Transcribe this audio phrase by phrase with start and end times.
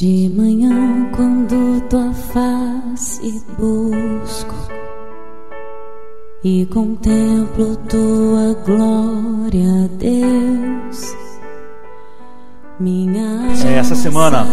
[0.00, 4.54] De manhã, quando tua face busco
[6.44, 11.16] e contemplo tua glória, Deus.
[12.78, 14.46] Minha essa semana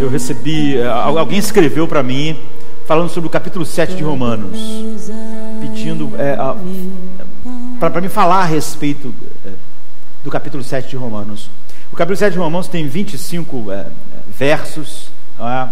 [0.00, 2.36] eu recebi, eh, alguém escreveu para mim
[2.86, 4.58] falando sobre o capítulo 7 de Romanos,
[5.60, 6.36] pedindo é,
[7.78, 9.14] para me falar a respeito
[9.44, 9.50] é,
[10.24, 11.48] do capítulo 7 de Romanos.
[11.96, 13.86] O capítulo 7 de Romanos tem 25 é,
[14.28, 15.08] versos,
[15.40, 15.68] é?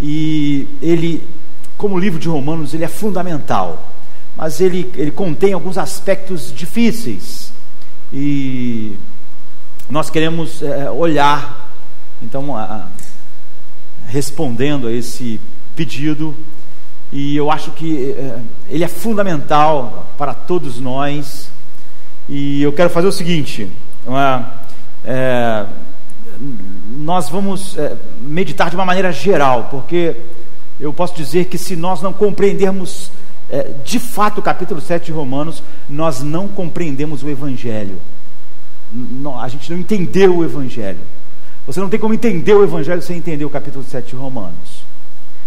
[0.00, 1.28] e ele,
[1.76, 3.86] como livro de Romanos, ele é fundamental,
[4.34, 7.52] mas ele, ele contém alguns aspectos difíceis,
[8.10, 8.96] e
[9.90, 11.70] nós queremos é, olhar,
[12.22, 12.86] então, a,
[14.06, 15.38] respondendo a esse
[15.76, 16.34] pedido,
[17.12, 18.38] e eu acho que é,
[18.70, 21.50] ele é fundamental para todos nós,
[22.26, 23.70] e eu quero fazer o seguinte,
[24.06, 24.61] é,
[26.98, 30.16] nós vamos é, meditar de uma maneira geral, porque
[30.80, 33.10] eu posso dizer que se nós não compreendermos
[33.50, 37.98] é, de fato o capítulo 7 de Romanos, nós não compreendemos o Evangelho.
[38.92, 41.00] Não, a gente não entendeu o Evangelho.
[41.66, 44.82] Você não tem como entender o Evangelho sem entender o capítulo 7 de Romanos.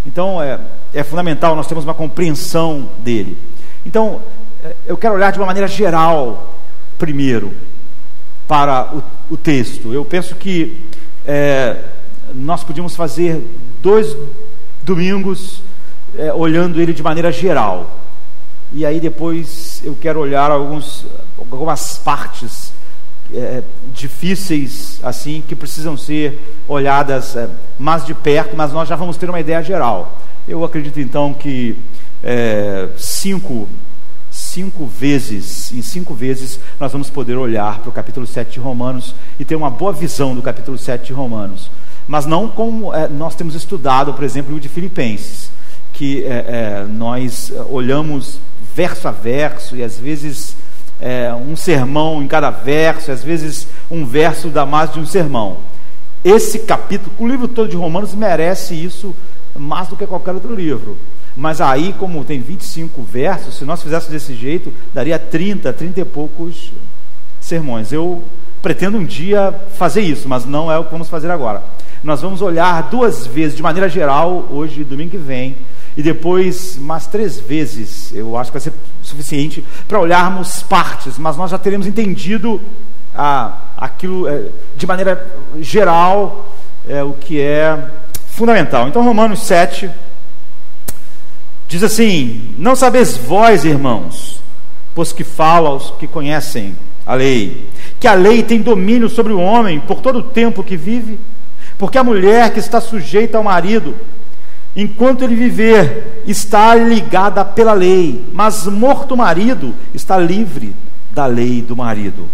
[0.06, 0.60] Então é,
[0.94, 3.38] é fundamental nós termos uma compreensão dele.
[3.86, 4.22] Então,
[4.64, 6.56] é, eu quero olhar de uma maneira geral,
[6.98, 7.52] primeiro,
[8.48, 9.94] para o, o texto.
[9.94, 10.82] Eu penso que
[11.26, 11.78] é,
[12.34, 13.42] nós podíamos fazer
[13.82, 14.16] dois
[14.84, 15.62] domingos
[16.18, 18.00] é, olhando ele de maneira geral.
[18.72, 21.06] E aí depois eu quero olhar alguns,
[21.38, 22.74] algumas partes
[23.34, 27.50] é, difíceis assim que precisam ser olhadas é,
[27.80, 30.20] mais de perto, mas nós já vamos ter uma ideia geral.
[30.48, 31.78] Eu acredito então que
[32.24, 33.68] é, cinco
[34.56, 39.14] cinco vezes, em cinco vezes, nós vamos poder olhar para o capítulo 7 de Romanos
[39.38, 41.70] e ter uma boa visão do capítulo 7 de Romanos.
[42.08, 45.52] Mas não como é, nós temos estudado, por exemplo, o de Filipenses,
[45.92, 48.40] que é, é, nós olhamos
[48.74, 50.56] verso a verso e às vezes
[51.02, 55.58] é, um sermão em cada verso, às vezes um verso dá mais de um sermão.
[56.24, 59.14] Esse capítulo, o livro todo de Romanos merece isso
[59.54, 60.98] mais do que qualquer outro livro.
[61.36, 66.06] Mas aí, como tem 25 versos, se nós fizéssemos desse jeito, daria 30, 30 e
[66.06, 66.72] poucos
[67.42, 67.92] sermões.
[67.92, 68.24] Eu
[68.62, 71.62] pretendo um dia fazer isso, mas não é o que vamos fazer agora.
[72.04, 75.56] Nós vamos olhar duas vezes, de maneira geral, hoje, domingo que vem,
[75.98, 81.38] e depois mais três vezes, eu acho que vai ser suficiente para olharmos partes, mas
[81.38, 82.62] nós já teremos entendido
[83.14, 85.26] ah, aquilo é, de maneira
[85.60, 86.54] geral,
[86.88, 87.78] é, o que é
[88.28, 88.88] fundamental.
[88.88, 89.90] Então, Romanos 7,
[91.68, 94.42] Diz assim: Não sabeis vós, irmãos,
[94.94, 99.40] pois que fala aos que conhecem a lei, que a lei tem domínio sobre o
[99.40, 101.20] homem por todo o tempo que vive,
[101.78, 103.96] porque a mulher que está sujeita ao marido,
[104.76, 110.74] enquanto ele viver, está ligada pela lei, mas morto o marido está livre
[111.12, 112.28] da lei do marido.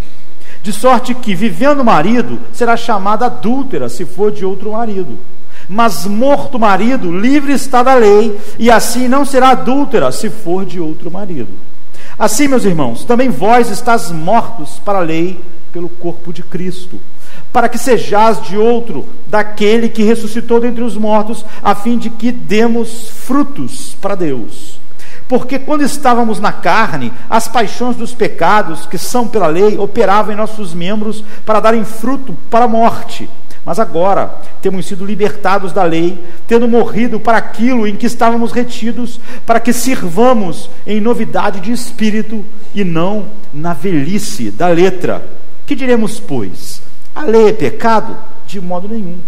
[0.64, 5.18] De sorte que, vivendo o marido, será chamada adúltera se for de outro marido
[5.72, 10.66] mas morto o marido, livre está da lei, e assim não será adúltera se for
[10.66, 11.48] de outro marido.
[12.20, 15.40] Assim, meus irmãos, também vós estás mortos para a lei
[15.72, 17.00] pelo corpo de Cristo,
[17.54, 22.34] para que sejais de outro daquele que ressuscitou dentre os mortos, a fim de que
[22.34, 24.78] demos frutos para Deus.
[25.26, 30.38] Porque quando estávamos na carne, as paixões dos pecados, que são pela lei, operavam em
[30.38, 33.30] nossos membros para darem fruto para a morte.
[33.64, 39.20] Mas agora temos sido libertados da lei, tendo morrido para aquilo em que estávamos retidos,
[39.46, 45.24] para que sirvamos em novidade de espírito e não na velhice da letra.
[45.66, 46.82] Que diremos, pois?
[47.14, 48.18] A lei é pecado?
[48.48, 49.20] De modo nenhum.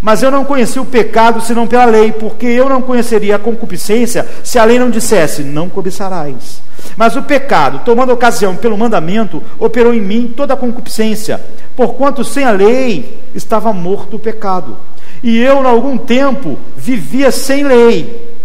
[0.00, 4.26] Mas eu não conheci o pecado senão pela lei, porque eu não conheceria a concupiscência
[4.44, 6.62] se a lei não dissesse: não cobiçarás.
[6.96, 11.40] Mas o pecado, tomando ocasião pelo mandamento, operou em mim toda a concupiscência,
[11.76, 14.76] porquanto sem a lei estava morto o pecado.
[15.22, 18.36] E eu, há algum tempo, vivia sem lei,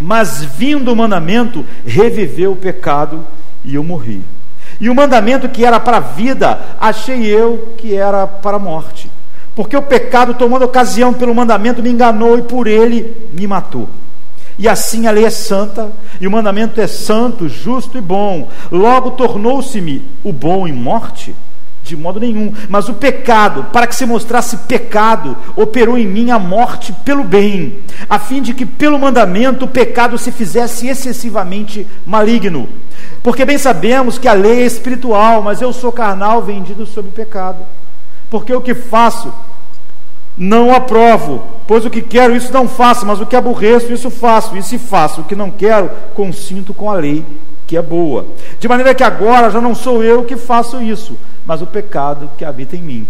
[0.00, 3.26] mas vindo o mandamento, reviveu o pecado
[3.64, 4.22] e eu morri.
[4.80, 9.10] E o mandamento que era para a vida, achei eu que era para a morte.
[9.58, 13.88] Porque o pecado, tomando ocasião pelo mandamento, me enganou e por ele me matou.
[14.56, 15.90] E assim a lei é santa,
[16.20, 18.48] e o mandamento é santo, justo e bom.
[18.70, 21.34] Logo tornou-se-me o bom em morte?
[21.82, 22.52] De modo nenhum.
[22.68, 27.80] Mas o pecado, para que se mostrasse pecado, operou em mim a morte pelo bem,
[28.08, 32.68] a fim de que pelo mandamento o pecado se fizesse excessivamente maligno.
[33.24, 37.12] Porque bem sabemos que a lei é espiritual, mas eu sou carnal, vendido sob o
[37.12, 37.66] pecado.
[38.30, 39.32] Porque o que faço
[40.38, 44.56] não aprovo, pois o que quero, isso não faço, mas o que aborreço, isso faço,
[44.56, 47.24] e se faço o que não quero, consinto com a lei
[47.66, 48.24] que é boa.
[48.58, 52.44] De maneira que agora já não sou eu que faço isso, mas o pecado que
[52.44, 53.06] habita em mim.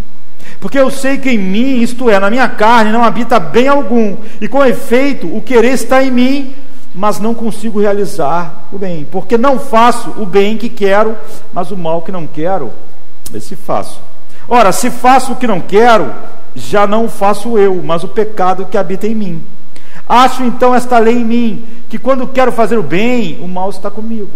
[0.58, 4.16] Porque eu sei que em mim, isto é, na minha carne, não habita bem algum,
[4.40, 6.54] e com efeito, o querer está em mim,
[6.94, 11.16] mas não consigo realizar o bem, porque não faço o bem que quero,
[11.52, 12.72] mas o mal que não quero,
[13.32, 14.00] esse faço.
[14.48, 16.10] Ora, se faço o que não quero,
[16.58, 19.42] já não faço eu, mas o pecado que habita em mim.
[20.08, 23.90] Acho então esta lei em mim, que quando quero fazer o bem, o mal está
[23.90, 24.28] comigo.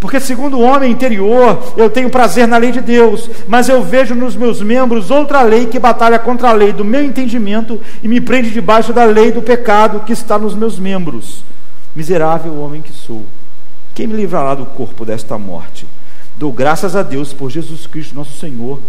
[0.00, 4.14] Porque, segundo o homem interior, eu tenho prazer na lei de Deus, mas eu vejo
[4.14, 8.20] nos meus membros outra lei que batalha contra a lei do meu entendimento e me
[8.20, 11.44] prende debaixo da lei do pecado que está nos meus membros.
[11.94, 13.26] Miserável homem que sou,
[13.94, 15.86] quem me livrará do corpo desta morte?
[16.36, 18.80] Dou graças a Deus por Jesus Cristo, nosso Senhor,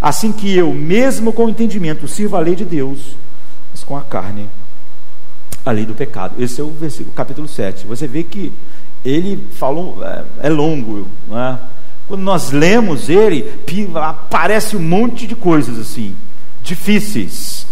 [0.00, 3.16] assim que eu, mesmo com o entendimento, sirva a lei de Deus,
[3.72, 4.48] mas com a carne
[5.64, 6.34] a lei do pecado.
[6.42, 7.86] Esse é o versículo, capítulo 7.
[7.86, 8.52] Você vê que
[9.04, 11.58] ele falou, é, é longo, é?
[12.08, 13.48] Quando nós lemos ele,
[13.94, 16.16] aparece um monte de coisas assim,
[16.60, 17.66] difíceis.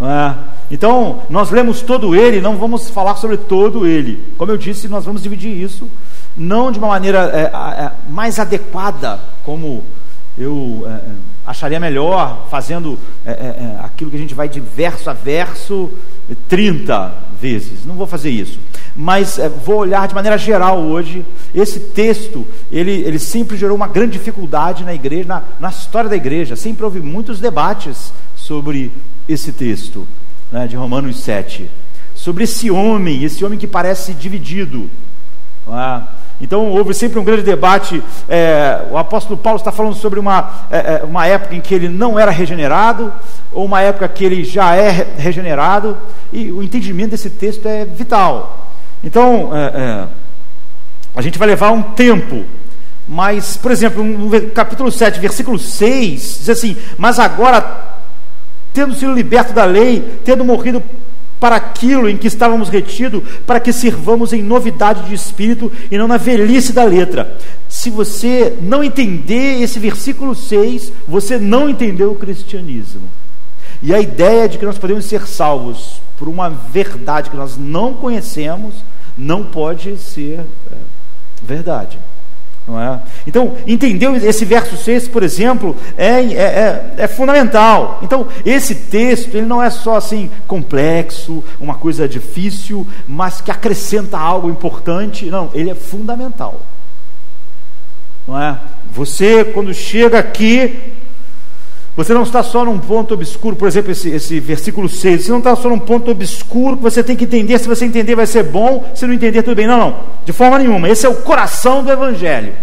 [0.00, 0.34] É?
[0.70, 4.32] Então, nós lemos todo ele, não vamos falar sobre todo ele.
[4.38, 5.88] Como eu disse, nós vamos dividir isso,
[6.36, 7.42] não de uma maneira é,
[7.82, 9.82] é, mais adequada, como
[10.38, 11.10] eu é,
[11.46, 12.98] acharia melhor, fazendo
[13.82, 15.90] aquilo que a gente vai de verso a verso,
[16.48, 17.84] 30 vezes.
[17.84, 18.58] Não vou fazer isso.
[18.94, 21.24] Mas é, vou olhar de maneira geral hoje.
[21.54, 26.16] Esse texto, ele, ele sempre gerou uma grande dificuldade na igreja, na, na história da
[26.16, 26.56] igreja.
[26.56, 28.92] Sempre houve muitos debates sobre
[29.28, 30.06] esse texto,
[30.50, 31.70] né, de Romanos 7.
[32.14, 34.90] Sobre esse homem, esse homem que parece dividido.
[35.68, 36.00] É?
[36.40, 38.02] Então houve sempre um grande debate.
[38.28, 42.18] É, o apóstolo Paulo está falando sobre uma, é, uma época em que ele não
[42.18, 43.12] era regenerado,
[43.52, 45.96] ou uma época que ele já é regenerado,
[46.32, 48.68] e o entendimento desse texto é vital.
[49.04, 50.06] Então, é,
[51.14, 52.44] a gente vai levar um tempo,
[53.06, 57.98] mas, por exemplo, no capítulo 7, versículo 6, diz assim: Mas agora,
[58.72, 60.82] tendo sido liberto da lei, tendo morrido
[61.40, 66.06] para aquilo em que estávamos retidos, para que sirvamos em novidade de espírito e não
[66.06, 67.38] na velhice da letra.
[67.66, 73.08] Se você não entender esse versículo 6, você não entendeu o cristianismo.
[73.82, 77.94] E a ideia de que nós podemos ser salvos por uma verdade que nós não
[77.94, 78.74] conhecemos
[79.16, 80.40] não pode ser
[80.70, 80.76] é,
[81.42, 81.98] verdade.
[82.66, 83.00] Não é?
[83.26, 87.98] Então, entendeu esse verso 6, por exemplo, é, é, é, é, fundamental.
[88.02, 94.18] Então, esse texto ele não é só assim complexo, uma coisa difícil, mas que acrescenta
[94.18, 95.26] algo importante.
[95.26, 96.60] Não, ele é fundamental.
[98.26, 98.58] Não é?
[98.92, 100.92] Você, quando chega aqui,
[101.96, 105.38] você não está só num ponto obscuro, por exemplo, esse, esse versículo 6, você não
[105.38, 108.44] está só num ponto obscuro que você tem que entender, se você entender vai ser
[108.44, 109.66] bom, se não entender tudo bem.
[109.66, 110.88] Não, não, de forma nenhuma.
[110.88, 112.54] Esse é o coração do Evangelho.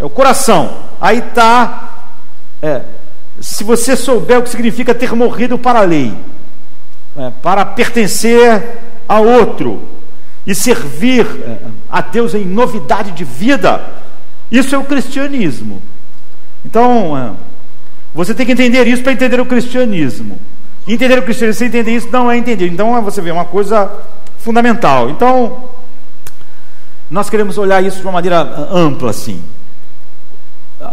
[0.00, 0.78] É o coração.
[1.00, 2.06] Aí está,
[2.62, 2.82] é,
[3.40, 6.12] se você souber o que significa ter morrido para a lei,
[7.16, 9.82] é, para pertencer a outro
[10.46, 11.58] e servir é,
[11.90, 13.84] a Deus em novidade de vida,
[14.50, 15.82] isso é o cristianismo.
[16.64, 17.51] Então, é,
[18.14, 20.38] você tem que entender isso para entender o cristianismo.
[20.86, 22.66] Entender o cristianismo sem entender isso não é entender.
[22.68, 23.90] Então você vê é uma coisa
[24.38, 25.08] fundamental.
[25.10, 25.64] Então
[27.10, 29.40] nós queremos olhar isso de uma maneira ampla assim.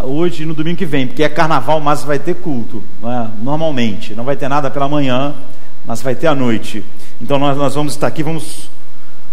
[0.03, 3.27] Hoje, no domingo que vem, porque é carnaval, mas vai ter culto, não é?
[3.41, 4.13] normalmente.
[4.13, 5.33] Não vai ter nada pela manhã,
[5.83, 6.83] mas vai ter à noite.
[7.19, 8.69] Então nós, nós vamos estar aqui, vamos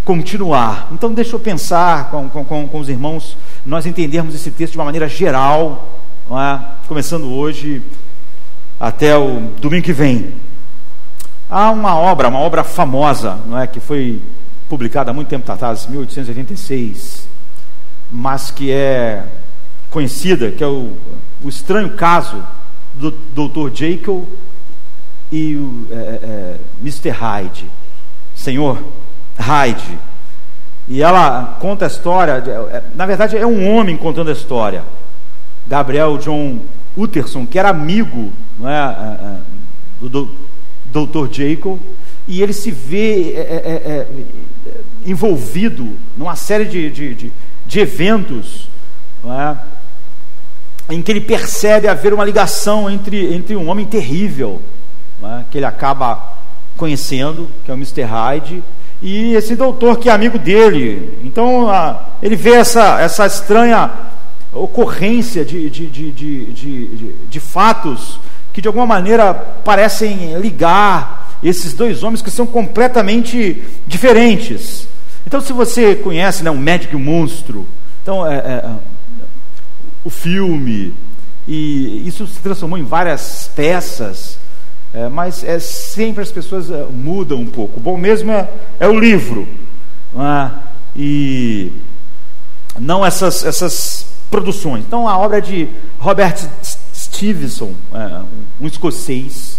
[0.05, 0.89] continuar.
[0.93, 4.85] Então deixa eu pensar com, com, com os irmãos, nós entendermos esse texto de uma
[4.85, 6.61] maneira geral, é?
[6.89, 7.83] começando hoje
[8.81, 10.35] até o domingo que vem.
[11.49, 14.21] Há uma obra, uma obra famosa, não é, que foi
[14.69, 17.29] publicada há muito tempo atrás, 1886,
[18.11, 19.25] mas que é
[19.91, 20.97] conhecida, que é o,
[21.43, 22.43] o estranho caso
[22.95, 23.73] do Dr.
[23.73, 24.27] Jekyll
[25.31, 27.11] e o é, é, Mr.
[27.11, 27.71] Hyde,
[28.35, 28.83] Senhor
[29.39, 29.99] Hyde.
[30.89, 34.83] E ela conta a história, é, na verdade é um homem contando a história.
[35.69, 36.61] Gabriel John
[36.97, 38.33] Utterson, que era amigo
[38.63, 40.31] é, é, é do
[40.87, 41.33] Dr.
[41.33, 41.79] Jacob,
[42.27, 47.33] e ele se vê é, é, é, envolvido numa série de, de, de,
[47.67, 48.69] de eventos
[50.89, 54.63] em que ele percebe haver uma ligação entre, entre um homem terrível,
[55.51, 56.37] que ele acaba
[56.77, 58.03] conhecendo, que é o Mr.
[58.03, 58.63] Hyde,
[59.03, 61.19] e esse doutor que é amigo dele.
[61.25, 61.67] Então
[62.23, 63.91] ele vê essa, essa estranha
[64.57, 68.19] ocorrência de, de, de, de, fatos
[68.53, 74.89] que de alguma maneira parecem ligar esses dois homens que são completamente diferentes.
[75.27, 77.67] Então, se você conhece né, o Médico e o Monstro,
[78.03, 78.71] então, é, é,
[80.05, 80.95] o filme,
[81.47, 84.39] e isso se transformou em várias peças,
[84.95, 87.79] é, mas é, sempre as pessoas é, mudam um pouco.
[87.79, 88.49] Bom mesmo é,
[88.81, 89.47] é o livro,
[90.15, 90.51] é?
[90.95, 91.73] e
[92.79, 94.85] não essas, essas produções.
[94.87, 95.69] Então, a obra de
[95.99, 96.37] Robert
[96.95, 98.23] Stevenson, é,
[98.61, 99.59] um escocês,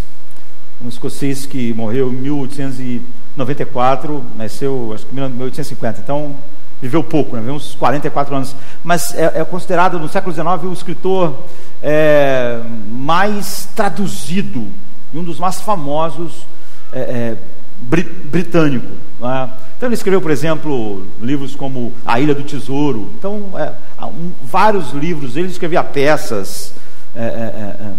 [0.83, 6.35] um escocês que morreu em 1894, nasceu acho que em 1850, então
[6.81, 7.41] viveu pouco, né?
[7.41, 11.43] viveu uns 44 anos, mas é, é considerado no século XIX o escritor
[11.81, 14.67] é, mais traduzido
[15.11, 16.45] e um dos mais famosos
[16.91, 17.37] é, é
[17.79, 18.87] britânico.
[19.19, 19.49] Né?
[19.77, 23.11] Então ele escreveu, por exemplo, livros como A Ilha do Tesouro.
[23.17, 23.73] Então, é,
[24.05, 26.73] um, vários livros, ele escrevia peças,
[27.15, 27.93] é, é, é,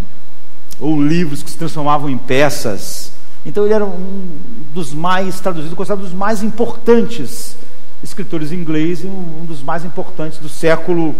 [0.80, 3.12] ou livros que se transformavam em peças.
[3.46, 4.28] Então ele era um
[4.74, 7.56] dos mais traduzidos, considerado dos mais importantes
[8.02, 11.14] escritores ingleses, um dos mais importantes do século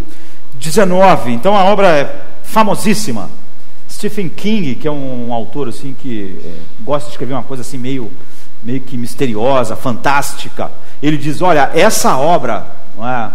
[0.61, 0.89] XIX.
[1.29, 3.31] Então a obra é famosíssima.
[3.91, 7.63] Stephen King, que é um, um autor assim que é, gosta de escrever uma coisa
[7.63, 8.11] assim meio
[8.69, 10.71] meio que misteriosa, fantástica.
[11.03, 12.67] Ele diz: Olha, essa obra,
[12.99, 13.31] é,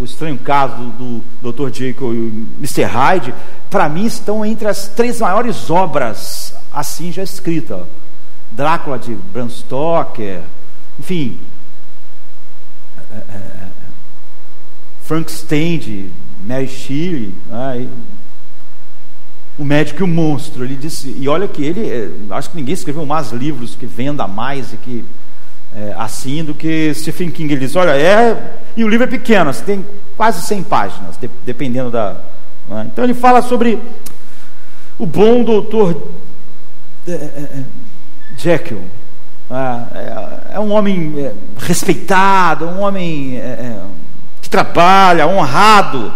[0.00, 1.72] O Estranho Caso do, do Dr.
[1.72, 2.82] Jekyll e o Mr.
[2.82, 3.32] Hyde,
[3.70, 7.82] para mim estão entre as três maiores obras assim já escritas.
[8.50, 10.42] Drácula de Bram Stoker,
[10.98, 11.38] enfim.
[13.12, 13.68] É, é, é
[15.04, 16.10] Frankenstein de
[16.44, 17.86] Mary Shelley, né,
[19.58, 20.64] o médico e o monstro.
[20.64, 24.26] Ele disse, e olha que ele, é, acho que ninguém escreveu mais livros que venda
[24.26, 25.04] mais e que
[25.74, 27.52] é, assim do que Stephen King.
[27.52, 29.84] Ele diz, olha, é, e o livro é pequeno, você tem
[30.16, 32.16] quase 100 páginas, de, dependendo da.
[32.68, 32.88] Né?
[32.92, 33.78] Então ele fala sobre
[34.98, 36.10] o bom doutor
[37.06, 37.62] é
[38.36, 38.82] Jekyll.
[39.50, 43.38] É, é, um homem respeitado, um homem
[44.40, 46.12] que trabalha, honrado,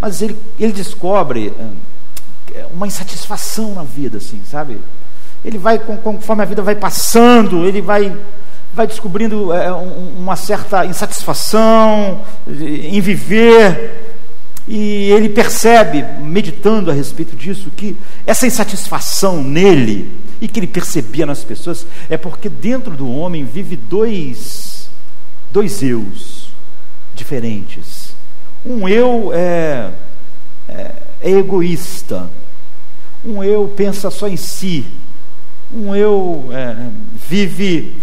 [0.00, 1.52] mas ele, ele descobre
[2.72, 4.78] uma insatisfação na vida, assim, sabe?
[5.44, 8.16] Ele vai, conforme a vida vai passando, ele vai,
[8.72, 14.12] vai descobrindo é, uma certa insatisfação em viver,
[14.66, 21.26] e ele percebe, meditando a respeito disso, que essa insatisfação nele, e que ele percebia
[21.26, 24.88] nas pessoas, é porque dentro do homem vive dois,
[25.50, 26.50] dois eus
[27.14, 28.14] diferentes.
[28.64, 29.90] Um eu é,
[30.68, 30.92] é,
[31.22, 32.28] é egoísta,
[33.24, 34.84] um eu pensa só em si.
[35.72, 36.88] Um eu é,
[37.28, 37.94] vive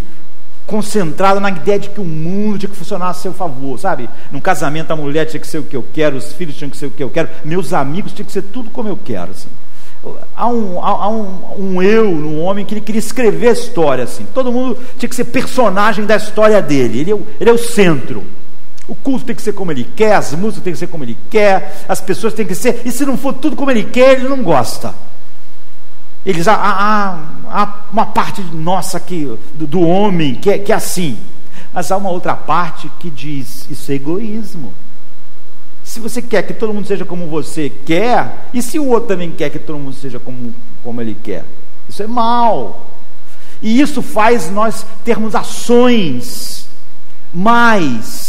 [0.66, 4.10] concentrado na ideia de que o mundo tinha que funcionar a seu favor, sabe?
[4.32, 6.78] No casamento a mulher tinha que ser o que eu quero, os filhos tinham que
[6.78, 9.50] ser o que eu quero, meus amigos tinham que ser tudo como eu quero, assim.
[10.36, 14.26] Há um, há um, um eu no homem que ele queria escrever a história, assim.
[14.34, 17.02] Todo mundo tinha que ser personagem da história dele.
[17.02, 18.24] Ele é o, ele é o centro.
[18.90, 21.18] O culto tem que ser como ele quer, as músicas tem que ser como ele
[21.30, 22.82] quer, as pessoas têm que ser.
[22.84, 24.94] E se não for tudo como ele quer, ele não gosta.
[26.26, 30.76] Eles há, há, há uma parte nossa que, do, do homem que é, que é
[30.76, 31.18] assim,
[31.74, 34.74] mas há uma outra parte que diz: isso é egoísmo.
[35.84, 39.32] Se você quer que todo mundo seja como você quer, e se o outro também
[39.32, 40.54] quer que todo mundo seja como,
[40.84, 41.46] como ele quer?
[41.88, 42.88] Isso é mal.
[43.62, 46.68] E isso faz nós termos ações
[47.34, 48.29] mais.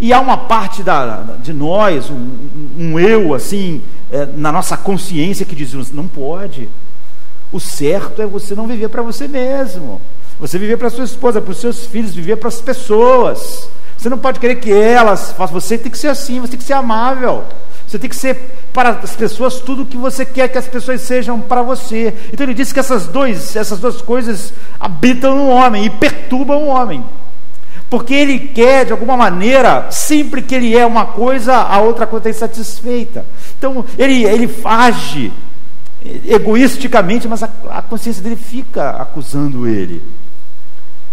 [0.00, 2.30] E há uma parte da, de nós, um,
[2.78, 6.68] um eu assim, é, na nossa consciência que diz: não pode.
[7.50, 10.00] O certo é você não viver para você mesmo.
[10.38, 13.68] Você viver para sua esposa, para os seus filhos, viver para as pessoas.
[13.96, 15.60] Você não pode querer que elas façam.
[15.60, 17.42] Você tem que ser assim, você tem que ser amável.
[17.86, 18.36] Você tem que ser
[18.72, 22.14] para as pessoas tudo o que você quer que as pessoas sejam para você.
[22.32, 26.66] Então ele disse que essas, dois, essas duas coisas habitam no homem e perturbam o
[26.66, 27.02] homem.
[27.90, 32.28] Porque ele quer, de alguma maneira, sempre que ele é uma coisa, a outra coisa
[32.28, 33.24] está insatisfeita.
[33.58, 35.32] Então ele, ele age
[36.26, 40.02] egoisticamente, mas a, a consciência dele fica acusando ele.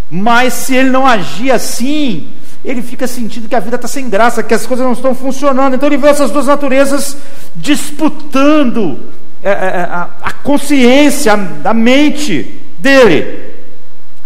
[0.09, 2.27] Mas se ele não agir assim,
[2.63, 5.75] ele fica sentindo que a vida está sem graça, que as coisas não estão funcionando.
[5.75, 7.17] Então ele vê essas duas naturezas
[7.55, 8.99] disputando
[9.41, 13.53] é, é, é a, a, consciência, a mente dele.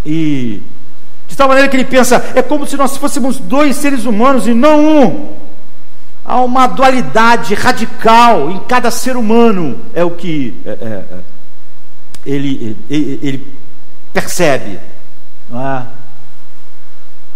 [0.05, 0.61] E
[1.29, 4.53] de tal maneira que ele pensa, é como se nós fôssemos dois seres humanos e
[4.53, 5.39] não um
[6.25, 11.19] há uma dualidade radical em cada ser humano, é o que é, é, é
[12.25, 13.48] ele, ele, ele,
[14.13, 14.79] percebe.
[15.51, 15.83] É?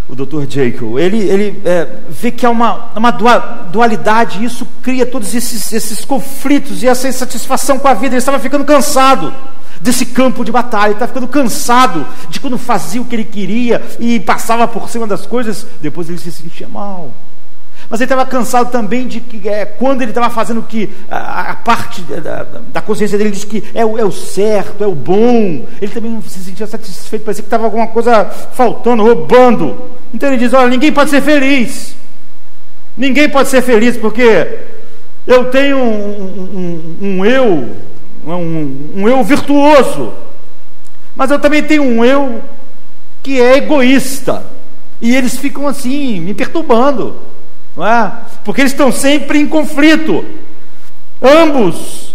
[0.08, 0.46] O Dr.
[0.48, 3.12] Jekyll, ele, ele é, vê que há uma, uma
[3.72, 8.08] dualidade, e isso cria todos esses, esses conflitos e essa insatisfação com a vida.
[8.10, 9.34] Ele estava ficando cansado
[9.84, 14.18] desse campo de batalha, estava ficando cansado de quando fazia o que ele queria e
[14.18, 17.12] passava por cima das coisas, depois ele se sentia mal.
[17.90, 21.52] Mas ele estava cansado também de que é, quando ele estava fazendo o que a,
[21.52, 24.96] a parte da, da, consciência dele diz que é o, é o certo, é o
[24.96, 29.92] bom, ele também não se sentia satisfeito, parecia que estava alguma coisa faltando, roubando.
[30.14, 31.94] Então ele diz: Olha, ninguém pode ser feliz.
[32.96, 34.60] Ninguém pode ser feliz porque
[35.28, 37.70] eu tenho um, um, um eu,
[38.26, 40.14] um, um eu virtuoso,
[41.16, 42.42] mas eu também tenho um eu
[43.22, 44.46] que é egoísta.
[45.02, 47.16] E eles ficam assim, me perturbando,
[47.76, 48.12] não é?
[48.44, 50.24] Porque eles estão sempre em conflito.
[51.22, 52.14] Ambos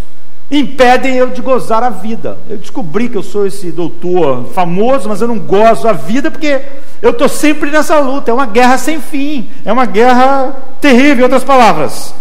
[0.51, 2.39] impedem eu de gozar a vida.
[2.49, 6.61] Eu descobri que eu sou esse doutor famoso, mas eu não gozo a vida porque
[7.03, 8.31] eu estou sempre nessa luta.
[8.31, 12.15] É uma guerra sem fim, é uma guerra terrível, em outras palavras.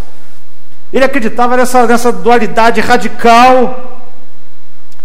[0.92, 4.02] Ele acreditava nessa, nessa dualidade radical.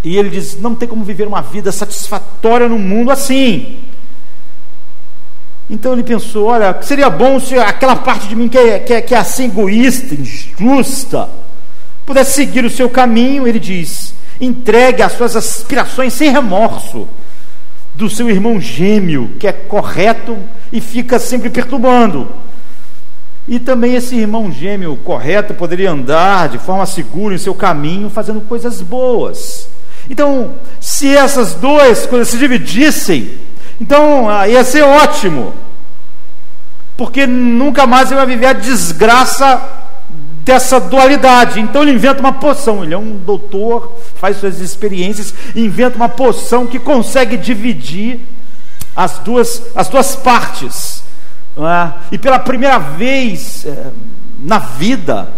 [0.04, 3.78] E ele diz: não tem como viver uma vida satisfatória no mundo assim.
[5.68, 9.00] Então ele pensou: olha, seria bom se aquela parte de mim que é, que é,
[9.00, 11.28] que é assim egoísta, injusta,
[12.04, 13.46] pudesse seguir o seu caminho.
[13.46, 17.08] Ele diz: entregue as suas aspirações sem remorso
[17.94, 20.36] do seu irmão gêmeo, que é correto
[20.72, 22.28] e fica sempre perturbando.
[23.52, 28.40] E também esse irmão gêmeo correto poderia andar de forma segura em seu caminho, fazendo
[28.40, 29.68] coisas boas.
[30.08, 33.30] Então, se essas duas coisas se dividissem,
[33.78, 35.52] então ah, ia ser ótimo,
[36.96, 39.62] porque nunca mais ele vai viver a desgraça
[40.42, 41.60] dessa dualidade.
[41.60, 42.82] Então ele inventa uma poção.
[42.82, 48.18] Ele é um doutor, faz suas experiências, inventa uma poção que consegue dividir
[48.96, 50.91] as duas, as duas partes.
[51.56, 51.92] É?
[52.12, 53.90] E pela primeira vez é,
[54.38, 55.32] na vida,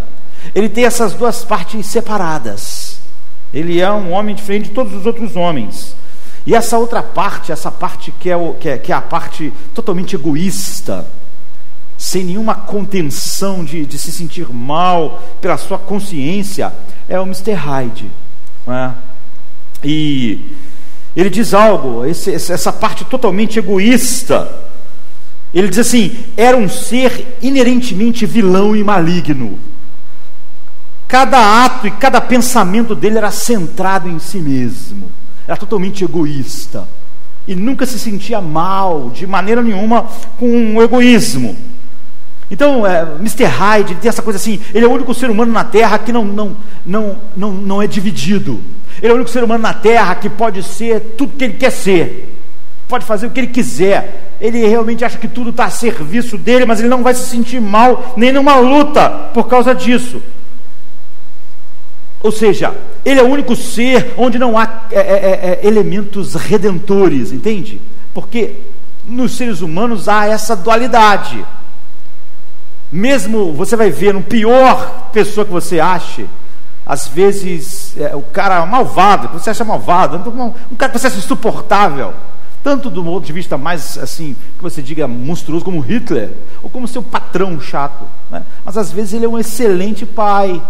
[0.54, 2.99] ele tem essas duas partes separadas.
[3.52, 5.94] Ele é um homem diferente de todos os outros homens.
[6.47, 9.52] E essa outra parte, essa parte que é, o, que é, que é a parte
[9.75, 11.06] totalmente egoísta,
[11.97, 16.73] sem nenhuma contenção de, de se sentir mal pela sua consciência,
[17.08, 17.52] é o Mr.
[17.52, 18.10] Hyde.
[18.67, 18.91] É?
[19.82, 20.54] E
[21.17, 24.50] ele diz algo, esse, essa parte totalmente egoísta,
[25.54, 29.58] ele diz assim: era um ser inerentemente vilão e maligno.
[31.06, 35.10] Cada ato e cada pensamento dele era centrado em si mesmo,
[35.47, 36.88] era totalmente egoísta.
[37.47, 41.56] E nunca se sentia mal, de maneira nenhuma, com o egoísmo.
[42.50, 43.45] Então, é, Mr.
[43.45, 46.25] Hyde tem essa coisa assim: ele é o único ser humano na Terra que não,
[46.25, 48.60] não, não, não, não é dividido.
[49.00, 51.71] Ele é o único ser humano na Terra que pode ser tudo que ele quer
[51.71, 52.34] ser
[52.88, 54.33] pode fazer o que ele quiser.
[54.45, 57.63] Ele realmente acha que tudo está a serviço dele, mas ele não vai se sentir
[57.63, 60.21] mal nem numa luta por causa disso.
[62.23, 62.75] Ou seja,
[63.07, 67.80] ele é o único ser onde não há é, é, é, é elementos redentores, entende?
[68.13, 68.57] Porque
[69.07, 71.43] nos seres humanos há essa dualidade.
[72.93, 76.26] Mesmo você vai ver no pior pessoa que você ache,
[76.85, 80.19] às vezes é, o cara malvado, que você acha malvado,
[80.71, 82.13] um cara que você acha insuportável,
[82.64, 86.30] tanto do ponto de vista mais assim, que você diga monstruoso como Hitler,
[86.62, 88.42] ou como seu patrão chato, né?
[88.64, 90.62] mas às vezes ele é um excelente pai,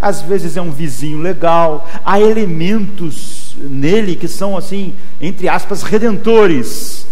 [0.00, 7.08] às vezes é um vizinho legal, há elementos nele que são assim, entre aspas, redentores.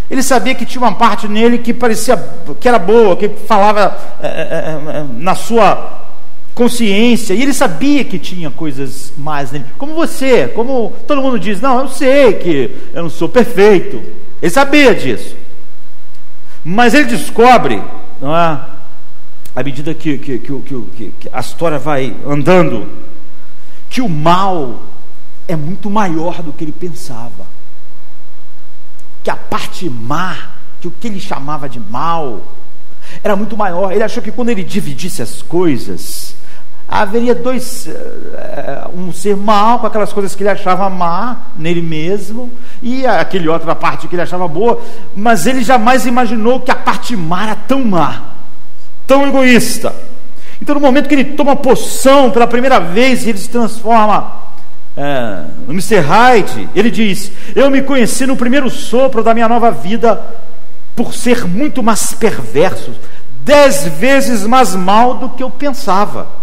[0.09, 2.17] Ele sabia que tinha uma parte nele que parecia
[2.59, 6.00] que era boa, que falava é, é, é na sua
[6.53, 11.61] consciência, e ele sabia que tinha coisas mais nele, como você, como todo mundo diz:
[11.61, 14.01] Não, eu sei que eu não sou perfeito,
[14.41, 15.35] ele sabia disso,
[16.63, 17.81] mas ele descobre,
[18.19, 18.59] não é?
[19.53, 22.87] À medida que, que, que, que a história vai andando,
[23.89, 24.81] que o mal
[25.47, 27.45] é muito maior do que ele pensava.
[29.21, 32.41] Que a parte má, que o que ele chamava de mal,
[33.21, 33.91] era muito maior.
[33.91, 36.30] Ele achou que quando ele dividisse as coisas,
[36.91, 42.51] haveria dois, eh, um ser mal com aquelas coisas que ele achava má nele mesmo,
[42.81, 44.81] e aquele outra parte que ele achava boa,
[45.15, 48.21] mas ele jamais imaginou que a parte má era tão má,
[49.07, 49.95] tão egoísta.
[50.61, 54.33] Então, no momento que ele toma poção pela primeira vez e ele se transforma
[54.95, 55.99] é, no Mr.
[55.99, 60.21] Hyde, ele diz: Eu me conheci no primeiro sopro da minha nova vida
[60.93, 62.91] por ser muito mais perverso,
[63.43, 66.40] dez vezes mais mal do que eu pensava.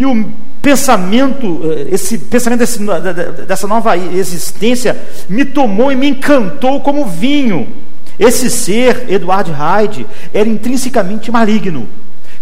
[0.00, 0.30] E o
[0.62, 2.80] pensamento, eh, esse pensamento desse,
[3.46, 7.68] dessa nova existência me tomou e me encantou como vinho.
[8.18, 11.86] Esse ser, Edward Hyde, era intrinsecamente maligno.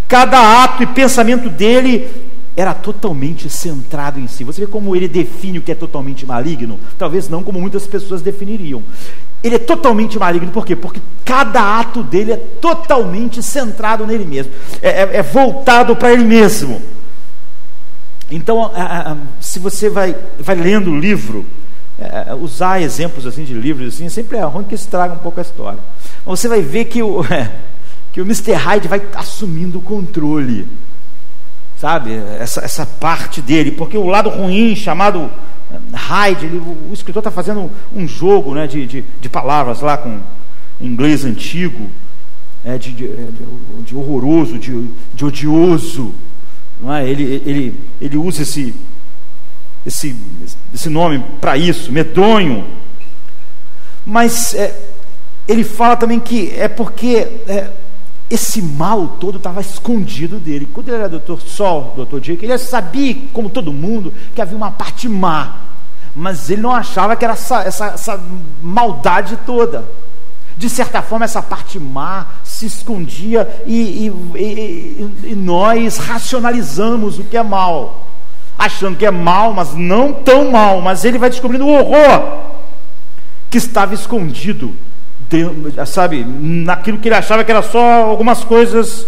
[0.07, 2.09] Cada ato e pensamento dele
[2.57, 4.45] era totalmente centrado em si.
[4.45, 6.79] Você vê como ele define o que é totalmente maligno?
[6.97, 8.85] Talvez não como muitas pessoas definiriam.
[9.43, 10.77] Ele é totalmente maligno, por quê?
[10.77, 16.25] Porque cada ato dele é totalmente centrado nele mesmo, é, é, é voltado para ele
[16.25, 16.81] mesmo.
[18.31, 18.71] Então,
[19.41, 21.47] se você vai, vai lendo o livro,
[21.99, 25.43] é, usar exemplos assim de livros assim, sempre é ruim que estraga um pouco a
[25.43, 25.81] história.
[26.25, 27.25] Você vai ver que o,
[28.13, 28.53] que o Mr.
[28.53, 30.69] Hyde vai assumindo o controle,
[31.77, 32.15] sabe?
[32.39, 35.31] Essa, essa parte dele, porque o lado ruim, chamado
[35.93, 40.21] Hyde, ele, o, escritor está fazendo um jogo né, de, de, de, palavras lá com
[40.81, 41.91] inglês antigo,
[42.65, 43.09] é, de, de,
[43.85, 46.15] de horroroso, de, de odioso.
[46.81, 47.09] Não é?
[47.09, 48.75] ele, ele, ele usa esse,
[49.85, 50.17] esse,
[50.73, 52.67] esse nome para isso, medonho.
[54.07, 54.75] Mas é,
[55.47, 57.17] ele fala também que é porque
[57.49, 57.73] é,
[58.31, 60.69] esse mal todo estava escondido dele.
[60.73, 64.71] Quando ele era doutor Sol, doutor Jake, ele sabia, como todo mundo, que havia uma
[64.71, 65.57] parte má.
[66.15, 68.21] Mas ele não achava que era essa, essa, essa
[68.63, 69.89] maldade toda.
[70.57, 72.27] De certa forma, essa parte má
[72.59, 78.09] se escondia e, e, e, e, nós racionalizamos o que é mal,
[78.59, 80.81] achando que é mal, mas não tão mal.
[80.81, 82.47] Mas ele vai descobrindo o horror
[83.49, 84.75] que estava escondido,
[85.87, 89.07] sabe, naquilo que ele achava que era só algumas coisas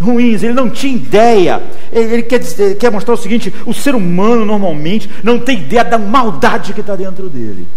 [0.00, 1.62] ruins, ele não tinha ideia.
[1.92, 5.58] Ele, ele quer, dizer, ele quer mostrar o seguinte: o ser humano normalmente não tem
[5.58, 7.68] ideia da maldade que está dentro dele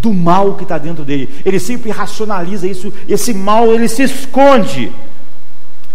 [0.00, 1.28] do mal que está dentro dele.
[1.44, 4.92] Ele sempre racionaliza isso, esse mal ele se esconde.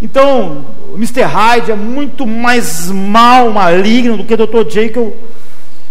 [0.01, 1.21] Então, Mr.
[1.21, 4.69] Hyde é muito mais mal, maligno do que o Dr.
[4.69, 5.15] Jekyll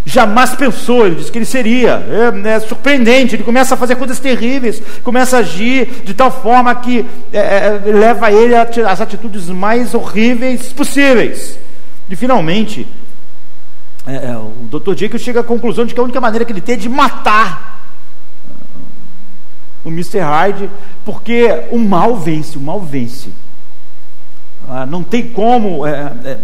[0.05, 1.07] jamais pensou.
[1.07, 2.05] Ele disse que ele seria.
[2.47, 3.35] É, é, surpreendente.
[3.35, 7.83] Ele começa a fazer coisas terríveis, começa a agir de tal forma que é, é,
[7.87, 11.59] leva ele às atitudes mais horríveis possíveis.
[12.11, 12.87] E finalmente,
[14.07, 14.95] é, é, o Dr.
[14.95, 17.72] Jekyll chega à conclusão de que a única maneira que ele tem é de matar
[19.85, 20.21] o Mr.
[20.21, 20.71] Hyde,
[21.05, 23.31] porque o mal vence, o mal vence.
[24.69, 26.39] Ah, não tem como é, é,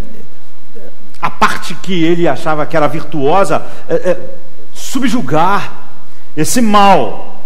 [1.22, 4.35] a parte que ele achava que era virtuosa é, é
[4.72, 5.90] subjugar
[6.37, 7.42] esse mal,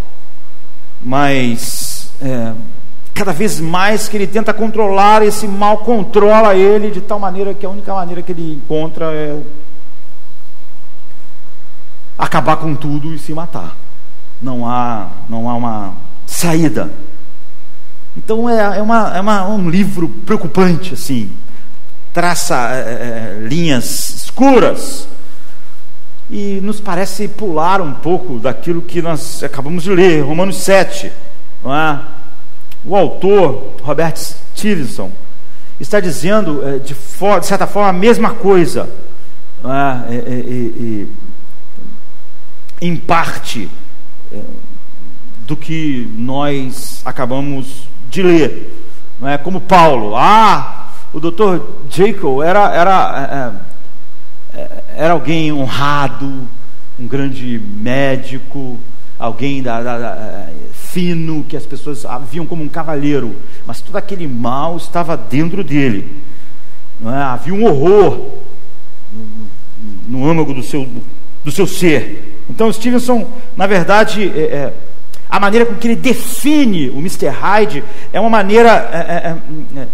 [1.01, 2.53] mas é,
[3.15, 7.67] cada vez mais que ele tenta controlar esse mal, controla ele de tal maneira que
[7.67, 9.41] a única maneira que ele encontra é
[12.19, 13.82] acabar com tudo e se matar
[14.43, 15.95] não há, não há uma
[16.27, 16.91] saída.
[18.17, 21.31] Então é, é, uma, é uma, um livro preocupante, assim,
[22.13, 25.09] traça é, é, linhas escuras
[26.31, 31.13] e nos parece pular um pouco daquilo que nós acabamos de ler, Romanos 7,
[31.65, 32.01] não é?
[32.85, 35.13] O autor, Robert Stevenson,
[35.79, 38.89] está dizendo é, de, for, de, certa forma a mesma coisa,
[39.65, 41.07] é?
[42.81, 43.71] Em parte
[45.47, 48.87] do que nós acabamos de ler.
[49.21, 50.17] Não é como Paulo.
[50.17, 51.61] Ah, o Dr.
[51.91, 53.63] Jacob era, era,
[54.55, 56.49] é, é, era alguém honrado,
[56.99, 58.79] um grande médico,
[59.19, 64.27] alguém da, da, da, fino, que as pessoas viam como um cavalheiro, mas todo aquele
[64.27, 66.23] mal estava dentro dele.
[67.05, 67.23] É?
[67.23, 68.41] Havia um horror
[69.13, 70.89] no, no âmago do seu,
[71.45, 72.45] do seu ser.
[72.49, 74.73] Então, Stevenson, na verdade, é, é,
[75.29, 77.29] a maneira com que ele define o Mr.
[77.29, 79.87] Hyde é uma maneira é, é, é,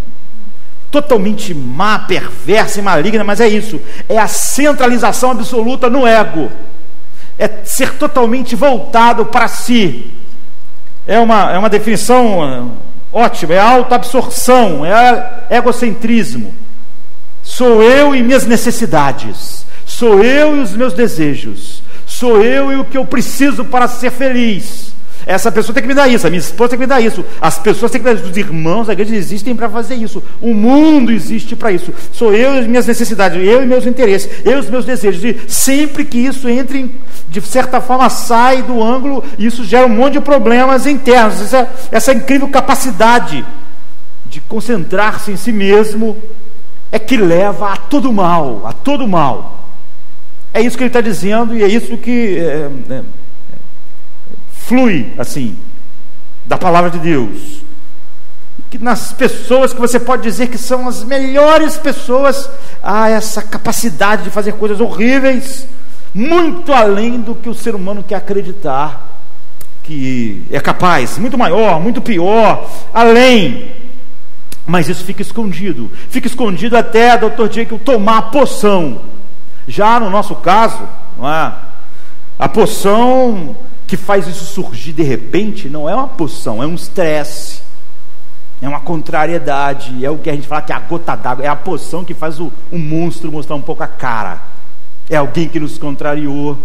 [0.90, 6.50] totalmente má, perversa e maligna, mas é isso: é a centralização absoluta no ego,
[7.38, 10.12] é ser totalmente voltado para si.
[11.06, 12.72] É uma, é uma definição
[13.12, 16.54] ótima: é autoabsorção, é egocentrismo
[17.48, 19.64] Sou eu e minhas necessidades.
[19.98, 21.82] Sou eu e os meus desejos.
[22.06, 24.94] Sou eu e o que eu preciso para ser feliz.
[25.26, 27.24] Essa pessoa tem que me dar isso, a minha esposa tem que me dar isso,
[27.40, 30.22] as pessoas têm que me dar isso, os irmãos da igreja existem para fazer isso,
[30.40, 31.92] o mundo existe para isso.
[32.12, 35.24] Sou eu e as minhas necessidades, eu e meus interesses, eu e os meus desejos.
[35.24, 36.94] E sempre que isso entre,
[37.28, 41.40] de certa forma, sai do ângulo, isso gera um monte de problemas internos.
[41.40, 43.44] Essa, essa incrível capacidade
[44.26, 46.16] de concentrar-se em si mesmo
[46.92, 49.57] é que leva a todo mal, a todo mal.
[50.52, 53.02] É isso que ele está dizendo e é isso que é, é,
[54.52, 55.56] flui assim
[56.44, 57.62] da palavra de Deus.
[58.70, 62.50] Que nas pessoas que você pode dizer que são as melhores pessoas,
[62.82, 65.66] há essa capacidade de fazer coisas horríveis,
[66.12, 69.06] muito além do que o ser humano quer acreditar
[69.82, 73.70] que é capaz, muito maior, muito pior, além
[74.68, 75.90] mas isso fica escondido.
[76.10, 79.00] Fica escondido até, doutor Jekyll, tomar a poção.
[79.68, 80.82] Já no nosso caso,
[81.20, 81.52] é?
[82.38, 83.54] a poção
[83.86, 87.68] que faz isso surgir de repente não é uma poção, é um estresse.
[88.60, 91.48] É uma contrariedade, é o que a gente fala que é a gota d'água, é
[91.48, 94.42] a poção que faz o, o monstro mostrar um pouco a cara.
[95.08, 96.58] É alguém que nos contrariou,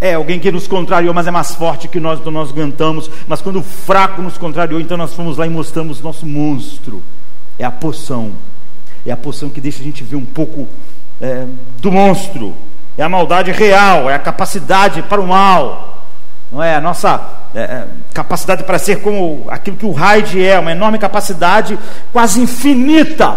[0.00, 3.10] é alguém que nos contrariou, mas é mais forte que nós, então nós aguentamos.
[3.28, 7.02] Mas quando o fraco nos contrariou, então nós fomos lá e mostramos nosso monstro.
[7.56, 8.32] É a poção.
[9.06, 10.66] É a poção que deixa a gente ver um pouco
[11.20, 11.44] é,
[11.80, 12.54] do monstro.
[12.96, 16.04] É a maldade real, é a capacidade para o mal.
[16.50, 17.20] Não é a nossa
[17.54, 21.78] é, é capacidade para ser como aquilo que o Hyde é, uma enorme capacidade
[22.12, 23.36] quase infinita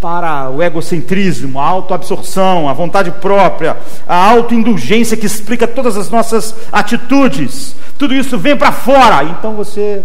[0.00, 6.54] para o egocentrismo, a autoabsorção, a vontade própria, a autoindulgência que explica todas as nossas
[6.70, 7.74] atitudes.
[7.98, 10.02] Tudo isso vem para fora, então você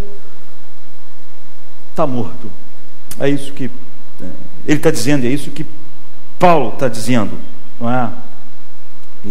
[1.91, 2.49] está morto.
[3.19, 3.65] É isso que
[4.21, 4.25] é,
[4.65, 5.65] ele está dizendo, é isso que
[6.41, 7.37] Paulo está dizendo,
[7.79, 8.09] não é?
[9.23, 9.29] E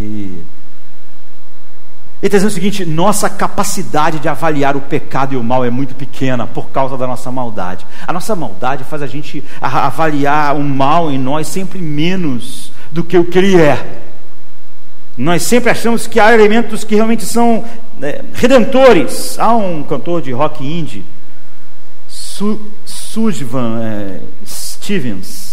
[2.21, 5.69] ele está dizendo o seguinte: nossa capacidade de avaliar o pecado e o mal é
[5.69, 7.85] muito pequena por causa da nossa maldade.
[8.07, 13.17] A nossa maldade faz a gente avaliar o mal em nós sempre menos do que
[13.17, 14.03] o que ele é.
[15.17, 17.65] Nós sempre achamos que há elementos que realmente são
[18.01, 19.37] é, redentores.
[19.37, 21.03] Há um cantor de rock indie,
[22.07, 25.50] Su Sujvan é, Stevens,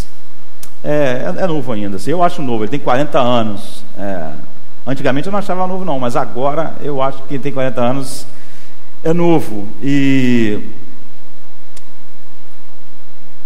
[0.85, 3.85] é, é, é, novo ainda, assim, eu acho novo, ele tem 40 anos.
[3.97, 4.33] É,
[4.89, 8.27] Antigamente eu não achava novo, não, mas agora eu acho que quem tem 40 anos
[9.05, 9.69] é novo.
[9.83, 10.65] E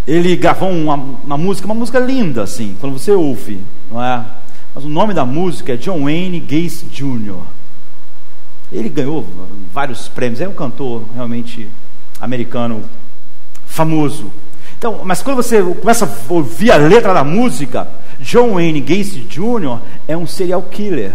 [0.06, 4.24] ele gravou uma, uma, música, uma música linda, assim, quando você ouve, não é?
[4.72, 7.42] Mas o nome da música é John Wayne Gacy Jr.
[8.70, 9.26] Ele ganhou
[9.72, 11.68] vários prêmios, é um cantor realmente
[12.20, 12.84] americano
[13.66, 14.30] famoso.
[14.82, 17.86] Então, mas quando você começa a ouvir a letra da música,
[18.18, 19.78] John Wayne Gacy Jr.
[20.08, 21.12] é um serial killer.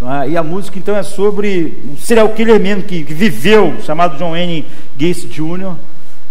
[0.00, 0.28] É?
[0.28, 4.30] E a música então é sobre um serial killer mesmo que, que viveu, chamado John
[4.30, 4.64] Wayne
[4.96, 5.74] Gacy Jr.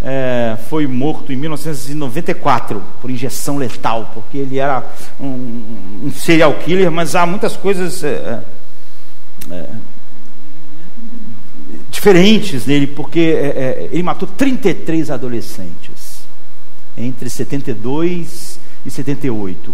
[0.02, 4.82] É, foi morto em 1994 por injeção letal, porque ele era
[5.20, 8.42] um, um serial killer, mas há muitas coisas é,
[9.52, 9.70] é, é
[12.00, 15.89] diferentes nele, porque é, ele matou 33 adolescentes
[17.00, 19.74] entre 72 e 78.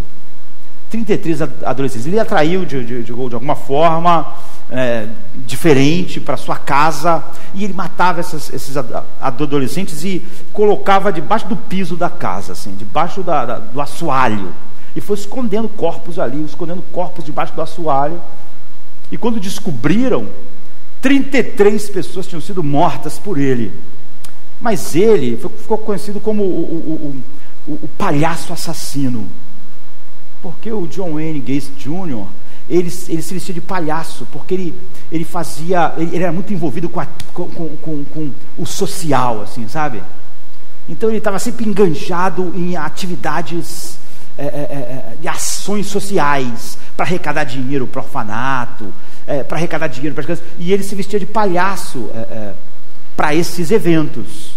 [0.89, 2.07] 33 adolescentes.
[2.07, 4.33] Ele atraiu de, de, de, de alguma forma
[4.69, 5.07] é,
[5.45, 8.75] diferente para sua casa e ele matava essas, esses
[9.19, 14.53] adolescentes e colocava debaixo do piso da casa, assim, debaixo da, da, do assoalho.
[14.95, 18.21] E foi escondendo corpos ali, escondendo corpos debaixo do assoalho.
[19.11, 20.29] E quando descobriram,
[21.01, 23.73] 33 pessoas tinham sido mortas por ele.
[24.65, 27.21] Mas ele ficou conhecido como o,
[27.67, 29.29] o, o, o palhaço assassino.
[30.41, 32.25] Porque o John Wayne Gacy Jr.,
[32.67, 34.73] ele, ele se vestia de palhaço, porque ele,
[35.11, 39.67] ele fazia, ele, ele era muito envolvido com, a, com, com, com, o social, assim,
[39.67, 40.01] sabe?
[40.89, 43.99] Então ele estava sempre enganjado em atividades,
[44.35, 48.91] é, é, é, de ações sociais, para arrecadar dinheiro para o orfanato,
[49.27, 52.53] é, para arrecadar dinheiro para as crianças, e ele se vestia de palhaço é, é,
[53.15, 54.54] para esses eventos.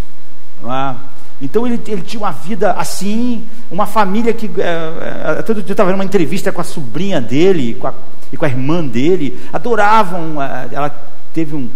[0.65, 0.95] É?
[1.41, 4.51] Então ele, ele, tinha uma vida assim, uma família que.
[4.61, 7.95] É, é, todo dia estava vendo uma entrevista com a sobrinha dele com a,
[8.33, 10.43] e com a irmã dele, adoravam.
[10.43, 10.91] É, ela
[11.33, 11.69] teve um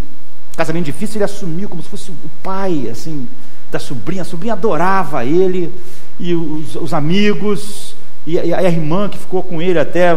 [0.56, 3.28] casamento difícil, ele assumiu como se fosse o pai assim
[3.70, 4.22] da sobrinha.
[4.22, 5.72] A sobrinha adorava ele
[6.18, 7.94] e os, os amigos.
[8.26, 10.16] E, e a irmã que ficou com ele até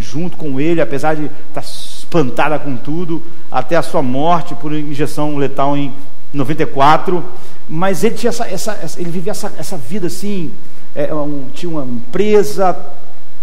[0.00, 5.36] junto com ele, apesar de estar espantada com tudo, até a sua morte por injeção
[5.36, 5.92] letal em
[6.32, 7.24] 94.
[7.68, 10.52] Mas ele tinha essa, essa ele vivia essa, essa vida assim,
[10.94, 12.74] é, um, tinha uma empresa,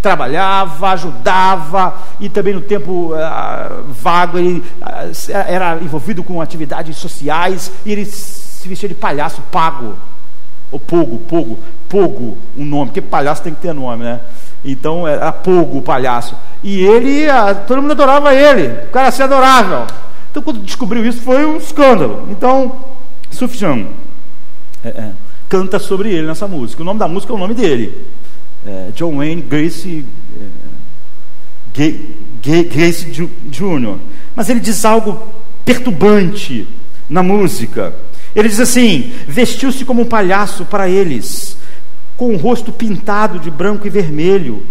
[0.01, 7.71] trabalhava, ajudava e também no tempo uh, vago ele uh, era envolvido com atividades sociais
[7.85, 9.95] e ele se vestia de palhaço pago
[10.71, 14.19] ou pogo, pogo, pogo, um nome, porque palhaço tem que ter nome, né?
[14.63, 16.35] Então era pogo palhaço.
[16.63, 19.85] E ele, uh, todo mundo adorava ele, o cara se adorável.
[20.29, 22.27] Então quando descobriu isso foi um escândalo.
[22.29, 22.75] Então,
[23.31, 23.87] Sufjan
[24.85, 25.11] é, é,
[25.49, 26.83] canta sobre ele nessa música.
[26.83, 28.05] O nome da música é o nome dele.
[28.63, 30.05] É, John Wayne Grace,
[31.75, 31.93] é,
[32.63, 33.97] Grace Jr.
[34.35, 35.27] Mas ele diz algo
[35.65, 36.67] perturbante
[37.09, 37.95] na música.
[38.35, 41.57] Ele diz assim: vestiu-se como um palhaço para eles,
[42.15, 44.63] com o rosto pintado de branco e vermelho,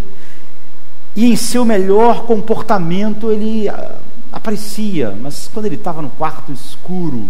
[1.17, 3.97] e em seu melhor comportamento ele ah,
[4.33, 7.29] aparecia, mas quando ele estava no quarto escuro,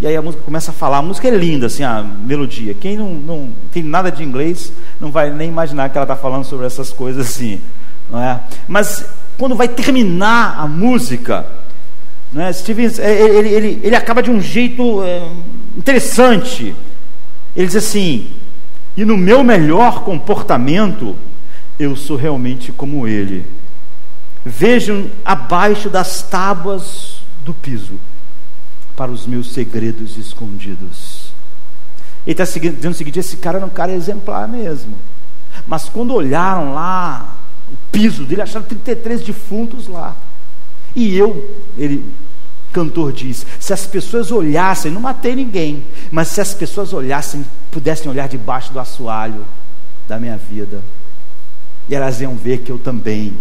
[0.00, 2.74] e aí a música começa a falar, a música é linda, assim, a melodia.
[2.74, 6.44] Quem não, não tem nada de inglês não vai nem imaginar que ela está falando
[6.44, 7.60] sobre essas coisas assim,
[8.10, 8.40] não é?
[8.66, 9.06] Mas
[9.38, 11.46] quando vai terminar a música,
[12.32, 12.52] não é?
[12.52, 15.28] Stevens, é, ele, ele, ele acaba de um jeito é,
[15.76, 16.74] interessante.
[17.54, 18.32] Ele diz assim:
[18.96, 21.14] e no meu melhor comportamento,
[21.78, 23.46] eu sou realmente como ele.
[24.44, 27.98] Vejam abaixo das tábuas do piso
[28.96, 31.32] para os meus segredos escondidos.
[32.26, 34.96] Ele está dizendo o seguinte: esse cara era um cara exemplar mesmo.
[35.66, 37.36] Mas quando olharam lá
[37.70, 40.16] o piso dele, acharam 33 defuntos lá.
[40.96, 42.04] E eu, ele,
[42.72, 48.10] cantor diz: se as pessoas olhassem, não matei ninguém, mas se as pessoas olhassem, pudessem
[48.10, 49.44] olhar debaixo do assoalho
[50.08, 50.82] da minha vida,
[51.88, 53.36] e elas iam ver que eu também.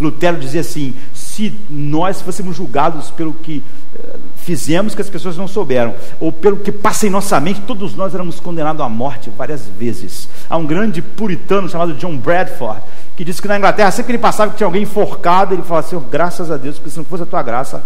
[0.00, 3.62] Lutero dizia assim: se nós fôssemos julgados pelo que
[3.94, 4.16] eh,
[4.46, 8.14] fizemos que as pessoas não souberam, ou pelo que passa em nossa mente, todos nós
[8.14, 10.28] éramos condenados à morte várias vezes.
[10.48, 12.80] Há um grande puritano chamado John Bradford,
[13.16, 15.84] que disse que na Inglaterra, sempre que ele passava que tinha alguém enforcado, ele falava
[15.84, 17.82] assim: graças a Deus, porque se não fosse a tua graça,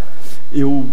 [0.52, 0.86] eu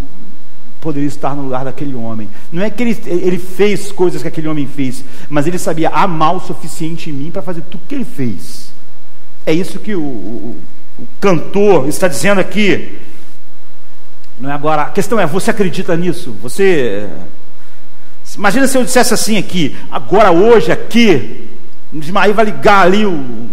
[0.79, 2.29] poderia estar no lugar daquele homem.
[2.49, 6.33] Não é que ele, ele fez coisas que aquele homem fez, mas ele sabia amar
[6.33, 8.71] o suficiente em mim para fazer tudo que ele fez.
[9.45, 10.55] É isso que o, o
[10.99, 12.99] o cantor está dizendo aqui.
[14.39, 16.35] Não é agora, a questão é, você acredita nisso?
[16.41, 17.09] Você
[18.35, 21.49] Imagina se eu dissesse assim aqui, agora hoje aqui,
[21.93, 23.49] Ismael vai ligar ali o,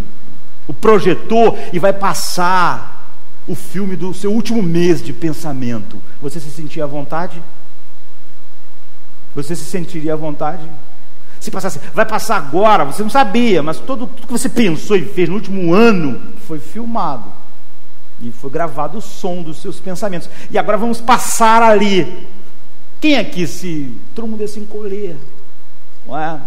[0.67, 3.17] o projetor e vai passar
[3.47, 6.01] o filme do seu último mês de pensamento.
[6.21, 7.41] Você se sentia à vontade?
[9.33, 10.63] Você se sentiria à vontade?
[11.39, 15.05] Se passasse, vai passar agora, você não sabia, mas tudo, tudo que você pensou e
[15.05, 17.31] fez no último ano foi filmado.
[18.21, 20.29] E foi gravado o som dos seus pensamentos.
[20.49, 22.27] E agora vamos passar ali.
[23.01, 23.95] Quem aqui se.
[24.13, 25.17] Todo mundo ia se encolher.
[26.07, 26.39] Não é?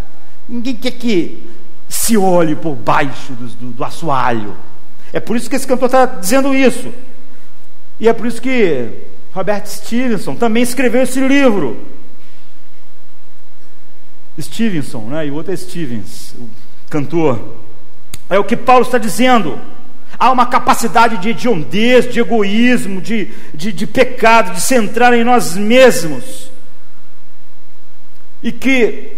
[0.49, 1.47] Ninguém quer que
[1.89, 4.57] se olhe por baixo do, do, do assoalho.
[5.13, 6.93] É por isso que esse cantor está dizendo isso.
[8.01, 8.91] E é por isso que
[9.33, 11.87] Robert Stevenson também escreveu esse livro.
[14.41, 15.27] Stevenson, né?
[15.27, 16.49] e o outro é Stevens, o
[16.89, 17.57] cantor.
[18.31, 19.59] É o que Paulo está dizendo.
[20.19, 25.57] Há uma capacidade de hediondez, de egoísmo, de, de, de pecado, de centrar em nós
[25.57, 26.51] mesmos.
[28.43, 29.13] E que,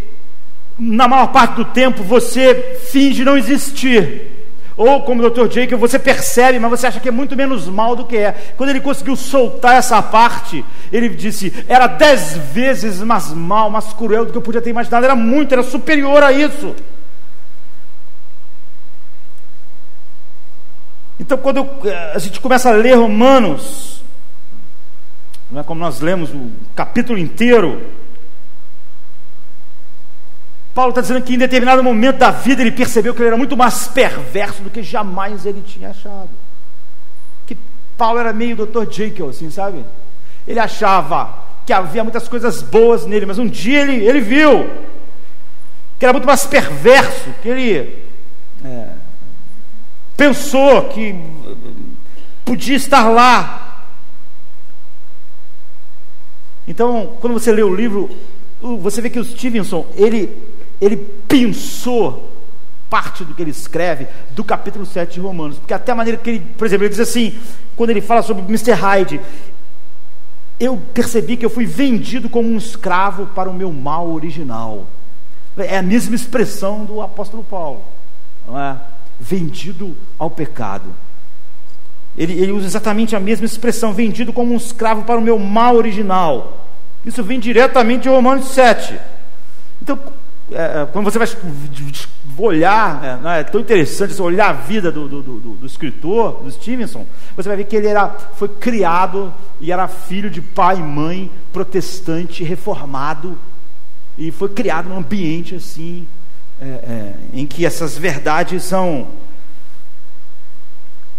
[0.79, 4.31] na maior parte do tempo, você finge não existir.
[4.77, 5.51] Ou, como o Dr.
[5.51, 8.33] Jacob, você percebe, mas você acha que é muito menos mal do que é.
[8.57, 14.25] Quando ele conseguiu soltar essa parte, ele disse: era dez vezes mais mal, mais cruel
[14.25, 15.05] do que eu podia ter imaginado.
[15.05, 16.75] Era muito, era superior a isso.
[21.21, 24.03] Então, quando eh, a gente começa a ler Romanos,
[25.51, 27.83] não é como nós lemos o capítulo inteiro,
[30.75, 33.55] Paulo está dizendo que em determinado momento da vida ele percebeu que ele era muito
[33.55, 36.31] mais perverso do que jamais ele tinha achado.
[37.47, 37.55] Que
[37.99, 38.91] Paulo era meio Dr.
[38.91, 39.85] Jekyll, assim, sabe?
[40.49, 41.35] Ele achava
[41.67, 44.71] que havia muitas coisas boas nele, mas um dia ele, ele viu
[45.99, 48.07] que era muito mais perverso, que ele
[48.65, 48.89] é,
[50.21, 51.15] pensou que
[52.45, 53.87] podia estar lá.
[56.69, 58.11] Então, quando você lê o livro,
[58.61, 60.31] você vê que o Stevenson, ele,
[60.79, 62.31] ele pensou
[62.91, 66.29] parte do que ele escreve do capítulo 7 de Romanos, porque até a maneira que
[66.29, 67.39] ele, por exemplo, ele diz assim,
[67.75, 68.73] quando ele fala sobre Mr.
[68.73, 69.23] Hyde,
[70.59, 74.87] eu percebi que eu fui vendido como um escravo para o meu mal original.
[75.57, 77.83] É a mesma expressão do apóstolo Paulo,
[78.47, 78.77] não é?
[79.21, 80.95] Vendido ao pecado.
[82.17, 85.77] Ele, ele usa exatamente a mesma expressão, vendido como um escravo para o meu mal
[85.77, 86.67] original.
[87.05, 88.99] Isso vem diretamente de Romanos 7.
[89.81, 89.99] Então,
[90.51, 91.29] é, quando você vai
[92.37, 96.51] olhar, é, é tão interessante você olhar a vida do, do, do, do, escritor, do
[96.51, 97.07] Stevenson,
[97.37, 101.31] você vai ver que ele era, foi criado e era filho de pai e mãe
[101.53, 103.39] protestante, reformado,
[104.19, 106.07] e foi criado num ambiente assim,
[106.61, 109.09] é, é, em que essas verdades são.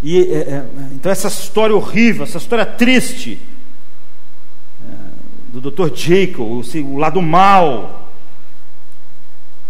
[0.03, 3.39] E, é, é, então, essa história horrível, essa história triste
[5.51, 5.93] do Dr.
[5.93, 8.09] Jacob, o, o lado mal,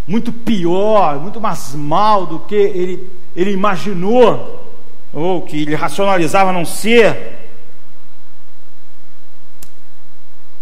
[0.08, 4.70] muito pior, muito mais mal do que ele, ele imaginou,
[5.12, 7.40] ou que ele racionalizava não ser,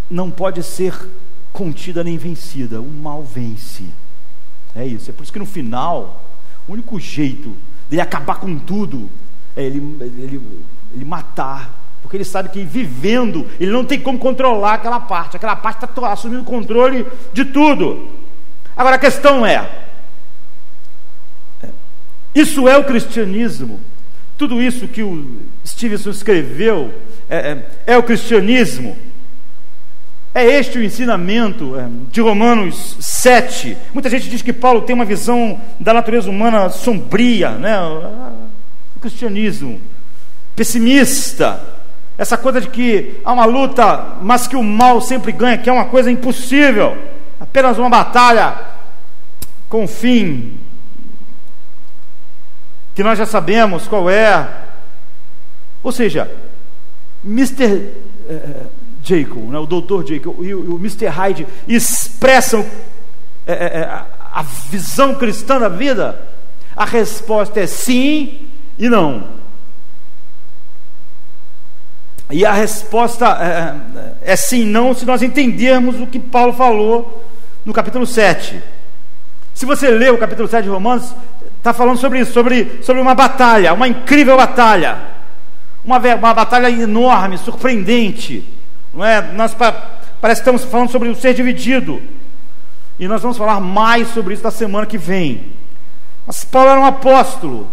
[0.10, 0.94] não pode ser
[1.52, 2.82] contida nem vencida.
[2.82, 3.84] O mal vence.
[4.76, 5.10] É isso.
[5.10, 6.24] É por isso que no final,
[6.68, 7.56] o único jeito
[7.90, 9.10] dele acabar com tudo
[9.56, 10.42] é ele, ele,
[10.94, 11.78] ele matar.
[12.02, 15.36] Porque ele sabe que vivendo, ele não tem como controlar aquela parte.
[15.36, 18.08] Aquela parte está assumindo o controle de tudo.
[18.76, 19.88] Agora a questão é:
[22.34, 23.80] isso é o cristianismo?
[24.38, 26.94] Tudo isso que o Stevenson escreveu
[27.30, 27.38] é,
[27.86, 28.98] é, é o cristianismo?
[30.40, 33.76] É este o ensinamento é, de Romanos 7.
[33.94, 37.78] Muita gente diz que Paulo tem uma visão da natureza humana sombria, né?
[38.96, 39.82] o cristianismo
[40.56, 41.62] pessimista.
[42.18, 45.74] Essa coisa de que há uma luta, mas que o mal sempre ganha, que é
[45.74, 46.98] uma coisa impossível
[47.38, 48.56] apenas uma batalha
[49.68, 50.58] com fim,
[52.96, 54.48] que nós já sabemos qual é.
[55.84, 56.32] Ou seja,
[57.26, 57.90] Mr.
[59.04, 60.14] Jacob, né, o Dr.
[60.14, 61.08] Jacob e o, o Mr.
[61.08, 62.66] Hyde expressam
[63.46, 63.90] é, é,
[64.32, 66.28] a visão cristã da vida?
[66.76, 68.48] A resposta é sim
[68.78, 69.40] e não.
[72.32, 73.26] E a resposta
[74.24, 77.26] é, é sim e não se nós entendermos o que Paulo falou
[77.66, 78.62] no capítulo 7.
[79.54, 81.14] Se você lê o capítulo 7 de Romanos,
[81.58, 84.98] está falando sobre isso, sobre, sobre uma batalha, uma incrível batalha,
[85.84, 88.59] uma, uma batalha enorme, surpreendente.
[88.94, 89.22] Não é?
[89.34, 92.02] Nós parece que estamos falando sobre o ser dividido.
[93.00, 95.54] E nós vamos falar mais sobre isso na semana que vem.
[96.28, 97.68] Mas Paulo era um apóstolo.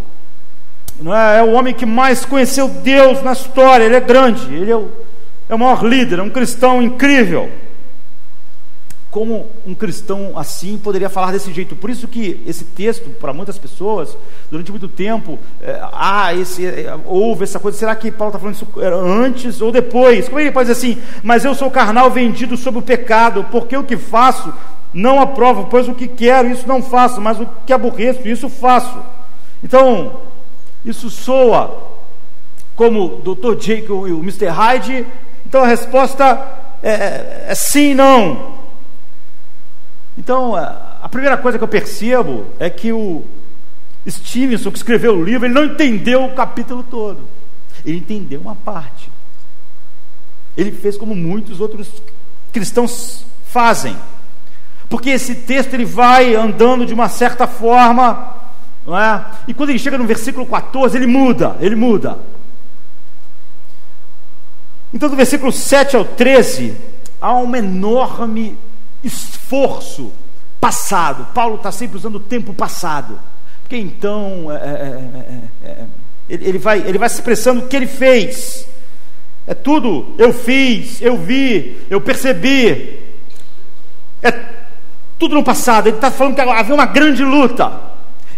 [1.01, 1.39] Não é?
[1.39, 3.85] é o homem que mais conheceu Deus na história.
[3.85, 4.91] Ele é grande, ele é o,
[5.49, 7.51] é o maior líder, é um cristão incrível
[9.17, 11.75] como um cristão assim poderia falar desse jeito.
[11.75, 14.15] Por isso que esse texto, para muitas pessoas,
[14.51, 18.57] durante muito tempo, é, ah, esse, é, houve essa coisa, será que Paulo está falando
[18.57, 20.29] isso antes ou depois?
[20.29, 23.85] Como ele pode dizer assim, mas eu sou carnal vendido sob o pecado, porque o
[23.85, 24.53] que faço
[24.93, 29.03] não aprovo, pois o que quero, isso não faço, mas o que aborreço, isso faço.
[29.65, 30.21] Então,
[30.85, 31.75] isso soa
[32.75, 33.59] como Dr.
[33.59, 34.49] Jacob e o Mr.
[34.49, 35.07] Hyde,
[35.47, 36.39] então a resposta
[36.83, 38.56] é, é, é sim não.
[40.17, 43.25] Então, a primeira coisa que eu percebo é que o
[44.09, 47.29] Stevenson, que escreveu o livro, ele não entendeu o capítulo todo.
[47.85, 49.11] Ele entendeu uma parte.
[50.57, 52.03] Ele fez como muitos outros
[52.53, 53.97] cristãos fazem.
[54.89, 58.35] Porque esse texto ele vai andando de uma certa forma,
[58.87, 59.25] não é?
[59.47, 62.19] E quando ele chega no versículo 14, ele muda, ele muda.
[64.95, 66.75] Então, do versículo 7 ao 13,
[67.21, 68.57] há uma enorme
[69.03, 70.13] esforço
[70.61, 71.27] passado.
[71.33, 73.19] Paulo está sempre usando o tempo passado.
[73.63, 75.87] Porque então é é, é, é, é,
[76.29, 78.67] ele, vai, ele vai se expressando o que ele fez.
[79.47, 82.99] É tudo eu fiz, eu vi, eu percebi.
[84.23, 84.33] É
[85.19, 85.89] tudo no passado.
[85.89, 87.81] Ele está falando que havia uma grande luta.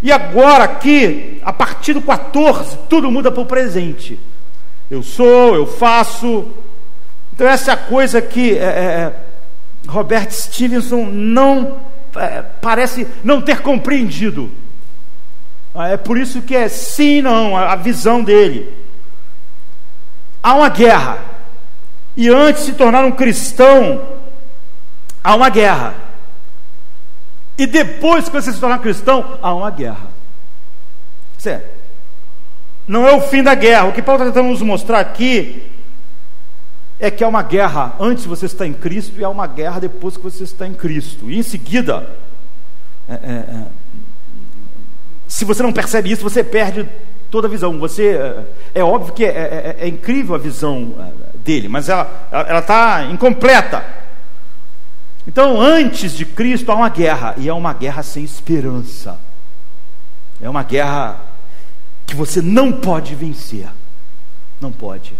[0.01, 4.19] E agora aqui, a partir do 14, tudo muda para o presente.
[4.89, 6.47] Eu sou, eu faço.
[7.33, 9.13] Então essa é a coisa que é,
[9.89, 11.77] Robert Stevenson não
[12.15, 14.49] é, parece não ter compreendido.
[15.73, 18.73] Ah, é por isso que é sim não, a visão dele.
[20.41, 21.19] Há uma guerra.
[22.15, 24.01] E antes de se tornar um cristão,
[25.23, 25.93] há uma guerra.
[27.57, 30.07] E depois que você se tornar cristão, há uma guerra.
[31.37, 31.77] Certo?
[32.87, 33.85] Não é o fim da guerra.
[33.85, 35.69] O que Paulo está tentando nos mostrar aqui
[36.99, 40.17] é que há uma guerra antes você estar em Cristo e há uma guerra depois
[40.17, 41.31] que você está em Cristo.
[41.31, 42.09] E em seguida,
[43.07, 43.65] é, é, é,
[45.27, 46.87] se você não percebe isso, você perde
[47.31, 47.79] toda a visão.
[47.79, 50.93] Você é, é óbvio que é, é, é, incrível a visão
[51.35, 52.09] dele, mas ela
[52.59, 53.83] está incompleta.
[55.25, 59.17] Então, antes de Cristo há uma guerra e é uma guerra sem esperança.
[60.41, 61.21] É uma guerra
[62.05, 63.69] que você não pode vencer.
[64.59, 65.13] Não pode.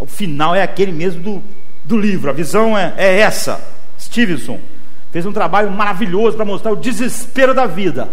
[0.00, 1.42] O final é aquele mesmo do,
[1.84, 3.60] do livro, a visão é, é essa.
[4.00, 4.58] Stevenson,
[5.12, 8.08] fez um trabalho maravilhoso para mostrar o desespero da vida.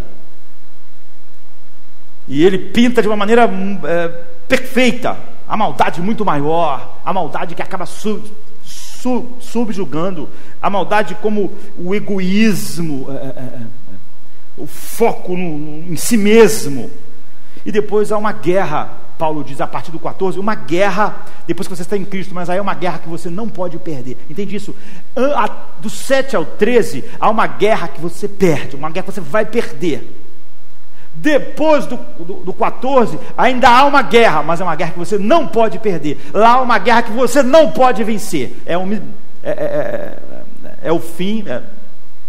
[2.27, 3.49] E ele pinta de uma maneira
[3.85, 4.07] é,
[4.47, 5.17] perfeita
[5.47, 8.21] a maldade muito maior, a maldade que acaba su,
[8.63, 10.29] su, subjugando,
[10.61, 13.67] a maldade como o egoísmo, é, é, é, é
[14.57, 16.91] o foco no, em si mesmo.
[17.65, 21.75] E depois há uma guerra, Paulo diz a partir do 14, uma guerra, depois que
[21.75, 24.17] você está em Cristo, mas aí é uma guerra que você não pode perder.
[24.29, 24.75] Entende isso?
[25.81, 29.45] Do 7 ao 13, há uma guerra que você perde, uma guerra que você vai
[29.45, 30.15] perder.
[31.13, 35.17] Depois do, do, do 14, ainda há uma guerra, mas é uma guerra que você
[35.17, 36.19] não pode perder.
[36.31, 38.55] Lá há uma guerra que você não pode vencer.
[38.67, 38.99] É, um, é,
[39.43, 40.19] é,
[40.63, 41.63] é, é o fim é,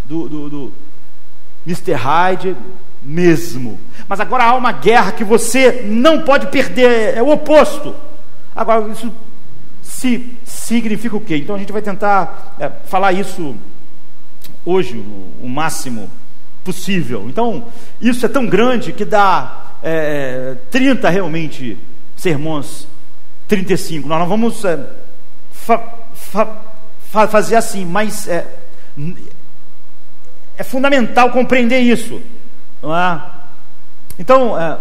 [0.05, 0.73] do, do, do
[1.67, 1.93] Mr.
[1.93, 2.57] Hyde
[3.03, 3.79] mesmo.
[4.09, 7.95] Mas agora há uma guerra que você não pode perder, é o oposto.
[8.55, 9.13] Agora, isso
[9.83, 11.37] se significa o quê?
[11.37, 13.57] Então a gente vai tentar é, falar isso
[14.65, 16.11] hoje, o, o máximo
[16.63, 17.27] possível.
[17.29, 17.67] Então,
[18.01, 21.79] isso é tão grande que dá é, 30 realmente
[22.15, 22.87] sermões,
[23.47, 24.07] 35.
[24.07, 24.79] Nós não vamos é,
[25.51, 25.79] fa,
[26.15, 26.57] fa,
[27.11, 28.47] fa, fazer assim, mas é,
[30.59, 32.21] é fundamental compreender isso.
[32.83, 33.23] Não é?
[34.19, 34.79] Então, é,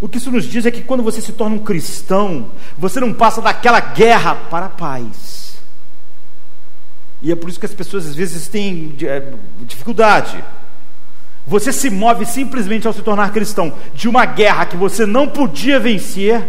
[0.00, 3.12] o que isso nos diz é que quando você se torna um cristão, você não
[3.12, 5.58] passa daquela guerra para a paz.
[7.20, 9.32] E é por isso que as pessoas às vezes têm é,
[9.62, 10.42] dificuldade.
[11.46, 15.80] Você se move simplesmente ao se tornar cristão de uma guerra que você não podia
[15.80, 16.46] vencer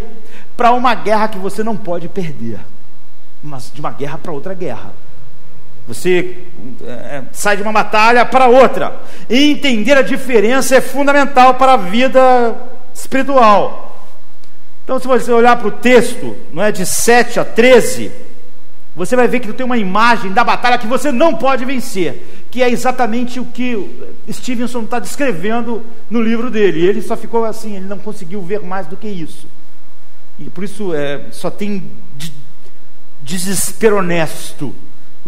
[0.56, 2.60] para uma guerra que você não pode perder.
[3.42, 4.94] Mas de uma guerra para outra guerra.
[5.90, 6.38] Você
[6.86, 9.02] é, sai de uma batalha para outra.
[9.28, 12.56] E entender a diferença é fundamental para a vida
[12.94, 14.08] espiritual.
[14.84, 18.12] Então, se você olhar para o texto, não é de 7 a 13,
[18.96, 22.62] você vai ver que tem uma imagem da batalha que você não pode vencer, que
[22.62, 26.86] é exatamente o que Stevenson está descrevendo no livro dele.
[26.86, 29.48] Ele só ficou assim, ele não conseguiu ver mais do que isso.
[30.38, 31.84] E por isso é, só tem
[33.24, 34.74] desespero honesto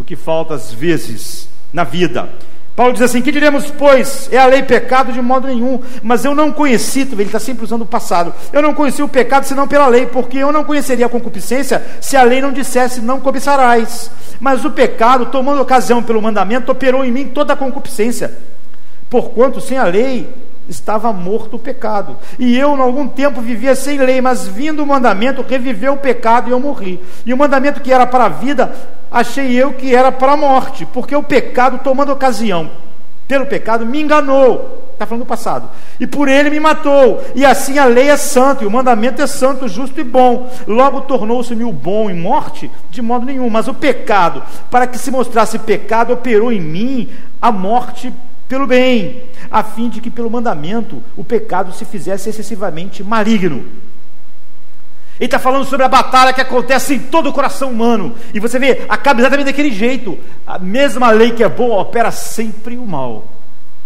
[0.01, 2.27] o que falta às vezes na vida.
[2.75, 4.27] Paulo diz assim: Que diremos, pois?
[4.31, 7.83] É a lei pecado de modo nenhum, mas eu não conheci, ele está sempre usando
[7.83, 8.33] o passado.
[8.51, 12.17] Eu não conheci o pecado senão pela lei, porque eu não conheceria a concupiscência se
[12.17, 14.09] a lei não dissesse não cobiçarás.
[14.39, 18.35] Mas o pecado, tomando ocasião pelo mandamento, operou em mim toda a concupiscência.
[19.07, 20.27] Porquanto sem a lei
[20.71, 22.17] estava morto o pecado.
[22.39, 26.49] E eu, em algum tempo, vivia sem lei, mas vindo o mandamento, reviveu o pecado
[26.49, 26.99] e eu morri.
[27.25, 28.73] E o mandamento que era para a vida,
[29.11, 32.69] achei eu que era para a morte, porque o pecado, tomando ocasião
[33.27, 34.89] pelo pecado, me enganou.
[34.91, 35.69] Está falando do passado.
[35.99, 37.23] E por ele me matou.
[37.33, 40.51] E assim a lei é santa, e o mandamento é santo, justo e bom.
[40.67, 42.69] Logo tornou-se-me o bom em morte?
[42.89, 43.49] De modo nenhum.
[43.49, 47.09] Mas o pecado, para que se mostrasse pecado, operou em mim
[47.41, 48.13] a morte
[48.51, 53.65] pelo bem, a fim de que pelo mandamento o pecado se fizesse excessivamente maligno.
[55.17, 58.13] Ele está falando sobre a batalha que acontece em todo o coração humano.
[58.33, 60.19] E você vê, acaba exatamente daquele jeito.
[60.45, 63.25] A mesma lei que é boa opera sempre o mal.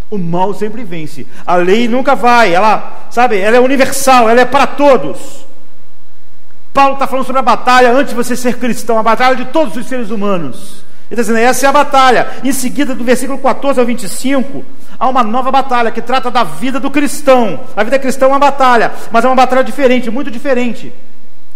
[0.09, 1.28] O mal sempre vence.
[1.45, 5.45] A lei nunca vai, ela, sabe, ela é universal, ela é para todos.
[6.74, 9.78] Paulo está falando sobre a batalha antes de você ser cristão, a batalha de todos
[9.78, 10.84] os seres humanos.
[11.10, 12.28] Ele está dizendo, essa é a batalha.
[12.43, 14.66] Em seguida, do versículo 14 ao 25,
[14.99, 17.60] há uma nova batalha que trata da vida do cristão.
[17.76, 20.91] A vida cristã é uma batalha, mas é uma batalha diferente, muito diferente.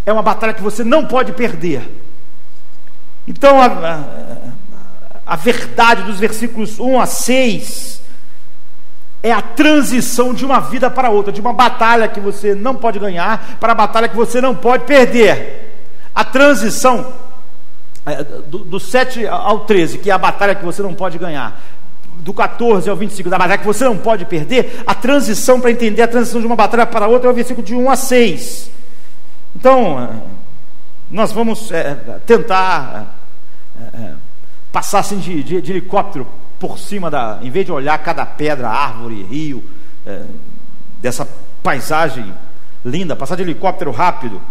[0.05, 1.81] É uma batalha que você não pode perder.
[3.27, 8.01] Então, a, a, a verdade dos versículos 1 a 6
[9.21, 12.99] é a transição de uma vida para outra, de uma batalha que você não pode
[12.99, 15.69] ganhar para a batalha que você não pode perder.
[16.13, 17.13] A transição
[18.47, 21.61] do, do 7 ao 13, que é a batalha que você não pode ganhar,
[22.19, 26.01] do 14 ao 25, da batalha que você não pode perder, a transição para entender
[26.01, 28.71] a transição de uma batalha para outra é o versículo de 1 a 6.
[29.55, 30.09] Então, é,
[31.09, 31.95] nós vamos é,
[32.25, 33.15] tentar
[33.79, 34.13] é, é,
[34.71, 36.27] passar assim de, de, de, helicóptero
[36.59, 37.39] por cima da.
[37.41, 39.63] Em vez de olhar cada pedra, árvore, rio,
[40.05, 40.23] é,
[41.01, 41.27] dessa
[41.63, 42.33] paisagem
[42.83, 44.41] linda, passar de helicóptero rápido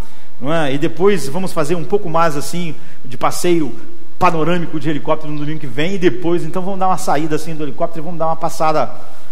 [0.41, 0.73] não é?
[0.73, 2.75] E depois vamos fazer um pouco mais assim
[3.05, 3.75] de passeio
[4.19, 7.55] panorâmico de helicóptero no domingo que vem e depois então vamos dar uma saída assim
[7.55, 8.91] do helicóptero e vamos dar uma passada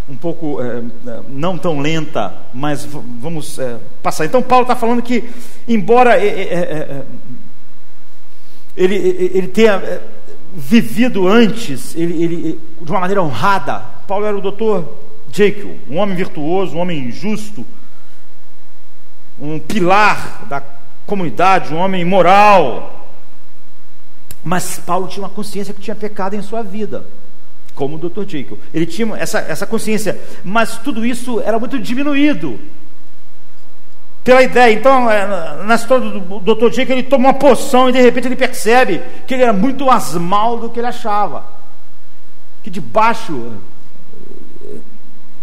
[0.09, 0.83] um pouco é,
[1.29, 4.25] não tão lenta, mas vamos é, passar.
[4.25, 5.29] Então Paulo está falando que
[5.67, 7.03] embora é,
[8.77, 10.01] ele, ele tenha
[10.55, 14.97] vivido antes, ele, ele, de uma maneira honrada, Paulo era o doutor
[15.33, 17.67] Jekyll, um homem virtuoso, um homem justo,
[19.41, 20.63] um pilar da
[21.07, 23.09] comunidade, um homem moral.
[24.45, 27.07] Mas Paulo tinha uma consciência que tinha pecado em sua vida.
[27.75, 28.27] como o Dr.
[28.27, 28.59] Jekyll.
[28.73, 32.59] Ele tinha essa, essa consciência, mas tudo isso era muito diminuído
[34.27, 34.73] pela ideia.
[34.73, 36.73] Então, é, na história do Dr.
[36.73, 40.15] Jekyll, ele toma uma poção e de repente ele percebe que ele era muito mais
[40.15, 41.45] mal do que ele achava.
[42.63, 43.53] Que debaixo
[44.65, 44.79] eh,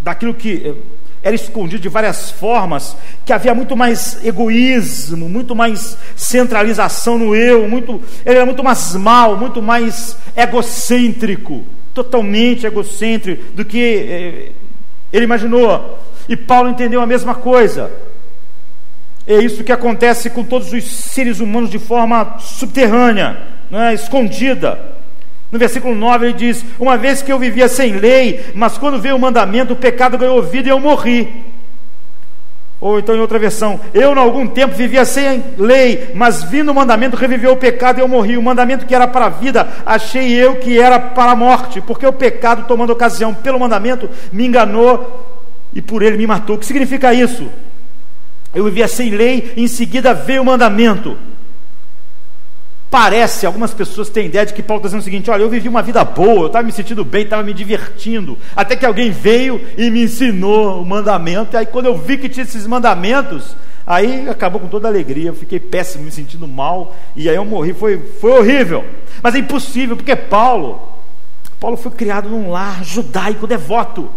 [0.01, 0.75] daquilo que eh,
[1.23, 7.67] era escondido de várias formas, que havia muito mais egoísmo, muito mais centralização no eu,
[7.67, 11.63] muito, ele era muito mais mal, muito mais egocêntrico,
[11.93, 14.51] totalmente egocêntrico do que eh,
[15.13, 15.97] ele imaginou.
[16.27, 17.89] E Paulo entendeu a mesma coisa.
[19.25, 23.37] É isso que acontece com todos os seres humanos de forma subterrânea,
[23.71, 23.93] é?
[23.93, 24.93] escondida.
[25.53, 29.15] No versículo 9 ele diz: Uma vez que eu vivia sem lei, mas quando veio
[29.15, 31.31] o mandamento, o pecado ganhou vida e eu morri.
[32.81, 36.73] Ou então em outra versão, eu, em algum tempo, vivia sem lei, mas vindo o
[36.73, 38.35] mandamento, reviveu o pecado e eu morri.
[38.35, 42.07] O mandamento que era para a vida, achei eu que era para a morte, porque
[42.07, 45.23] o pecado, tomando ocasião pelo mandamento, me enganou
[45.71, 46.55] e por ele me matou.
[46.55, 47.47] O que significa isso?
[48.55, 51.15] Eu vivia sem lei, em seguida veio o mandamento.
[52.93, 55.67] Parece, algumas pessoas têm ideia de que Paulo está dizendo o seguinte: olha, eu vivi
[55.67, 59.59] uma vida boa, eu estava me sentindo bem, estava me divertindo, até que alguém veio
[59.75, 63.55] e me ensinou o mandamento, e aí quando eu vi que tinha esses mandamentos,
[63.87, 67.43] aí acabou com toda a alegria, eu fiquei péssimo, me sentindo mal, e aí eu
[67.43, 68.85] morri, foi, foi horrível.
[69.23, 70.79] Mas é impossível, porque Paulo,
[71.59, 74.07] Paulo foi criado num lar judaico devoto.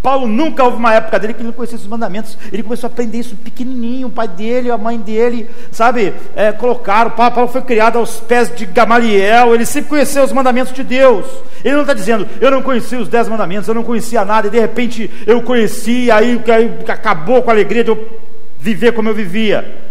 [0.00, 2.38] Paulo nunca houve uma época dele que ele não conhecia esses mandamentos.
[2.52, 4.06] Ele começou a aprender isso pequenininho.
[4.06, 7.10] O pai dele, a mãe dele, sabe, é, colocaram.
[7.10, 9.54] Paulo foi criado aos pés de Gamaliel.
[9.54, 11.26] Ele sempre conheceu os mandamentos de Deus.
[11.64, 14.50] Ele não está dizendo, eu não conhecia os dez mandamentos, eu não conhecia nada, e
[14.50, 18.20] de repente eu conheci, aí, aí acabou com a alegria de eu
[18.60, 19.88] viver como eu vivia.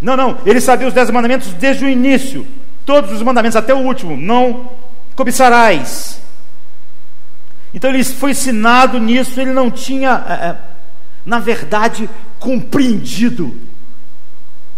[0.00, 0.38] Não, não.
[0.44, 2.44] Ele sabia os dez mandamentos desde o início.
[2.84, 4.16] Todos os mandamentos, até o último.
[4.16, 4.70] Não
[5.14, 6.27] cobiçarás
[7.72, 10.58] então ele foi ensinado nisso, ele não tinha, é, é,
[11.24, 12.08] na verdade,
[12.38, 13.54] compreendido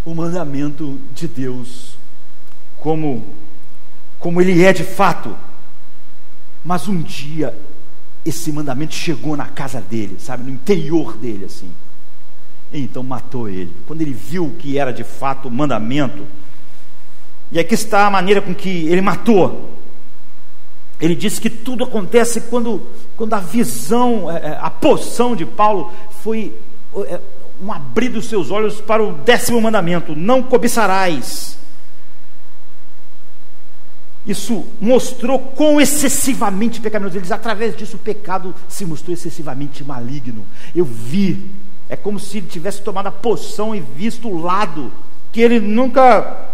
[0.04, 1.96] o mandamento de Deus
[2.78, 3.24] como,
[4.18, 5.36] como ele é de fato.
[6.64, 7.56] Mas um dia
[8.24, 11.70] esse mandamento chegou na casa dele, sabe, no interior dele assim.
[12.72, 13.74] Então matou ele.
[13.86, 16.26] Quando ele viu que era de fato o mandamento,
[17.50, 19.79] e aqui está a maneira com que ele matou.
[21.00, 22.86] Ele disse que tudo acontece quando,
[23.16, 25.92] quando a visão, é, é, a poção de Paulo
[26.22, 26.54] foi
[27.06, 27.20] é,
[27.62, 31.58] um abrir dos seus olhos para o décimo mandamento: não cobiçarás.
[34.26, 37.16] Isso mostrou quão excessivamente pecaminoso.
[37.16, 40.44] Ele diz, através disso o pecado se mostrou excessivamente maligno.
[40.76, 41.50] Eu vi,
[41.88, 44.92] é como se ele tivesse tomado a poção e visto o lado
[45.32, 46.48] que ele nunca.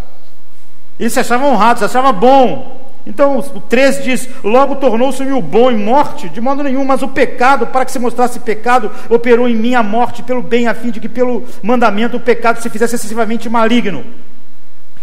[0.98, 2.85] Ele se achava honrado, se achava bom.
[3.06, 7.08] Então o 13 diz: Logo tornou-se-me o bom em morte, de modo nenhum, mas o
[7.08, 10.90] pecado, para que se mostrasse pecado, operou em mim a morte pelo bem, a fim
[10.90, 14.04] de que pelo mandamento o pecado se fizesse excessivamente maligno.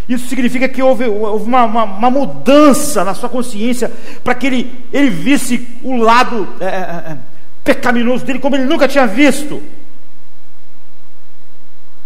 [0.07, 3.89] Isso significa que houve, houve uma, uma, uma, mudança na sua consciência
[4.21, 7.17] para que ele, ele visse o lado é, é, é,
[7.63, 9.63] pecaminoso dele como ele nunca tinha visto.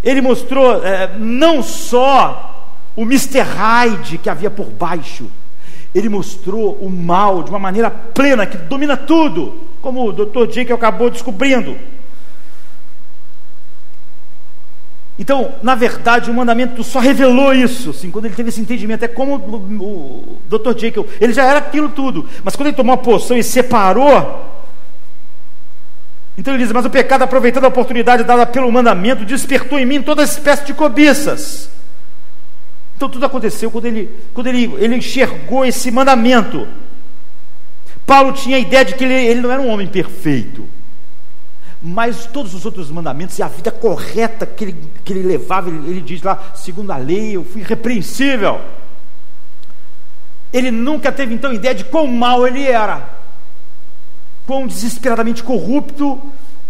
[0.03, 3.41] Ele mostrou é, não só o Mr.
[3.41, 5.27] Hyde que havia por baixo,
[5.97, 10.47] ele mostrou o mal de uma maneira plena, que domina tudo, como o Dr.
[10.47, 11.75] Jake acabou descobrindo.
[15.19, 19.03] Então, na verdade, o mandamento só revelou isso, assim, quando ele teve esse entendimento.
[19.03, 20.77] É como o, o Dr.
[20.77, 24.45] Jekyll, ele já era aquilo tudo, mas quando ele tomou a poção e separou,
[26.37, 30.03] então ele diz: Mas o pecado, aproveitando a oportunidade dada pelo mandamento, despertou em mim
[30.03, 31.76] toda espécie de cobiças.
[32.97, 36.67] Então tudo aconteceu quando ele, quando ele, ele enxergou esse mandamento.
[38.07, 40.67] Paulo tinha a ideia de que ele, ele não era um homem perfeito.
[41.79, 45.87] Mas todos os outros mandamentos e a vida correta que ele, que ele levava, ele,
[45.91, 48.61] ele diz lá, segundo a lei, eu fui irrepreensível.
[50.51, 53.07] Ele nunca teve então ideia de quão mal ele era,
[54.47, 56.19] quão desesperadamente corrupto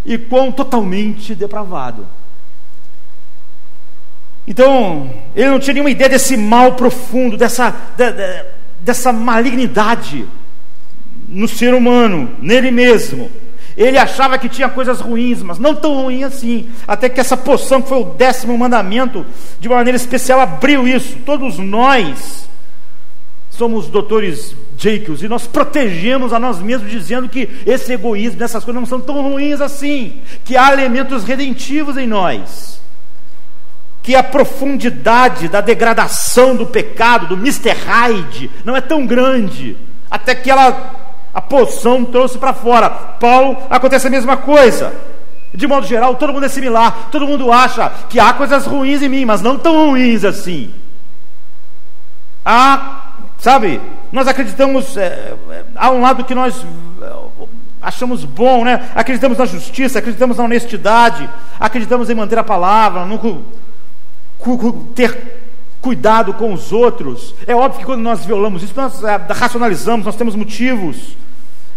[0.04, 2.06] e quão totalmente depravado.
[4.48, 8.46] Então, ele não tinha nenhuma ideia desse mal profundo, dessa, de, de,
[8.80, 10.26] dessa malignidade
[11.28, 13.30] no ser humano, nele mesmo.
[13.76, 16.70] Ele achava que tinha coisas ruins, mas não tão ruim assim.
[16.88, 19.26] Até que essa poção, que foi o décimo mandamento,
[19.60, 21.18] de uma maneira especial abriu isso.
[21.26, 22.48] Todos nós
[23.50, 28.80] somos doutores Jacobs e nós protegemos a nós mesmos, dizendo que esse egoísmo, essas coisas
[28.80, 32.77] não são tão ruins assim, que há elementos redentivos em nós
[34.08, 37.72] que a profundidade da degradação do pecado, do Mr.
[37.72, 39.76] Hyde, não é tão grande,
[40.10, 40.96] até que ela
[41.34, 42.90] A poção trouxe para fora.
[42.90, 44.94] Paulo acontece a mesma coisa.
[45.54, 47.10] De modo geral, todo mundo é similar.
[47.12, 50.74] Todo mundo acha que há coisas ruins em mim, mas não tão ruins assim.
[52.46, 56.66] Há, sabe, nós acreditamos, é, é há um lado que nós
[57.02, 57.14] é,
[57.82, 58.90] achamos bom, né?
[58.96, 61.30] Acreditamos na justiça, acreditamos na honestidade,
[61.60, 63.28] acreditamos em manter a palavra, nunca
[64.94, 65.38] ter
[65.82, 67.34] cuidado com os outros.
[67.46, 71.16] É óbvio que quando nós violamos isso, nós é, racionalizamos, nós temos motivos.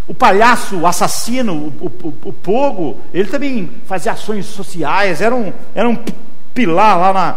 [0.08, 5.52] O palhaço, o assassino, o, o, o, pogo, ele também fazia ações sociais, era um,
[5.74, 5.96] era um
[6.52, 7.36] pilar lá na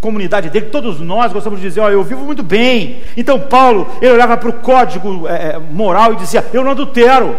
[0.00, 0.66] comunidade dele.
[0.66, 3.02] Todos nós gostamos de dizer: Ó, eu vivo muito bem.
[3.16, 7.34] Então, Paulo, ele olhava para o código é, é, moral e dizia: Eu não adultero,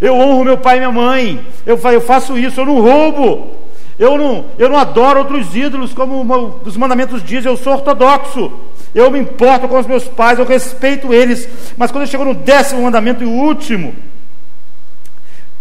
[0.00, 3.65] eu honro meu pai e minha mãe, eu, eu faço isso, eu não roubo.
[3.98, 8.52] Eu não, eu não adoro outros ídolos, como os mandamentos dizem, eu sou ortodoxo.
[8.94, 11.48] Eu me importo com os meus pais, eu respeito eles.
[11.76, 13.94] Mas quando chegou no décimo mandamento e o último,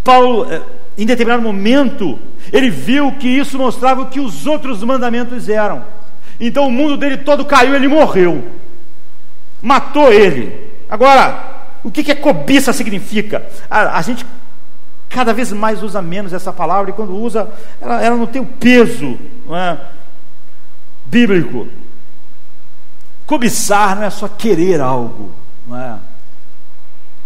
[0.03, 0.61] Paulo, eh,
[0.97, 2.19] em determinado momento,
[2.51, 5.83] ele viu que isso mostrava o que os outros mandamentos eram.
[6.39, 8.43] Então o mundo dele todo caiu, ele morreu.
[9.61, 10.53] Matou ele.
[10.89, 13.45] Agora, o que, que a cobiça significa?
[13.69, 14.25] A, a gente
[15.09, 17.49] cada vez mais usa menos essa palavra, e quando usa,
[17.79, 19.79] ela, ela não tem o peso não é,
[21.05, 21.67] bíblico.
[23.25, 25.31] Cobiçar não é só querer algo,
[25.67, 25.99] não é?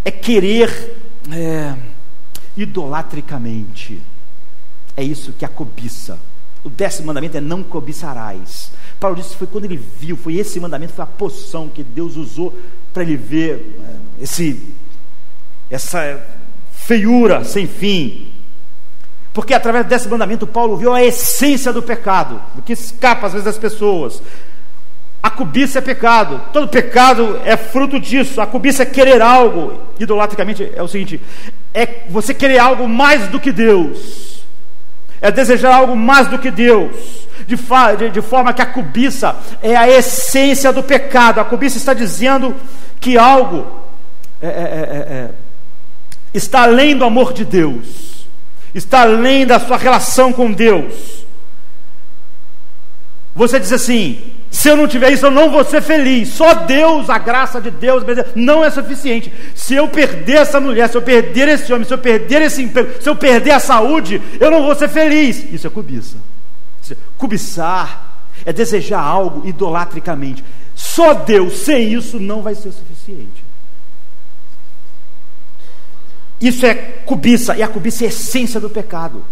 [0.05, 0.97] é querer
[1.31, 1.75] é,
[2.55, 4.01] idolatricamente.
[4.95, 6.19] É isso que é a cobiça.
[6.63, 8.71] O décimo mandamento é não cobiçarás.
[8.99, 12.17] Paulo disse que foi quando ele viu, foi esse mandamento, foi a poção que Deus
[12.17, 12.57] usou
[12.93, 14.73] para ele ver é, esse,
[15.69, 16.21] essa
[16.89, 18.27] feiura sem fim.
[19.31, 23.45] Porque através desse mandamento Paulo viu a essência do pecado, do que escapa às vezes
[23.45, 24.23] das pessoas.
[25.21, 28.41] A cobiça é pecado, todo pecado é fruto disso.
[28.41, 31.21] A cobiça é querer algo, idolatricamente é o seguinte:
[31.75, 34.43] é você querer algo mais do que Deus,
[35.21, 39.75] é desejar algo mais do que Deus, de, de, de forma que a cobiça é
[39.75, 41.39] a essência do pecado.
[41.39, 42.55] A cobiça está dizendo
[42.99, 43.67] que algo
[44.41, 45.29] é, é, é, é
[46.33, 48.27] está além do amor de Deus,
[48.73, 51.25] está além da sua relação com Deus.
[53.35, 54.19] Você diz assim:
[54.51, 56.29] se eu não tiver isso, eu não vou ser feliz.
[56.29, 58.03] Só Deus, a graça de Deus,
[58.35, 59.31] não é suficiente.
[59.53, 63.01] Se eu perder essa mulher, se eu perder esse homem, se eu perder esse emprego,
[63.01, 65.45] se eu perder a saúde, eu não vou ser feliz.
[65.53, 66.17] Isso é cobiça.
[67.17, 70.43] Cobiçar é desejar algo idolatricamente.
[70.73, 73.38] Só Deus, sem isso, não vai ser suficiente.
[76.39, 76.73] Isso é
[77.05, 79.25] cobiça, e a cobiça é a essência do pecado.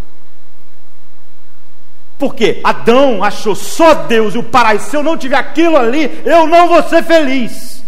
[2.17, 4.89] Porque Adão achou só Deus e o paraíso.
[4.89, 7.83] Se eu não tiver aquilo ali, eu não vou ser feliz.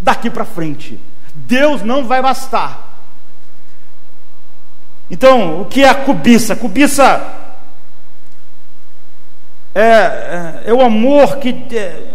[0.00, 0.98] Daqui para frente,
[1.34, 2.88] Deus não vai bastar.
[5.10, 6.56] Então, o que é a cobiça?
[6.56, 7.38] Cobiça
[9.74, 12.10] é, é, é o amor que é,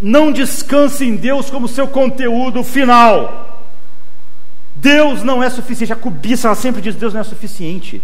[0.00, 3.45] não descansa em Deus como seu conteúdo final.
[4.76, 5.92] Deus não é suficiente.
[5.92, 8.02] A cobiça, ela sempre diz: Deus não é suficiente.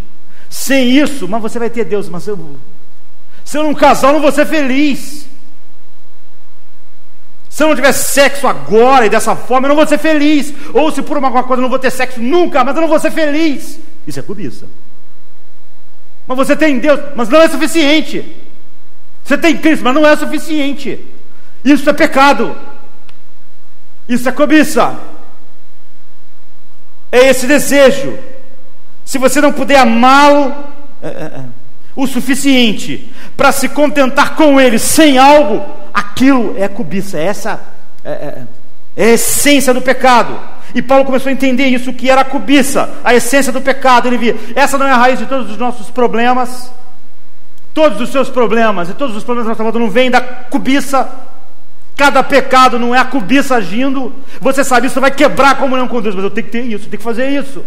[0.48, 2.08] Sem isso, mas você vai ter Deus.
[2.08, 2.56] Mas eu,
[3.44, 5.26] se eu não casar, eu não vou ser feliz.
[7.48, 10.54] Se eu não tiver sexo agora e dessa forma, eu não vou ser feliz.
[10.72, 12.98] Ou se por alguma coisa eu não vou ter sexo nunca, mas eu não vou
[12.98, 13.78] ser feliz.
[14.06, 14.66] Isso é cobiça.
[16.26, 18.34] Mas você tem Deus, mas não é suficiente.
[19.22, 21.04] Você tem Cristo, mas não é suficiente.
[21.62, 22.56] Isso é pecado.
[24.08, 25.11] Isso é cobiça
[27.12, 28.18] é esse desejo.
[29.04, 30.54] Se você não puder amá-lo
[31.02, 31.44] é, é, é,
[31.94, 37.60] o suficiente para se contentar com ele sem algo, aquilo é cobiça, essa
[38.02, 38.46] é, é,
[38.96, 40.38] a essência do pecado.
[40.74, 44.08] E Paulo começou a entender isso, que era a cobiça, a essência do pecado.
[44.08, 46.72] Ele via, essa não é a raiz de todos os nossos problemas.
[47.74, 51.10] Todos os seus problemas e todos os problemas da nossa vida não vêm da cobiça,
[51.96, 54.12] Cada pecado não é a cobiça agindo.
[54.40, 56.86] Você sabe isso, vai quebrar a comunhão com Deus, mas eu tenho que ter isso,
[56.86, 57.62] eu tenho que fazer isso.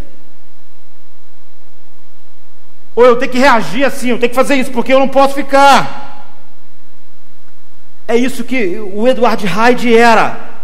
[2.95, 5.35] Ou eu tenho que reagir assim, eu tenho que fazer isso, porque eu não posso
[5.35, 6.15] ficar.
[8.07, 10.55] É isso que o Edward Hyde era.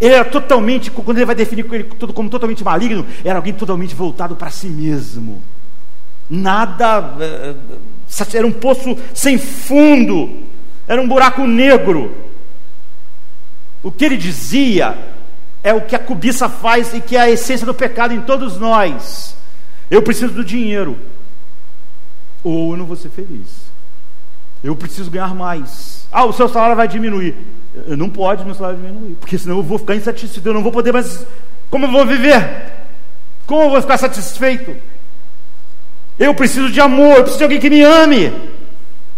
[0.00, 4.34] Ele era totalmente, quando ele vai definir ele como totalmente maligno, era alguém totalmente voltado
[4.34, 5.42] para si mesmo.
[6.28, 7.54] Nada, eh,
[8.18, 10.44] eh, era um poço sem fundo,
[10.88, 12.31] era um buraco negro.
[13.82, 14.96] O que ele dizia
[15.62, 18.58] é o que a cobiça faz e que é a essência do pecado em todos
[18.58, 19.36] nós.
[19.90, 20.96] Eu preciso do dinheiro,
[22.42, 23.62] ou eu não vou ser feliz.
[24.62, 26.06] Eu preciso ganhar mais.
[26.10, 27.34] Ah, o seu salário vai diminuir.
[27.96, 30.92] não pode meu salário diminuir, porque senão eu vou ficar insatisfeito, eu não vou poder
[30.92, 31.26] mais.
[31.70, 32.72] Como eu vou viver?
[33.46, 34.76] Como eu vou ficar satisfeito?
[36.18, 38.32] Eu preciso de amor, eu preciso de alguém que me ame.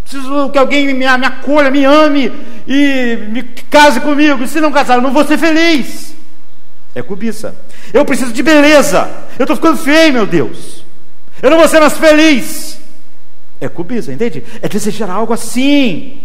[0.05, 2.31] Preciso que alguém me, me acolha, me ame
[2.69, 4.47] e me case comigo.
[4.47, 6.15] Se não casar, eu não vou ser feliz.
[6.95, 7.57] É cobiça.
[7.93, 9.11] Eu preciso de beleza.
[9.39, 10.85] Eu estou ficando feio, meu Deus.
[11.43, 12.79] Eu não vou ser mais feliz.
[13.61, 14.45] É cobiça, entende?
[14.63, 16.21] É desejar algo assim.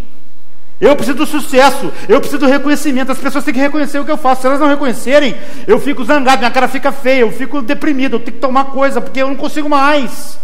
[0.80, 3.12] Eu preciso do sucesso, eu preciso do reconhecimento.
[3.12, 4.42] As pessoas têm que reconhecer o que eu faço.
[4.42, 5.36] Se elas não reconhecerem,
[5.68, 9.02] eu fico zangado, minha cara fica feia, eu fico deprimido, eu tenho que tomar coisa,
[9.02, 10.40] porque eu não consigo mais.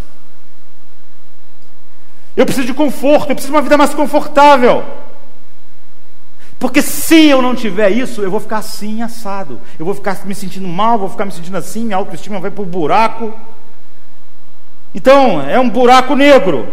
[2.35, 4.83] Eu preciso de conforto, eu preciso de uma vida mais confortável.
[6.59, 9.61] Porque se eu não tiver isso, eu vou ficar assim, assado.
[9.77, 12.63] Eu vou ficar me sentindo mal, vou ficar me sentindo assim, minha autoestima vai para
[12.63, 13.33] o buraco.
[14.93, 16.67] Então, é um buraco negro.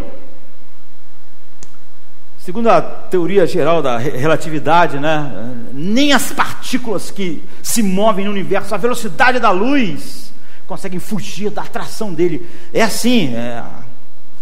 [2.37, 8.75] Segundo a teoria geral da relatividade, né, nem as partículas que se movem no universo,
[8.75, 10.33] a velocidade da luz,
[10.67, 12.49] conseguem fugir da atração dele.
[12.73, 13.63] É assim, é,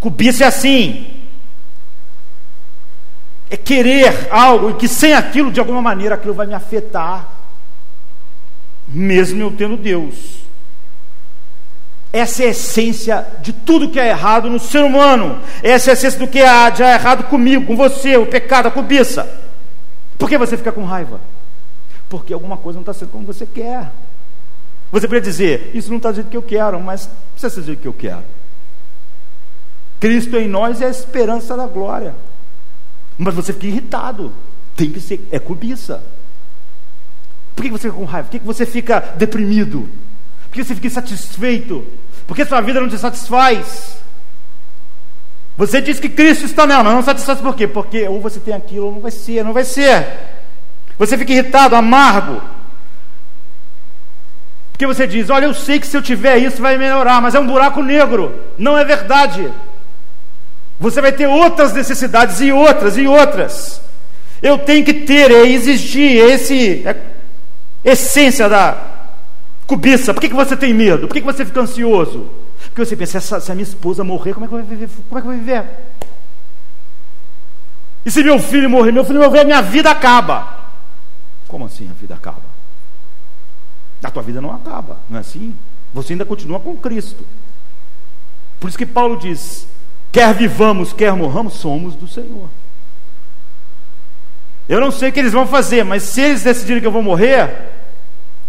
[0.01, 1.07] cobiça é assim.
[3.49, 7.29] É querer algo e que sem aquilo, de alguma maneira, aquilo vai me afetar,
[8.87, 10.41] mesmo eu tendo Deus.
[12.13, 15.39] Essa é a essência de tudo que é errado no ser humano.
[15.63, 18.71] Essa é a essência do que há de errado comigo, com você, o pecado, a
[18.71, 19.29] cobiça.
[20.17, 21.21] Por que você fica com raiva?
[22.09, 23.91] Porque alguma coisa não está sendo como você quer.
[24.91, 27.65] Você poderia dizer, isso não está do jeito que eu quero, mas precisa ser do
[27.67, 28.23] jeito que eu quero.
[30.01, 32.15] Cristo em nós é a esperança da glória.
[33.17, 34.33] Mas você fica irritado.
[34.75, 36.03] Tem que ser, é cobiça.
[37.55, 38.27] Por que você fica com raiva?
[38.27, 39.87] Por que você fica deprimido?
[40.49, 41.85] Por que você fica insatisfeito?
[42.25, 44.01] Porque sua vida não te satisfaz.
[45.55, 47.67] Você diz que Cristo está nela, mas não satisfaz por quê?
[47.67, 50.07] Porque ou você tem aquilo ou não vai ser, não vai ser.
[50.97, 52.41] Você fica irritado, amargo.
[54.71, 57.39] Porque você diz: Olha, eu sei que se eu tiver isso vai melhorar, mas é
[57.39, 58.33] um buraco negro.
[58.57, 59.51] Não é verdade.
[60.81, 63.79] Você vai ter outras necessidades e outras e outras.
[64.41, 66.99] Eu tenho que ter, é existir, esse é
[67.83, 68.89] essência da
[69.67, 71.07] Cobiça, por que, que você tem medo?
[71.07, 72.31] Por que, que você fica ansioso?
[72.63, 74.67] Porque você pensa, se a, se a minha esposa morrer, como é que eu vou
[74.67, 74.89] viver?
[75.07, 75.65] Como é que vou viver?
[78.03, 80.71] E se meu filho morrer, meu filho morrer, minha vida acaba.
[81.47, 82.41] Como assim a vida acaba?
[84.03, 85.55] A tua vida não acaba, não é assim?
[85.93, 87.23] Você ainda continua com Cristo.
[88.59, 89.67] Por isso que Paulo diz:
[90.11, 92.49] quer vivamos, quer morramos, somos do Senhor.
[94.67, 97.03] Eu não sei o que eles vão fazer, mas se eles decidirem que eu vou
[97.03, 97.71] morrer,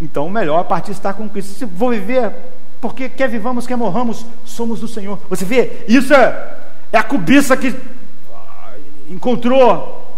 [0.00, 1.54] então, melhor a partir estar com Cristo.
[1.54, 2.32] Se vou viver,
[2.80, 5.18] porque quer vivamos, quer morramos, somos do Senhor.
[5.30, 6.58] Você vê, isso é,
[6.92, 7.74] é a cobiça que
[8.34, 8.74] ah,
[9.08, 10.16] encontrou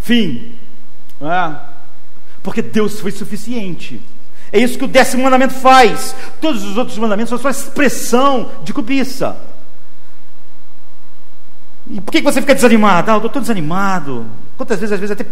[0.00, 0.54] fim.
[1.20, 1.56] É?
[2.42, 4.00] Porque Deus foi suficiente.
[4.52, 6.14] É isso que o décimo mandamento faz.
[6.40, 9.36] Todos os outros mandamentos são só expressão de cobiça.
[11.90, 13.10] E por que você fica desanimado?
[13.10, 14.26] Ah, eu estou desanimado.
[14.56, 15.24] Quantas vezes, às vezes, até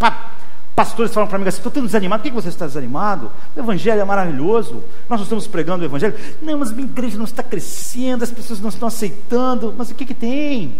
[0.77, 3.33] Pastores falam para mim assim: estou tão desanimado, por que você está desanimado?
[3.57, 6.15] O Evangelho é maravilhoso, nós estamos pregando o Evangelho.
[6.43, 9.75] Não, mas minha igreja não está crescendo, as pessoas não estão aceitando.
[9.77, 10.75] Mas o que, que tem?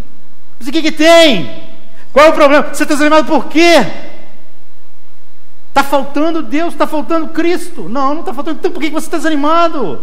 [0.59, 1.63] Mas o que, que tem?
[2.13, 2.75] Qual é o problema?
[2.75, 3.87] Você está desanimado por quê?
[5.71, 7.89] Está faltando Deus, está faltando Cristo.
[7.89, 8.59] Não, não está faltando.
[8.59, 10.03] Então por que você está desanimado?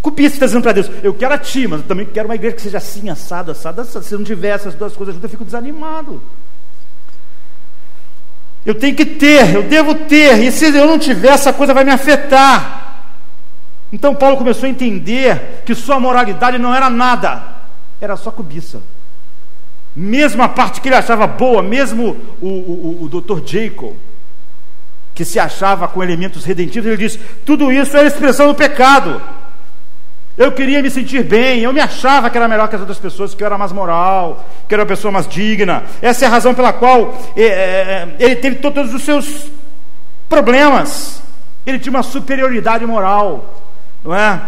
[0.00, 2.54] Copia está dizendo para Deus, eu quero a ti, mas eu também quero uma igreja
[2.54, 4.04] que seja assim, assada, assada, assada.
[4.04, 6.22] Se não tiver essas duas coisas juntas, eu fico desanimado.
[8.64, 11.84] Eu tenho que ter, eu devo ter, e se eu não tiver, essa coisa vai
[11.84, 13.04] me afetar.
[13.92, 17.42] Então Paulo começou a entender que sua moralidade não era nada,
[18.00, 18.80] era só cobiça.
[19.96, 23.40] Mesmo a parte que ele achava boa, mesmo o, o, o, o Dr.
[23.44, 23.96] Jacob,
[25.14, 29.20] que se achava com elementos redentivos, ele diz: tudo isso é expressão do pecado.
[30.38, 33.34] Eu queria me sentir bem, eu me achava que era melhor que as outras pessoas,
[33.34, 35.82] que eu era mais moral, que eu era uma pessoa mais digna.
[36.00, 39.50] Essa é a razão pela qual é, é, ele teve todos os seus
[40.28, 41.20] problemas.
[41.66, 43.62] Ele tinha uma superioridade moral,
[44.04, 44.40] não é?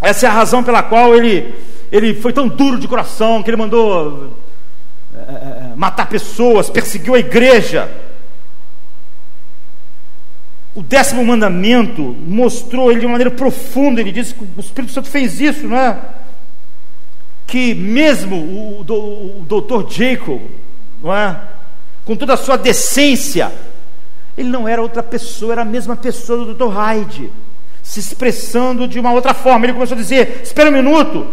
[0.00, 1.54] Essa é a razão pela qual ele,
[1.92, 4.34] ele foi tão duro de coração que ele mandou
[5.14, 7.90] é matar pessoas, perseguiu a igreja.
[10.74, 14.00] O décimo mandamento mostrou ele de uma maneira profunda.
[14.00, 15.98] Ele disse que o Espírito Santo fez isso, não é?
[17.46, 20.40] Que mesmo o, o, o doutor Jacob,
[21.02, 21.38] não é?
[22.04, 23.52] Com toda a sua decência,
[24.36, 27.30] ele não era outra pessoa, era a mesma pessoa do doutor Hyde,
[27.82, 29.66] se expressando de uma outra forma.
[29.66, 31.26] Ele começou a dizer: Espera um minuto,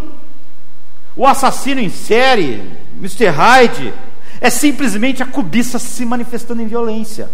[1.16, 2.62] o assassino em série,
[2.98, 3.28] Mr.
[3.28, 3.94] Hyde,
[4.42, 7.30] é simplesmente a cobiça se manifestando em violência,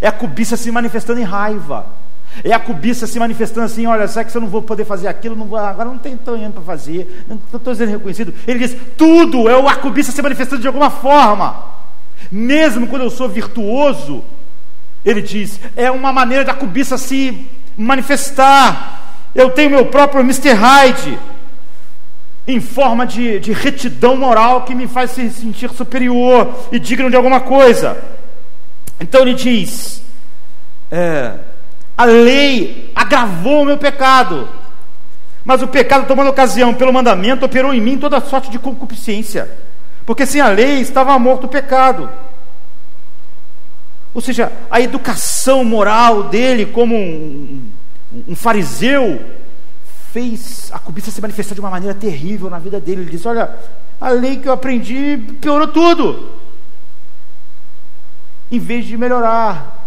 [0.00, 1.86] é a cobiça se manifestando em raiva,
[2.44, 5.34] é a cobiça se manifestando assim: olha, será que eu não vou poder fazer aquilo?
[5.34, 8.34] Não vou, agora não tem tanto para fazer, não estou sendo reconhecido.
[8.46, 11.64] Ele diz: tudo é a cobiça se manifestando de alguma forma,
[12.30, 14.22] mesmo quando eu sou virtuoso,
[15.04, 19.16] ele diz, é uma maneira da cobiça se manifestar.
[19.34, 20.52] Eu tenho meu próprio Mr.
[20.52, 21.18] Hyde,
[22.46, 27.16] em forma de, de retidão moral que me faz se sentir superior e digno de
[27.16, 27.96] alguma coisa.
[29.00, 30.02] Então ele diz:
[30.90, 31.32] é,
[31.96, 34.48] a lei agravou o meu pecado,
[35.44, 39.50] mas o pecado, tomando ocasião pelo mandamento, operou em mim toda sorte de concupiscência,
[40.04, 42.10] porque sem a lei estava morto o pecado.
[44.12, 47.62] Ou seja, a educação moral dele como um,
[48.28, 49.20] um, fariseu
[50.12, 53.02] fez a cobiça se manifestar de uma maneira terrível na vida dele.
[53.02, 53.54] Ele disse: Olha,
[54.00, 56.28] a lei que eu aprendi piorou tudo,
[58.50, 59.78] em vez de melhorar.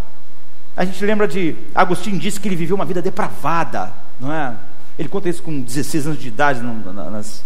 [0.75, 4.55] A gente lembra de Agostinho disse que ele viveu uma vida depravada, não é?
[4.97, 7.43] Ele conta isso com 16 anos de idade nas,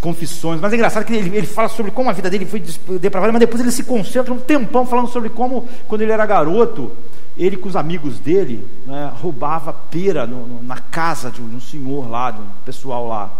[0.00, 0.60] confissões.
[0.60, 2.62] Mas é engraçado que ele, ele fala sobre como a vida dele foi
[2.98, 6.90] depravada, mas depois ele se concentra um tempão falando sobre como, quando ele era garoto,
[7.36, 12.08] ele com os amigos dele né, roubava pera no, no, na casa de um senhor
[12.08, 13.30] lá, de um pessoal lá.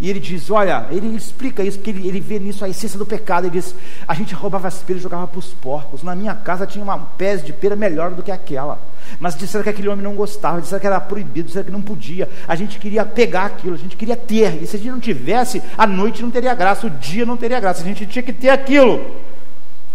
[0.00, 3.04] E ele diz: Olha, ele explica isso, porque ele, ele vê nisso a essência do
[3.04, 3.46] pecado.
[3.46, 3.74] Ele diz:
[4.06, 6.02] A gente roubava as peras e jogava para os porcos.
[6.04, 8.80] Na minha casa tinha uma pés de pera melhor do que aquela.
[9.18, 12.28] Mas disseram que aquele homem não gostava, disseram que era proibido, disseram que não podia.
[12.46, 14.62] A gente queria pegar aquilo, a gente queria ter.
[14.62, 17.58] E se a gente não tivesse, a noite não teria graça, o dia não teria
[17.58, 17.82] graça.
[17.82, 19.04] A gente tinha que ter aquilo.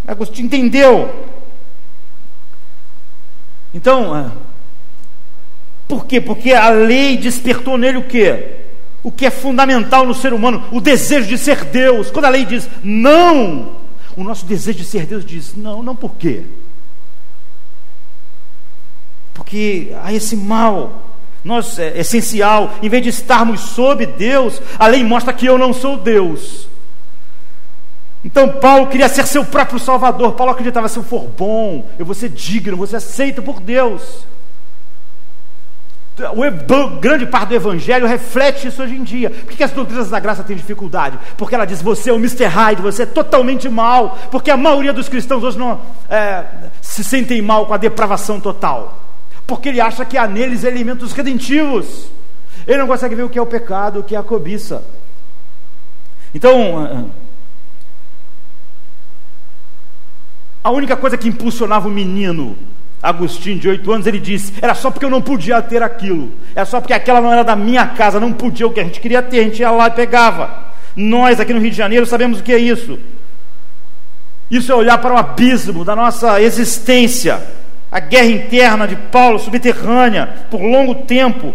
[0.06, 1.28] Agostinho entendeu.
[3.74, 4.32] Então, ah,
[5.88, 6.20] por quê?
[6.20, 8.63] Porque a lei despertou nele o quê?
[9.04, 12.10] O que é fundamental no ser humano, o desejo de ser Deus.
[12.10, 13.74] Quando a lei diz não,
[14.16, 16.44] o nosso desejo de ser Deus diz não, não por quê?
[19.34, 21.10] Porque há esse mal.
[21.44, 25.74] Nós, é essencial, em vez de estarmos sob Deus, a lei mostra que eu não
[25.74, 26.70] sou Deus.
[28.24, 30.34] Então Paulo queria ser seu próprio Salvador.
[30.34, 34.26] Paulo acreditava: se eu for bom, eu vou ser digno, vou ser aceito por Deus.
[36.16, 39.32] O grande parte do Evangelho reflete isso hoje em dia.
[39.32, 41.18] Por que as doutrinas da graça têm dificuldade?
[41.36, 42.46] Porque ela diz: você é o Mr.
[42.46, 44.20] Hyde, você é totalmente mal.
[44.30, 46.46] Porque a maioria dos cristãos hoje não é,
[46.82, 49.00] se sentem mal com a depravação total.
[49.48, 52.08] Porque ele acha que há neles elementos redentivos.
[52.68, 54.84] Ele não consegue ver o que é o pecado, o que é a cobiça.
[56.34, 57.12] Então,
[60.64, 62.56] a única coisa que impulsionava o menino
[63.04, 66.66] Agostinho, de oito anos, ele disse: era só porque eu não podia ter aquilo, era
[66.66, 69.22] só porque aquela não era da minha casa, não podia o que a gente queria
[69.22, 70.72] ter, a gente ia lá e pegava.
[70.96, 72.98] Nós aqui no Rio de Janeiro sabemos o que é isso.
[74.50, 77.42] Isso é olhar para o abismo da nossa existência.
[77.92, 81.54] A guerra interna de Paulo, subterrânea, por longo tempo,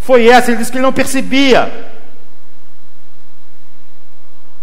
[0.00, 0.50] foi essa.
[0.50, 1.70] Ele disse que ele não percebia.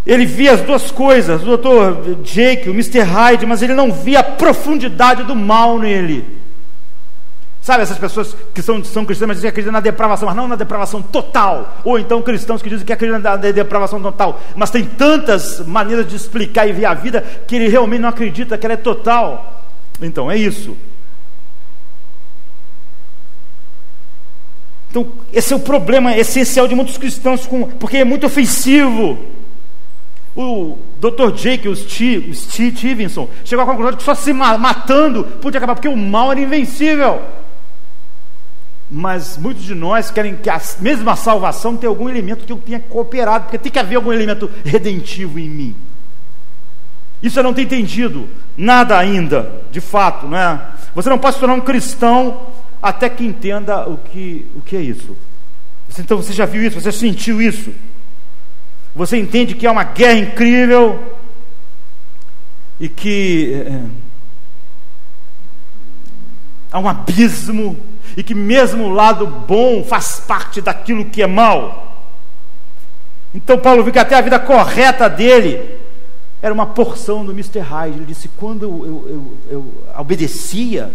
[0.08, 2.22] Ele via as duas coisas, o Dr.
[2.22, 3.00] Jake, o Mr.
[3.00, 6.24] Hyde, mas ele não via a profundidade do mal nele.
[7.60, 10.48] Sabe essas pessoas que são, são cristãs, mas dizem que acreditam na depravação, mas não
[10.48, 11.76] na depravação total.
[11.84, 14.40] Ou então cristãos que dizem que acreditam na depravação total.
[14.56, 18.56] Mas tem tantas maneiras de explicar e ver a vida que ele realmente não acredita
[18.56, 19.62] que ela é total.
[20.00, 20.74] Então, é isso.
[24.88, 29.36] Então, esse é o problema essencial de muitos cristãos, com, porque é muito ofensivo.
[30.40, 31.32] O Dr.
[31.34, 35.74] Jake, o Steve, Steve Stevenson, chegou à conclusão de que só se matando podia acabar,
[35.74, 37.20] porque o mal era invencível.
[38.88, 42.78] Mas muitos de nós querem que a mesma salvação tenha algum elemento que eu tenha
[42.78, 45.76] cooperado, porque tem que haver algum elemento redentivo em mim.
[47.20, 50.60] Isso eu não tenho entendido nada ainda, de fato, né?
[50.94, 52.42] Você não pode se tornar um cristão
[52.80, 55.16] até que entenda o que, o que é isso.
[55.98, 57.72] Então você já viu isso, você sentiu isso.
[58.98, 61.16] Você entende que é uma guerra incrível
[62.80, 63.82] e que é,
[66.72, 67.78] há um abismo
[68.16, 72.10] e que mesmo o lado bom faz parte daquilo que é mal.
[73.32, 75.78] Então Paulo viu que até a vida correta dele
[76.42, 77.60] era uma porção do Mr.
[77.60, 77.98] Hyde.
[77.98, 80.92] Ele disse: quando eu, eu, eu, eu obedecia,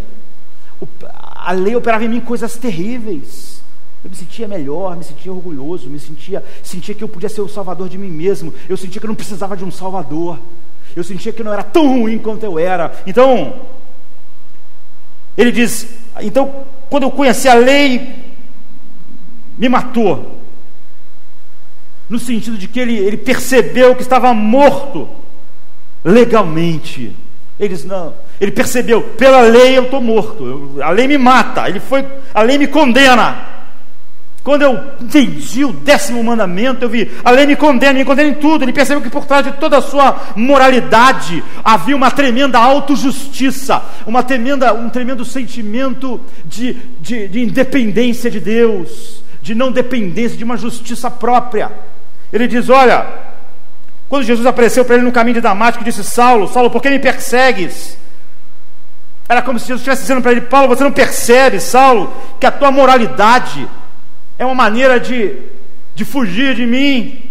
[1.34, 3.63] a lei operava em mim coisas terríveis.
[4.04, 7.48] Eu me sentia melhor, me sentia orgulhoso, me sentia, sentia que eu podia ser o
[7.48, 8.52] salvador de mim mesmo.
[8.68, 10.38] Eu sentia que eu não precisava de um salvador.
[10.94, 12.92] Eu sentia que eu não era tão ruim quanto eu era.
[13.06, 13.54] Então,
[15.38, 15.88] ele diz:
[16.20, 18.14] então, quando eu conheci a lei,
[19.56, 20.40] me matou.
[22.06, 25.08] No sentido de que ele, ele percebeu que estava morto
[26.04, 27.16] legalmente.
[27.58, 28.12] Ele diz: não.
[28.38, 32.58] Ele percebeu, pela lei eu estou morto, a lei me mata, ele foi, a lei
[32.58, 33.53] me condena.
[34.44, 38.34] Quando eu entendi o décimo mandamento, eu vi, a lei me condena, me condena em
[38.34, 38.62] tudo.
[38.62, 44.22] Ele percebeu que por trás de toda a sua moralidade havia uma tremenda autojustiça, uma
[44.22, 50.58] tremenda, um tremendo sentimento de, de, de independência de Deus, de não dependência, de uma
[50.58, 51.72] justiça própria.
[52.30, 53.06] Ele diz: Olha,
[54.10, 56.98] quando Jesus apareceu para ele no caminho de Damasco, disse: Saulo, Saulo, por que me
[56.98, 57.96] persegues?
[59.26, 62.50] Era como se Jesus estivesse dizendo para ele: Paulo, você não percebe, Saulo, que a
[62.50, 63.66] tua moralidade
[64.38, 65.36] é uma maneira de,
[65.94, 67.30] de fugir de mim,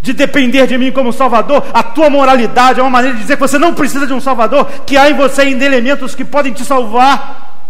[0.00, 1.64] de depender de mim como Salvador.
[1.72, 4.66] A tua moralidade é uma maneira de dizer que você não precisa de um Salvador,
[4.84, 7.68] que há em você ainda elementos que podem te salvar.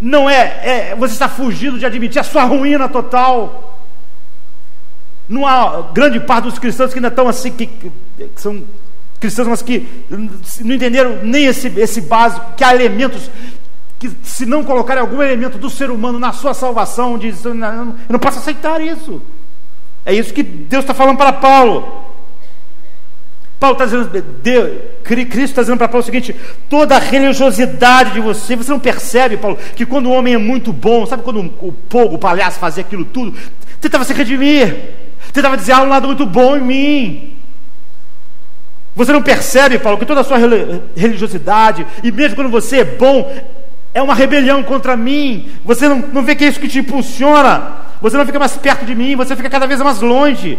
[0.00, 3.80] Não é, é você está fugindo de admitir a sua ruína total.
[5.28, 7.90] Não há grande parte dos cristãos que ainda estão assim, que, que
[8.36, 8.62] são
[9.18, 9.88] cristãos, mas que
[10.60, 13.30] não entenderam nem esse, esse básico, que há elementos
[13.98, 18.18] que se não colocar algum elemento do ser humano na sua salvação, diz, eu não
[18.20, 19.22] posso aceitar isso.
[20.04, 22.04] É isso que Deus está falando para Paulo.
[23.58, 26.36] Paulo está dizendo, Deus, Cristo está dizendo para Paulo o seguinte:
[26.68, 30.72] toda a religiosidade de você, você não percebe, Paulo, que quando o homem é muito
[30.72, 33.36] bom, sabe quando o povo, o palhaço fazia aquilo tudo,
[33.80, 34.76] tentava se redimir,
[35.32, 37.36] tentava dizer, há um lado muito bom em mim.
[38.94, 40.38] Você não percebe, Paulo, que toda a sua
[40.94, 43.30] religiosidade, e mesmo quando você é bom,
[43.96, 45.50] é uma rebelião contra mim.
[45.64, 47.78] Você não, não vê que é isso que te impulsiona.
[47.98, 50.58] Você não fica mais perto de mim, você fica cada vez mais longe.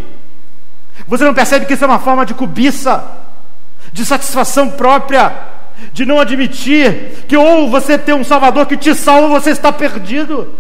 [1.07, 3.03] Você não percebe que isso é uma forma de cobiça,
[3.93, 5.31] de satisfação própria,
[5.93, 9.71] de não admitir que ou você tem um Salvador que te salva ou você está
[9.71, 10.55] perdido.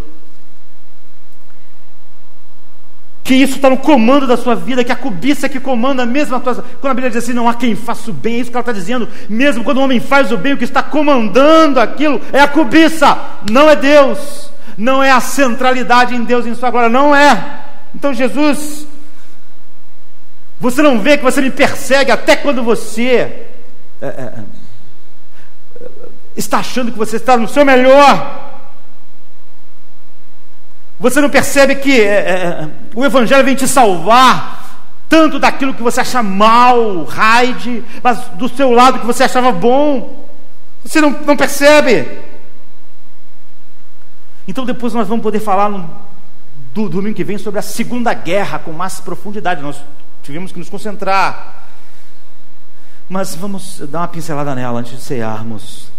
[3.27, 6.39] Que isso está no comando da sua vida, que a cobiça que comanda mesmo a
[6.39, 6.63] tua.
[6.79, 8.61] Quando a Bíblia diz assim, não há quem faça o bem, é isso que ela
[8.61, 9.05] está dizendo.
[9.27, 13.19] Mesmo quando o homem faz o bem, o que está comandando aquilo é a cobiça,
[13.51, 17.63] não é Deus, não é a centralidade em Deus em sua glória, não é.
[17.93, 18.87] Então Jesus,
[20.57, 23.09] você não vê que você me persegue até quando você
[24.01, 24.33] é, é,
[26.33, 28.46] está achando que você está no seu melhor.
[30.99, 34.65] Você não percebe que é, é, o Evangelho vem te salvar
[35.07, 40.27] tanto daquilo que você acha mal, raide, mas do seu lado que você achava bom.
[40.83, 42.19] Você não, não percebe.
[44.47, 45.89] Então depois nós vamos poder falar no,
[46.73, 49.61] do, domingo que vem sobre a Segunda Guerra com mais profundidade.
[49.61, 49.79] Nós
[50.23, 51.65] tivemos que nos concentrar.
[53.07, 55.89] Mas vamos dar uma pincelada nela antes de cearmos.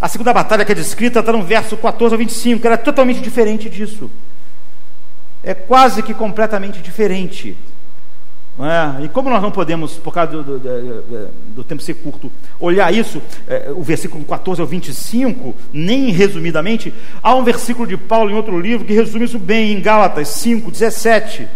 [0.00, 3.20] A segunda batalha que é descrita está no verso 14 ao 25, ela é totalmente
[3.20, 4.10] diferente disso
[5.42, 7.56] é quase que completamente diferente.
[8.58, 9.04] É?
[9.04, 12.30] E como nós não podemos, por causa do, do, do, do tempo ser curto,
[12.60, 18.30] olhar isso, é, o versículo 14 ao 25, nem resumidamente, há um versículo de Paulo
[18.30, 21.48] em outro livro que resume isso bem, em Gálatas 5, 17,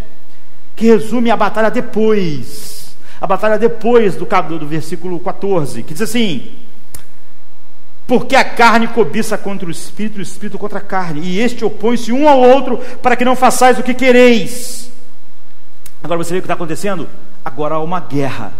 [0.75, 4.25] que resume a batalha depois, a batalha depois do,
[4.57, 6.51] do versículo 14, que diz assim:
[8.07, 12.13] porque a carne cobiça contra o espírito, o espírito contra a carne, e este opõe-se
[12.13, 14.89] um ao outro para que não façais o que quereis.
[16.01, 17.09] Agora você vê o que está acontecendo?
[17.43, 18.53] Agora há uma guerra.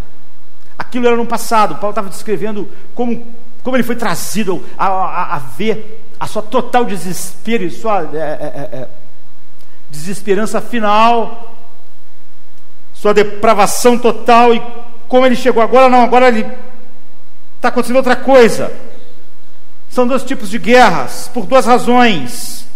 [0.78, 1.76] Aquilo era no passado.
[1.76, 3.26] Paulo estava descrevendo como,
[3.64, 8.20] como ele foi trazido a, a, a ver a sua total desespero sua é, é,
[8.20, 8.88] é, é
[9.90, 11.56] desesperança final,
[12.94, 14.62] sua depravação total e
[15.08, 16.46] como ele chegou agora, não, agora ele
[17.56, 18.72] está acontecendo outra coisa.
[19.98, 22.68] São dois tipos de guerras, por duas razões.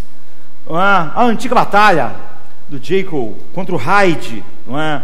[0.67, 0.73] É?
[0.73, 2.15] A antiga batalha
[2.67, 5.01] do Jacob contra o Hyde, é?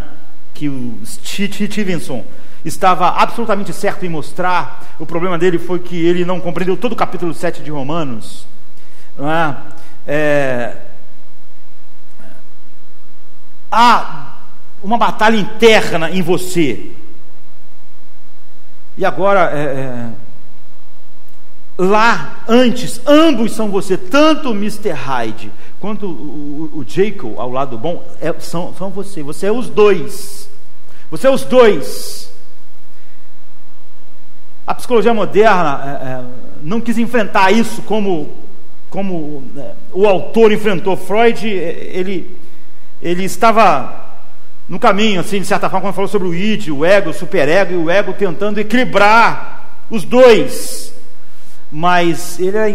[0.52, 2.26] que o Stevenson
[2.66, 4.96] estava absolutamente certo em mostrar.
[4.98, 8.48] O problema dele foi que ele não compreendeu todo o capítulo 7 de Romanos.
[9.20, 9.56] É?
[10.08, 10.78] É...
[13.72, 14.38] Há
[14.82, 16.94] uma batalha interna em você.
[18.98, 20.27] E agora, é, é
[21.78, 24.90] lá antes, ambos são você, tanto o Mr.
[24.92, 29.52] Hyde quanto o, o, o Jacob ao lado bom, é, são, são você, você é
[29.52, 30.50] os dois.
[31.12, 32.32] Você é os dois.
[34.66, 36.24] A psicologia moderna é, é,
[36.64, 38.32] não quis enfrentar isso como,
[38.90, 40.98] como é, o autor enfrentou.
[40.98, 42.36] Freud, ele,
[43.02, 44.06] ele estava
[44.68, 47.74] no caminho, assim, de certa forma, quando falou sobre o id, o ego, o superego
[47.74, 50.97] e o ego tentando equilibrar os dois
[51.72, 52.70] mas ele era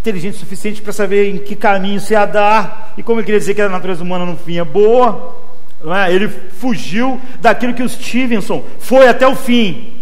[0.00, 3.40] inteligente o suficiente para saber em que caminho se ia dar, e como ele queria
[3.40, 5.36] dizer que a natureza humana no fim é boa,
[5.82, 6.12] não é?
[6.12, 10.00] Ele fugiu daquilo que o Stevenson foi até o fim,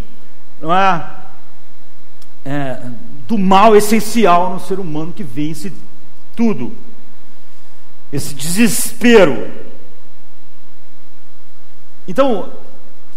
[0.60, 1.04] não é?
[2.44, 2.80] é
[3.28, 5.72] do mal essencial no ser humano que vence
[6.34, 6.72] tudo,
[8.12, 9.48] esse desespero.
[12.08, 12.50] Então,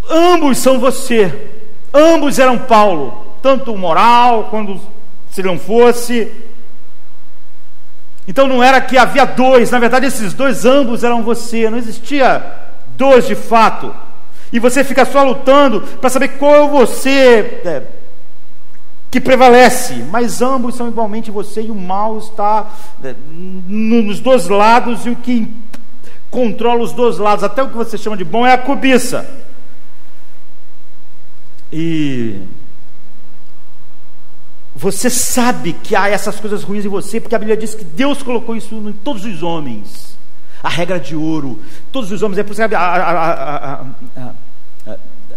[0.07, 1.49] ambos são você,
[1.91, 4.79] ambos eram Paulo, tanto moral quando
[5.29, 6.31] se não fosse.
[8.25, 12.41] Então não era que havia dois, na verdade esses dois ambos eram você, não existia
[12.95, 13.93] dois de fato.
[14.51, 17.83] E você fica só lutando para saber qual é você é,
[19.11, 22.71] que prevalece, mas ambos são igualmente você e o mal está
[23.03, 25.51] é, nos dois lados e o que
[26.29, 29.27] controla os dois lados, até o que você chama de bom é a cobiça.
[31.71, 32.39] E
[34.75, 38.23] você sabe que há essas coisas ruins em você, porque a Bíblia diz que Deus
[38.23, 40.17] colocou isso em todos os homens.
[40.61, 41.59] A regra de ouro,
[41.91, 43.85] todos os homens, é por isso que a,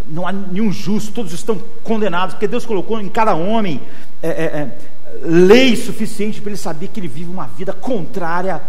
[0.08, 3.80] não há nenhum justo, todos estão condenados, porque Deus colocou em cada homem
[4.22, 4.78] é, é, é,
[5.22, 8.62] lei suficiente para ele saber que ele vive uma vida contrária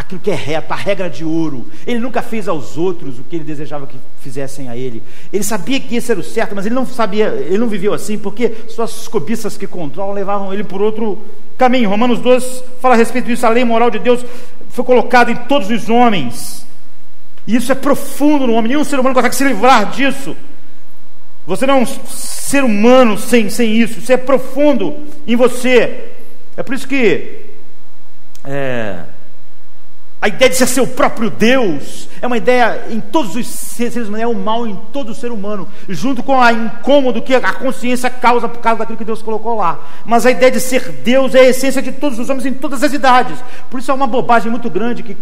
[0.00, 1.66] àquilo que é reto, a regra de ouro.
[1.86, 5.02] Ele nunca fez aos outros o que ele desejava que fizessem a ele.
[5.32, 8.18] Ele sabia que esse era o certo, mas ele não sabia, ele não viveu assim,
[8.18, 11.18] porque suas cobiças que controlam levavam ele por outro
[11.58, 11.90] caminho.
[11.90, 14.24] Romanos 2 fala a respeito disso, a lei moral de Deus
[14.70, 16.66] foi colocada em todos os homens.
[17.46, 20.34] E isso é profundo no homem, nenhum ser humano consegue se livrar disso.
[21.46, 24.96] Você não é um ser humano sem, sem isso, isso é profundo
[25.26, 26.10] em você.
[26.56, 27.40] É por isso que
[28.44, 29.00] é,
[30.22, 34.20] a ideia de ser seu próprio Deus é uma ideia em todos os seres humanos,
[34.20, 38.46] é o mal em todo ser humano, junto com a incômodo que a consciência causa
[38.46, 39.80] por causa daquilo que Deus colocou lá.
[40.04, 42.82] Mas a ideia de ser Deus é a essência de todos os homens em todas
[42.82, 43.38] as idades.
[43.70, 45.16] Por isso é uma bobagem muito grande que,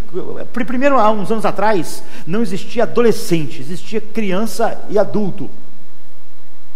[0.52, 5.48] primeiro, há uns anos atrás, não existia adolescente, existia criança e adulto.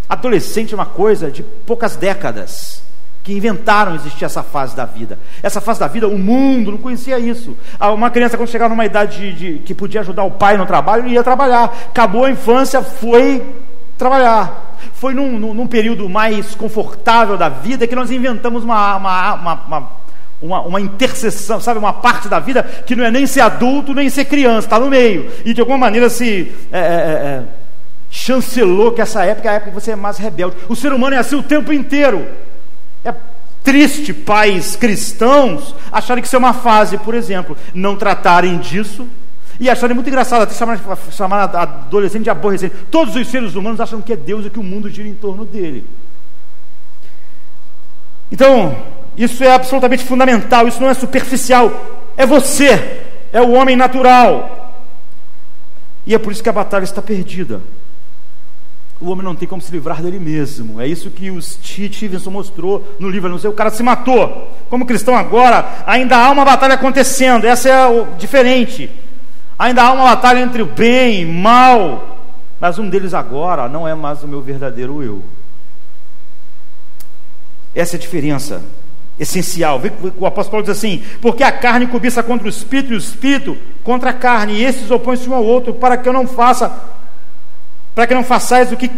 [0.09, 2.82] Adolescente é uma coisa de poucas décadas
[3.23, 5.19] que inventaram existir essa fase da vida.
[5.43, 7.57] Essa fase da vida, o mundo não conhecia isso.
[7.79, 10.67] Ah, uma criança, quando chegava numa idade de, de, que podia ajudar o pai no
[10.67, 11.73] trabalho, ia trabalhar.
[11.89, 13.43] Acabou a infância, foi
[13.97, 14.77] trabalhar.
[14.95, 19.91] Foi num, num, num período mais confortável da vida que nós inventamos uma, uma, uma,
[20.43, 24.11] uma, uma interseção, sabe, uma parte da vida que não é nem ser adulto, nem
[24.11, 25.31] ser criança, está no meio.
[25.45, 26.53] E de alguma maneira se.
[26.73, 27.43] É, é, é, é
[28.15, 30.57] chancelou que essa época é a época que você é mais rebelde.
[30.69, 32.29] O ser humano é assim o tempo inteiro.
[33.05, 33.15] É
[33.63, 39.07] triste pais cristãos acharem que isso é uma fase, por exemplo, não tratarem disso
[39.61, 40.81] e acharem muito engraçado, até chamar,
[41.11, 42.75] chamar adolescente de aborrecente.
[42.91, 45.45] Todos os seres humanos acham que é Deus e que o mundo gira em torno
[45.45, 45.87] dele.
[48.31, 48.77] Então,
[49.17, 51.71] isso é absolutamente fundamental, isso não é superficial,
[52.17, 53.03] é você,
[53.33, 54.75] é o homem natural.
[56.07, 57.61] E é por isso que a batalha está perdida
[59.03, 60.81] o homem não tem como se livrar dele mesmo.
[60.81, 63.29] É isso que o Stevenson mostrou no livro.
[63.29, 64.49] Não sei, o cara se matou.
[64.71, 67.45] Como cristão agora, ainda há uma batalha acontecendo.
[67.45, 68.89] Essa é o diferente.
[69.59, 72.19] Ainda há uma batalha entre o bem e mal.
[72.61, 75.23] Mas um deles agora não é mais o meu verdadeiro eu.
[77.75, 78.63] Essa é a diferença
[79.19, 79.81] essencial.
[80.17, 84.11] O apóstolo diz assim: porque a carne cobiça contra o espírito e o espírito contra
[84.11, 86.92] a carne, e esses opõem-se um ao outro, para que eu não faça
[87.95, 88.91] para que não façais o que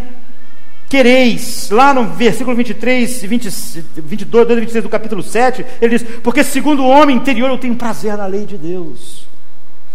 [0.89, 1.71] quereis.
[1.71, 3.49] Lá no versículo 23, 20,
[3.97, 8.17] 22, 23 do capítulo 7, ele diz: Porque segundo o homem interior eu tenho prazer
[8.17, 9.27] na lei de Deus.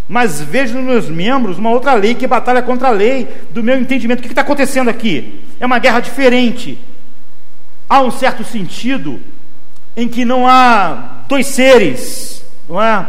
[0.06, 3.78] Mas vejo nos meus membros uma outra lei que batalha contra a lei do meu
[3.78, 4.18] entendimento.
[4.18, 5.40] O que está acontecendo aqui?
[5.58, 6.78] É uma guerra diferente.
[7.88, 9.20] Há um certo sentido
[9.96, 13.06] em que não há dois seres, não é?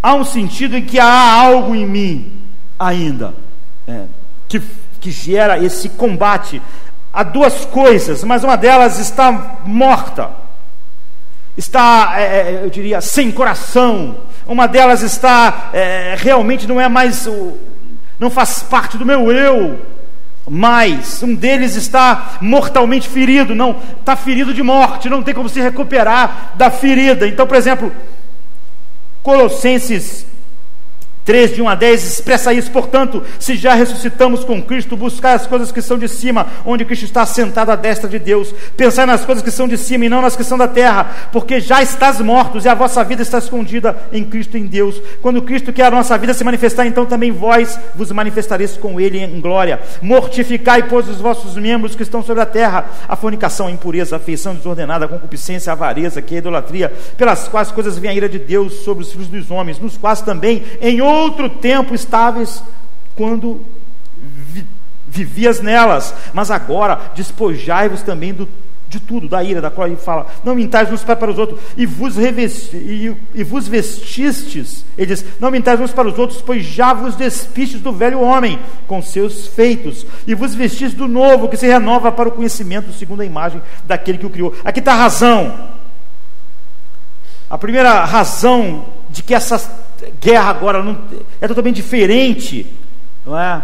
[0.00, 2.32] Há um sentido em que há algo em mim
[2.78, 3.34] ainda.
[3.86, 4.21] É
[4.52, 4.62] que,
[5.00, 6.60] que gera esse combate.
[7.12, 10.30] Há duas coisas, mas uma delas está morta,
[11.56, 14.16] está, é, é, eu diria, sem coração.
[14.46, 17.26] Uma delas está, é, realmente não é mais,
[18.18, 19.80] não faz parte do meu eu.
[20.48, 25.60] Mas um deles está mortalmente ferido, não está ferido de morte, não tem como se
[25.60, 27.28] recuperar da ferida.
[27.28, 27.92] Então, por exemplo,
[29.22, 30.26] Colossenses
[31.24, 35.46] 3 de 1 a 10 expressa isso, portanto, se já ressuscitamos com Cristo, buscar as
[35.46, 39.24] coisas que são de cima, onde Cristo está sentado à destra de Deus, pensar nas
[39.24, 42.20] coisas que são de cima e não nas que são da terra, porque já estás
[42.20, 45.00] mortos e a vossa vida está escondida em Cristo em Deus.
[45.20, 49.00] Quando Cristo, que é a nossa vida, se manifestar, então também vós vos manifestareis com
[49.00, 49.80] Ele em glória.
[50.00, 54.18] Mortificai, pois, os vossos membros que estão sobre a terra, a fornicação, a impureza, a
[54.18, 58.14] afeição desordenada, a concupiscência, a avareza, que é a idolatria, pelas quais coisas vem a
[58.14, 61.00] ira de Deus sobre os filhos dos homens, nos quais também em
[61.60, 62.62] tempo estáveis
[63.14, 63.64] quando
[64.16, 64.66] vi,
[65.06, 68.48] vivias nelas, mas agora despojai-vos também do
[68.92, 71.86] de tudo, da ira, da qual ele fala, não mintais uns para os outros, e
[71.86, 76.62] vos, revesti, e, e vos vestistes, ele diz, não mintais uns para os outros, pois
[76.62, 81.56] já vos despistes do velho homem, com seus feitos, e vos vestistes do novo, que
[81.56, 84.54] se renova para o conhecimento, segundo a imagem daquele que o criou.
[84.62, 85.70] Aqui está a razão,
[87.48, 89.58] a primeira razão de que essa
[90.20, 90.98] guerra agora não,
[91.40, 92.66] é totalmente diferente,
[93.24, 93.62] não é?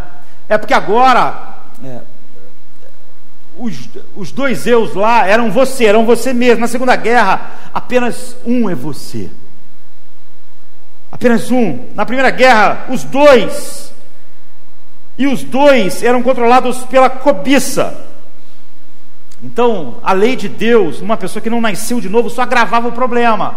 [0.48, 1.56] É porque agora...
[1.85, 2.01] É,
[3.59, 6.60] os, os dois eus lá eram você, eram você mesmo.
[6.60, 9.28] Na Segunda Guerra, apenas um é você.
[11.10, 11.89] Apenas um.
[11.94, 13.93] Na Primeira Guerra, os dois.
[15.19, 18.06] E os dois eram controlados pela cobiça.
[19.43, 22.93] Então, a lei de Deus, uma pessoa que não nasceu de novo, só agravava o
[22.93, 23.56] problema.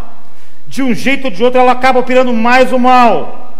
[0.72, 3.58] De um jeito ou de outro, ela acaba operando mais o mal.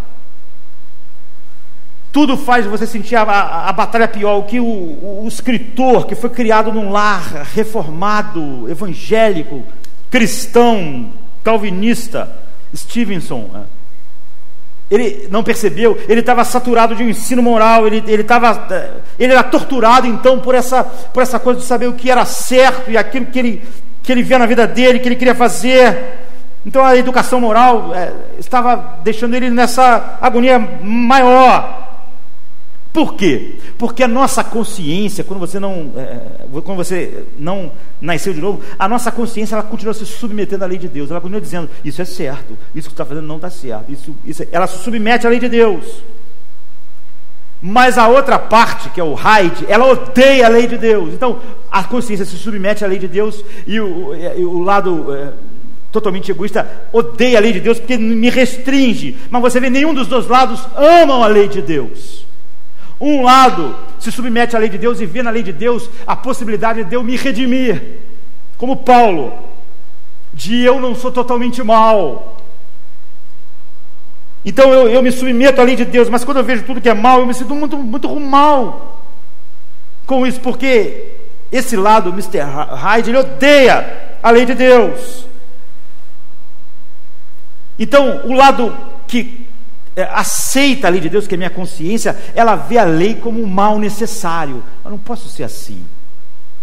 [2.10, 4.38] Tudo faz você sentir a, a, a batalha pior.
[4.38, 9.62] O que o, o, escritor, que foi criado num lar reformado, evangélico,
[10.10, 11.12] cristão,
[11.44, 12.34] calvinista,
[12.74, 18.68] Stevenson, é, ele não percebeu, ele estava saturado de um ensino moral, ele, ele, tava,
[18.70, 22.24] é, ele era torturado então por essa, por essa coisa de saber o que era
[22.24, 23.62] certo e aquilo que ele,
[24.02, 26.21] que ele via na vida dele, que ele queria fazer.
[26.64, 31.82] Então a educação moral é, estava deixando ele nessa agonia maior.
[32.92, 33.54] Por quê?
[33.78, 38.86] Porque a nossa consciência, quando você não, é, quando você não nasceu de novo, a
[38.86, 41.10] nossa consciência ela continua se submetendo à lei de Deus.
[41.10, 43.90] Ela continua dizendo: isso é certo, isso que está fazendo não está certo.
[43.90, 46.02] Isso, isso é, ela se submete à lei de Deus.
[47.62, 51.14] Mas a outra parte, que é o Hyde, ela odeia a lei de Deus.
[51.14, 51.40] Então,
[51.70, 55.32] a consciência se submete à lei de Deus e o, e o lado é,
[55.92, 59.16] totalmente egoísta odeia a lei de Deus porque me restringe.
[59.30, 62.26] Mas você vê, nenhum dos dois lados amam a lei de Deus.
[62.98, 66.16] Um lado se submete à lei de Deus e vê na lei de Deus a
[66.16, 67.98] possibilidade de eu me redimir,
[68.56, 69.32] como Paulo,
[70.32, 72.38] de eu não sou totalmente mal.
[74.44, 76.88] Então eu, eu me submeto à lei de Deus, mas quando eu vejo tudo que
[76.88, 79.04] é mal, eu me sinto muito, muito mal
[80.06, 81.12] com isso, porque
[81.50, 82.40] esse lado, Mr.
[82.40, 85.26] Hyde, ele odeia a lei de Deus.
[87.82, 88.72] Então, o lado
[89.08, 89.44] que
[89.96, 93.42] é, aceita a lei de Deus, que é minha consciência, ela vê a lei como
[93.42, 94.62] um mal necessário.
[94.84, 95.84] Eu não posso ser assim.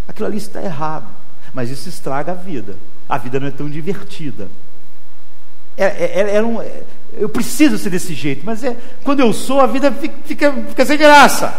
[0.07, 1.07] Aquilo ali está errado.
[1.53, 2.77] Mas isso estraga a vida.
[3.09, 4.47] A vida não é tão divertida.
[5.75, 8.61] É, é, é, é um, é, eu preciso ser desse jeito, mas
[9.03, 11.53] quando eu sou, a vida fica, fica sem graça.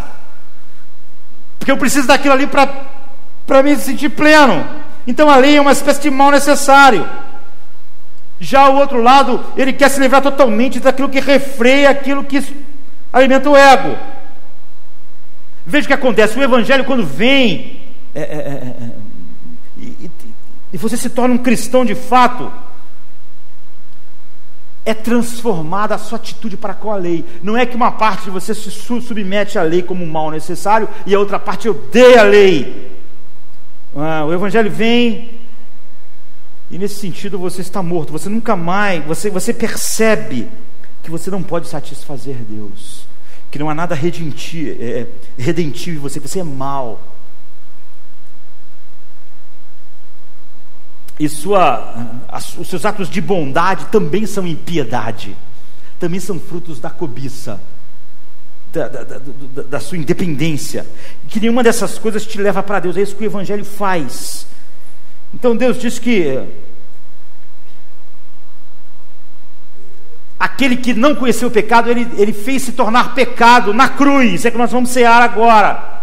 [1.59, 4.67] Porque eu preciso daquilo ali para me sentir pleno.
[5.07, 7.07] Então a lei é uma espécie de mal necessário.
[8.41, 12.43] Já o outro lado, ele quer se livrar totalmente daquilo que refreia, aquilo que
[13.13, 13.99] alimenta o ego.
[15.67, 17.83] Veja o que acontece: o evangelho, quando vem,
[18.15, 18.91] é, é, é, é
[19.77, 20.11] e,
[20.73, 22.51] e você se torna um cristão de fato,
[24.87, 27.27] é transformada a sua atitude para com a lei.
[27.43, 30.89] Não é que uma parte de você se submete à lei como um mal necessário
[31.05, 32.91] e a outra parte odeia a lei.
[33.95, 35.40] Ah, o Evangelho vem
[36.71, 40.49] e nesse sentido você está morto, você nunca mais, você, você percebe
[41.03, 43.07] que você não pode satisfazer Deus,
[43.51, 45.07] que não há nada redentivo, é, é
[45.37, 47.03] redentivo em você, você é mal.
[51.19, 52.23] E sua,
[52.57, 55.37] os seus atos de bondade também são impiedade,
[55.99, 57.61] também são frutos da cobiça,
[58.73, 60.87] da, da, da, da sua independência.
[61.29, 64.47] Que nenhuma dessas coisas te leva para Deus, é isso que o Evangelho faz.
[65.35, 66.39] Então Deus diz que
[70.39, 74.45] aquele que não conheceu o pecado, ele, ele fez se tornar pecado na cruz.
[74.45, 76.01] É que nós vamos cear agora.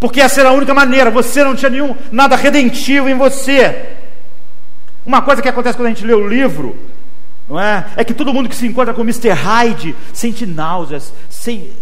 [0.00, 1.10] Porque essa era a única maneira.
[1.10, 3.96] Você não tinha nenhum nada redentivo em você.
[5.06, 6.76] Uma coisa que acontece quando a gente lê o livro,
[7.48, 7.86] não é?
[7.96, 9.30] É que todo mundo que se encontra com Mr.
[9.30, 11.12] Hyde sente náuseas,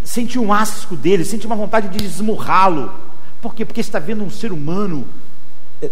[0.05, 2.93] sente um asco dele, sente uma vontade de esmurrá-lo.
[3.41, 3.65] Por quê?
[3.65, 5.07] Porque está vendo um ser humano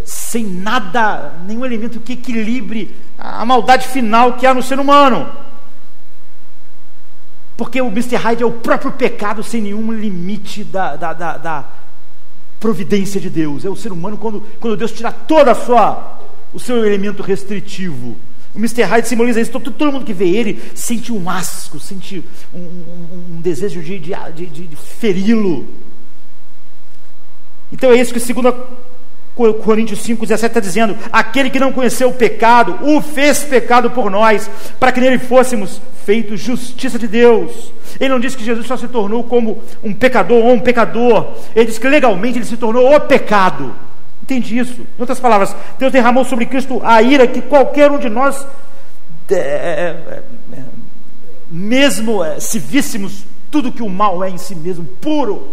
[0.05, 5.31] sem nada, nenhum elemento que equilibre a maldade final que há no ser humano.
[7.57, 8.17] Porque o Mr.
[8.17, 11.65] Hyde é o próprio pecado sem nenhum limite da, da, da, da
[12.61, 13.65] providência de Deus.
[13.65, 16.21] É o ser humano quando, quando Deus tira toda a sua,
[16.53, 18.17] o seu elemento restritivo.
[18.55, 18.83] O Mr.
[18.83, 19.53] Hyde simboliza isso.
[19.53, 22.23] Todo, todo mundo que vê ele sente um asco, sente
[22.53, 25.67] um, um, um desejo de, de, de, de feri-lo.
[27.73, 28.53] Então é isso que segunda
[29.37, 34.51] Coríntios 5,17 está dizendo: aquele que não conheceu o pecado, o fez pecado por nós,
[34.81, 37.73] para que nele fôssemos feito justiça de Deus.
[38.01, 41.35] Ele não disse que Jesus só se tornou como um pecador ou um pecador.
[41.55, 43.75] Ele disse que legalmente ele se tornou o pecado.
[44.23, 44.81] Entende isso?
[44.81, 48.47] Em outras palavras, Deus derramou sobre Cristo a ira que qualquer um de nós,
[49.31, 50.23] é
[51.51, 55.49] mesmo é, se víssemos tudo que o mal é em si mesmo, puro,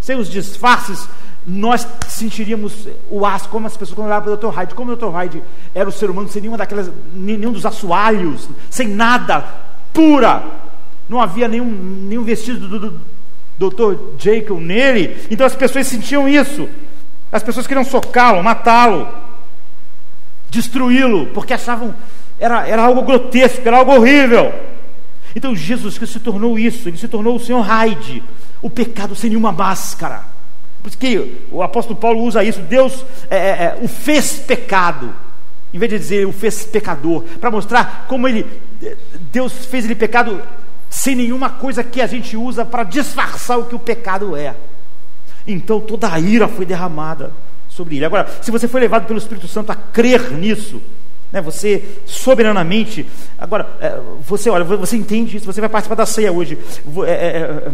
[0.00, 1.08] sem os disfarces,
[1.46, 4.56] nós sentiríamos o asco, como as pessoas quando olhavam para o Dr.
[4.56, 5.10] Hyde, como o Dr.
[5.10, 5.42] Hyde
[5.74, 9.44] era o ser humano sem nenhuma daquelas, nenhum dos assoalhos, sem nada,
[9.92, 10.44] pura,
[11.08, 13.00] não havia nenhum, nenhum vestido do, do,
[13.70, 13.96] Dr.
[14.18, 16.68] Jacob nele, então as pessoas sentiam isso,
[17.32, 19.08] as pessoas queriam socá-lo, matá-lo,
[20.50, 21.94] destruí-lo, porque achavam
[22.38, 24.52] era, era algo grotesco, era algo horrível.
[25.34, 28.22] Então Jesus Cristo se tornou isso, ele se tornou o Senhor Hyde,
[28.62, 30.37] o pecado sem nenhuma máscara.
[30.88, 35.14] Por isso que o apóstolo Paulo usa isso, Deus é, é, é o fez pecado,
[35.72, 38.46] em vez de dizer o fez pecador, para mostrar como ele,
[39.30, 40.40] Deus fez ele pecado
[40.88, 44.54] sem nenhuma coisa que a gente usa para disfarçar o que o pecado é.
[45.46, 47.32] Então toda a ira foi derramada
[47.68, 48.06] sobre ele.
[48.06, 50.80] Agora, se você foi levado pelo Espírito Santo a crer nisso,
[51.30, 53.04] né, você soberanamente.
[53.38, 56.56] Agora, é, você olha, você entende isso, você vai participar da ceia hoje.
[57.06, 57.70] É, é,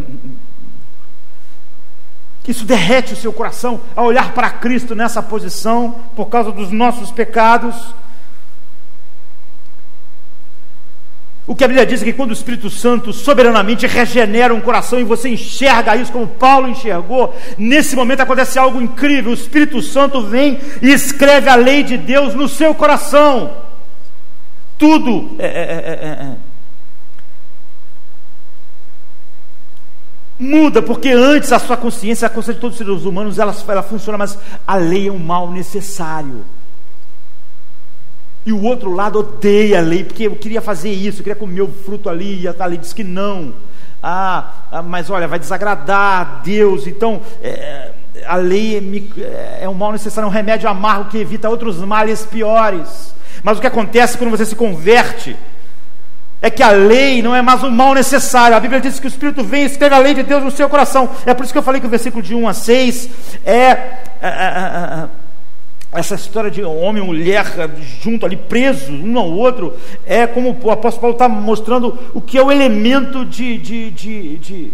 [2.47, 6.71] é, isso derrete o seu coração a olhar para Cristo nessa posição, por causa dos
[6.71, 7.95] nossos pecados.
[11.47, 14.99] O que a Bíblia diz é que quando o Espírito Santo soberanamente regenera um coração
[14.99, 19.31] e você enxerga isso como Paulo enxergou, nesse momento acontece algo incrível.
[19.31, 23.55] O Espírito Santo vem e escreve a lei de Deus no seu coração.
[24.79, 26.37] Tudo é, é, é, é, é.
[30.39, 33.83] Muda, porque antes a sua consciência, a consciência de todos os seres humanos, ela, ela
[33.83, 36.45] funciona, mas a lei é um mal necessário.
[38.47, 41.63] E o outro lado odeia a lei, porque eu queria fazer isso, eu queria comer
[41.63, 43.55] o fruto ali, e a lei diz que não.
[44.03, 46.87] Ah, ah mas olha, vai desagradar a Deus.
[46.87, 47.93] Então, é,
[48.27, 48.77] a lei
[49.19, 53.15] é, é um mal necessário, é um remédio amargo que evita outros males piores.
[53.43, 55.37] Mas o que acontece quando você se converte
[56.45, 58.55] é que a lei não é mais um mal necessário.
[58.55, 60.69] A Bíblia diz que o Espírito vem e escreve a lei de Deus no seu
[60.69, 61.09] coração.
[61.25, 63.09] É por isso que eu falei que o versículo de 1 a 6
[63.47, 63.89] é, é,
[64.21, 65.09] é, é
[65.91, 67.47] essa história de homem e mulher
[68.03, 72.37] junto ali, presos um ao outro, é como o apóstolo Paulo está mostrando o que
[72.37, 74.73] é o elemento de, de, de, de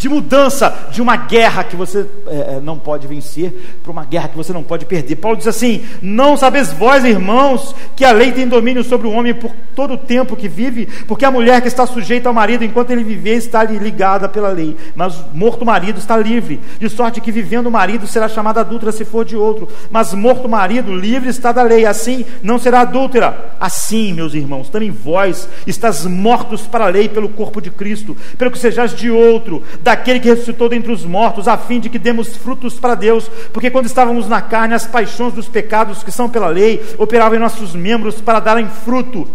[0.00, 4.28] de mudança de uma guerra que você é, é não pode vencer para uma guerra
[4.28, 5.16] que você não pode perder.
[5.16, 9.34] Paulo diz assim: Não sabeis vós, irmãos, que a lei tem domínio sobre o homem
[9.34, 12.92] por todo o tempo que vive, porque a mulher que está sujeita ao marido enquanto
[12.92, 17.30] ele viver está ligada pela lei, mas morto o marido está livre, de sorte que
[17.30, 21.28] vivendo o marido será chamada adúltera se for de outro, mas morto o marido livre
[21.28, 23.52] está da lei, assim não será adúltera.
[23.60, 28.50] Assim, meus irmãos, também vós estás mortos para a lei pelo corpo de Cristo, pelo
[28.50, 31.98] que sejais de outro, da daquele que ressuscitou dentre os mortos, a fim de que
[31.98, 36.28] demos frutos para Deus, porque quando estávamos na carne, as paixões dos pecados que são
[36.28, 39.28] pela lei operavam em nossos membros para darem fruto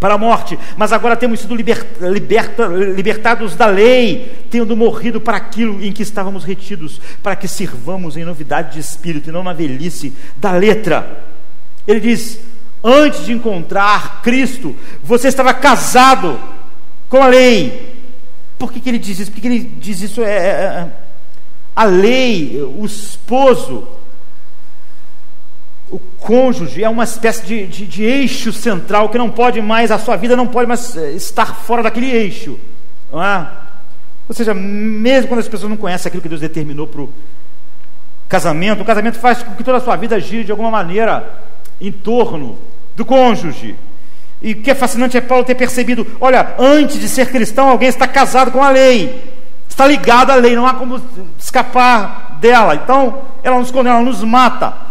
[0.00, 5.36] para a morte, mas agora temos sido liberta, liberta, libertados da lei, tendo morrido para
[5.36, 9.52] aquilo em que estávamos retidos, para que sirvamos em novidade de espírito e não na
[9.52, 11.24] velhice da letra.
[11.86, 12.38] Ele diz:
[12.82, 16.38] antes de encontrar Cristo, você estava casado
[17.08, 17.97] com a lei,
[18.58, 19.30] por que, que ele diz isso?
[19.30, 20.22] Por que, que ele diz isso?
[20.22, 20.88] É, é, é,
[21.74, 23.86] a lei, o esposo,
[25.90, 29.98] o cônjuge é uma espécie de, de, de, eixo central que não pode mais, a
[29.98, 32.58] sua vida não pode mais é, estar fora daquele eixo.
[33.12, 33.48] Não é?
[34.28, 37.12] Ou seja, mesmo quando as pessoas não conhecem aquilo que Deus determinou para o
[38.28, 41.44] casamento, o casamento faz com que toda a sua vida gire de alguma maneira
[41.80, 42.58] em torno
[42.94, 43.76] do cônjuge.
[44.40, 47.88] E o que é fascinante é Paulo ter percebido: olha, antes de ser cristão, alguém
[47.88, 49.32] está casado com a lei,
[49.68, 51.00] está ligado à lei, não há como
[51.38, 52.74] escapar dela.
[52.74, 54.88] Então, ela nos condena, ela nos mata.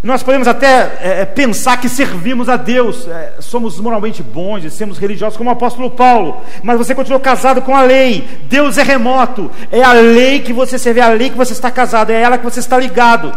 [0.00, 5.36] Nós podemos até é, pensar que servimos a Deus, é, somos moralmente bons, somos religiosos,
[5.36, 8.26] como o apóstolo Paulo, mas você continua casado com a lei.
[8.44, 11.68] Deus é remoto, é a lei que você serve, é a lei que você está
[11.68, 13.36] casado, é ela que você está ligado.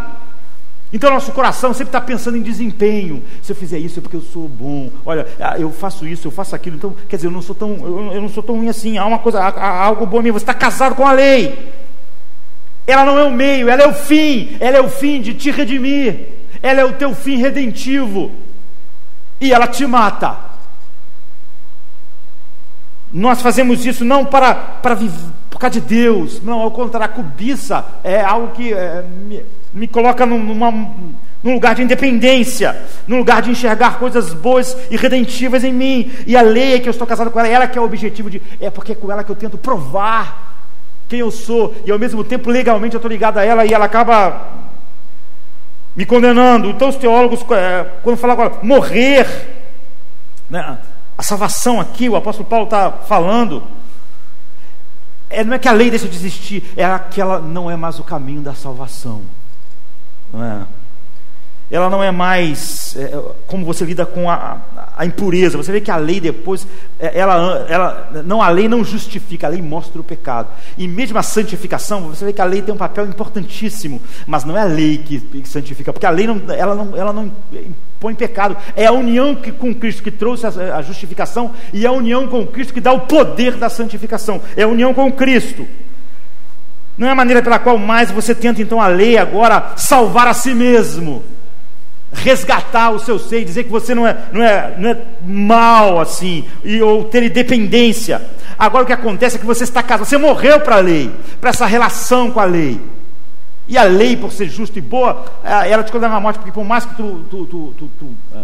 [0.94, 3.24] Então nosso coração sempre está pensando em desempenho.
[3.42, 4.92] Se eu fizer isso é porque eu sou bom.
[5.06, 6.76] Olha, ah, eu faço isso, eu faço aquilo.
[6.76, 7.72] Então, quer dizer, eu não sou tão,
[8.14, 8.98] eu não sou tão ruim assim.
[8.98, 10.32] Há uma coisa, há, algo bom em mim.
[10.32, 11.72] Você está casado com a lei.
[12.86, 14.58] Ela não é o meio, ela é o fim.
[14.60, 16.28] Ela é o fim de te redimir.
[16.62, 18.32] Ela é o teu fim redentivo.
[19.40, 20.38] E ela te mata.
[23.14, 26.42] Nós fazemos isso não para, para viver por causa de Deus.
[26.42, 29.06] Não, ao contrário, a cobiça é algo que é,
[29.74, 30.72] me coloca numa,
[31.44, 32.78] num lugar de independência,
[33.08, 36.12] num lugar de enxergar coisas boas e redentivas em mim.
[36.28, 38.30] E a lei é que eu estou casado com ela, ela que é o objetivo
[38.30, 38.42] de.
[38.60, 40.52] É porque é com ela que eu tento provar
[41.08, 43.84] quem eu sou, e ao mesmo tempo legalmente eu estou ligado a ela e ela
[43.84, 44.48] acaba
[45.94, 46.70] me condenando.
[46.70, 49.28] Então os teólogos, é, quando falam agora, morrer,
[50.50, 50.78] né,
[51.18, 53.62] a salvação aqui, o apóstolo Paulo está falando,
[55.30, 58.00] é, não é que a lei deixa de existir, é que ela não é mais
[58.00, 59.22] o caminho da salvação.
[60.32, 60.66] Não é?
[61.72, 63.18] ela não é mais é,
[63.48, 64.58] como você lida com a,
[64.96, 65.58] a, impureza.
[65.58, 66.68] Você vê que a lei depois,
[67.00, 70.50] é, ela, ela, não a lei não justifica, a lei mostra o pecado.
[70.78, 74.58] E mesmo a santificação, você vê que a lei tem um papel importantíssimo, mas não
[74.58, 78.16] é a lei que, que santifica, porque a lei não, ela não, ela não impõe
[78.16, 78.58] pecado.
[78.76, 82.28] É a união que, com Cristo que trouxe a, a justificação e é a união
[82.28, 84.42] com Cristo que dá o poder da santificação.
[84.58, 85.66] É a união com Cristo.
[87.02, 90.36] Não é a maneira pela qual mais você tenta então a lei agora salvar a
[90.36, 91.24] si mesmo
[92.14, 96.46] resgatar o seu ser, dizer que você não é, não é, não é mal assim,
[96.64, 98.22] e, ou ter independência.
[98.56, 101.50] Agora o que acontece é que você está casado, você morreu para a lei, para
[101.50, 102.80] essa relação com a lei.
[103.68, 106.52] E a lei, por ser justa e boa, é, ela te condena à morte, porque
[106.52, 108.42] por mais que tu, tu, tu, tu, tu é,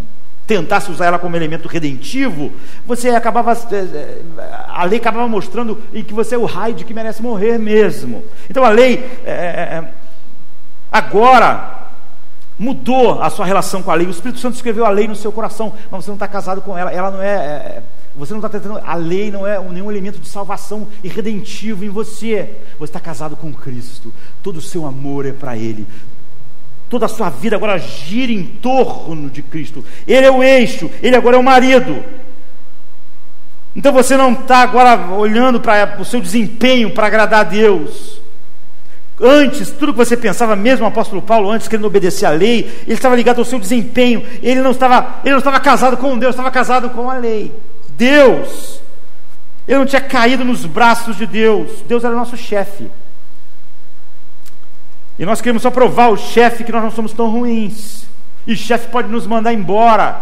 [0.48, 2.50] tentasse usar ela como elemento redentivo,
[2.86, 4.22] você acabava, é,
[4.66, 8.24] a lei acabava mostrando que você é o raio de que merece morrer mesmo.
[8.48, 8.94] Então a lei,
[9.26, 9.84] é,
[10.90, 11.90] agora,
[12.58, 14.06] mudou a sua relação com a lei.
[14.06, 16.76] O Espírito Santo escreveu a lei no seu coração, mas você não está casado com
[16.76, 16.90] ela.
[16.90, 17.82] Ela não é, é
[18.16, 18.80] você não está tentando.
[18.82, 22.56] A lei não é nenhum elemento de salvação e redentivo em você.
[22.78, 24.12] Você está casado com Cristo.
[24.42, 25.86] Todo o seu amor é para Ele.
[26.88, 29.84] Toda a sua vida agora gira em torno de Cristo.
[30.06, 30.90] Ele é o eixo.
[31.02, 32.02] Ele agora é o marido.
[33.76, 38.18] Então você não está agora olhando para o seu desempenho para agradar a Deus.
[39.20, 42.94] Antes, tudo que você pensava, mesmo o apóstolo Paulo, antes querendo obedecer à lei, ele
[42.94, 44.24] estava ligado ao seu desempenho.
[44.42, 47.52] Ele não estava, ele não estava casado com Deus, estava casado com a lei.
[47.90, 48.80] Deus.
[49.66, 51.82] Ele não tinha caído nos braços de Deus.
[51.86, 52.88] Deus era nosso chefe.
[55.18, 58.04] E nós queremos só provar ao chefe que nós não somos tão ruins.
[58.46, 60.20] E o chefe pode nos mandar embora.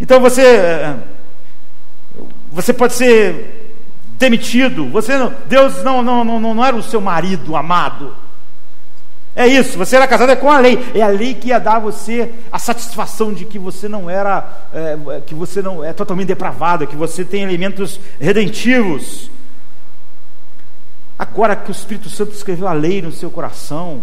[0.00, 0.96] Então você eh,
[2.50, 3.76] você pode ser
[4.18, 4.88] demitido.
[4.90, 8.14] Você não, Deus não, não, não, não era o seu marido amado.
[9.34, 10.78] É isso, você era casado é com a lei.
[10.94, 14.66] É a lei que ia dar a você a satisfação de que você não era,
[14.74, 19.30] é, que você não é totalmente depravado, que você tem elementos redentivos.
[21.18, 24.02] Agora que o Espírito Santo escreveu a lei no seu coração,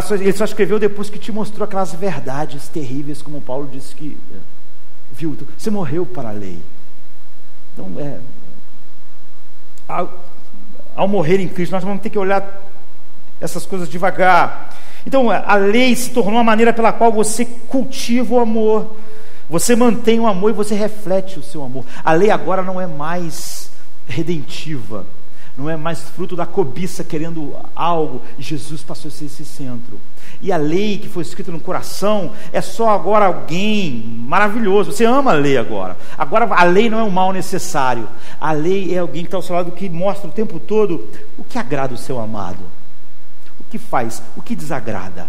[0.00, 4.16] só, ele só escreveu depois que te mostrou aquelas verdades terríveis, como Paulo disse que
[4.32, 4.36] é,
[5.12, 5.36] viu.
[5.58, 6.62] Você morreu para a lei.
[7.72, 8.18] Então, é,
[9.88, 10.24] ao,
[10.94, 12.62] ao morrer em Cristo, nós vamos ter que olhar
[13.40, 14.72] essas coisas devagar.
[15.04, 18.96] Então, a lei se tornou a maneira pela qual você cultiva o amor,
[19.50, 21.84] você mantém o amor e você reflete o seu amor.
[22.04, 23.70] A lei agora não é mais
[24.06, 25.04] redentiva,
[25.56, 30.00] não é mais fruto da cobiça querendo algo, Jesus passou a ser esse centro.
[30.40, 34.92] E a lei que foi escrita no coração é só agora alguém maravilhoso.
[34.92, 35.96] Você ama a lei agora.
[36.16, 38.08] Agora a lei não é um mal necessário.
[38.40, 41.06] A lei é alguém que está ao seu lado que mostra o tempo todo
[41.36, 42.64] o que agrada o seu amado
[43.72, 45.26] que faz o que desagrada.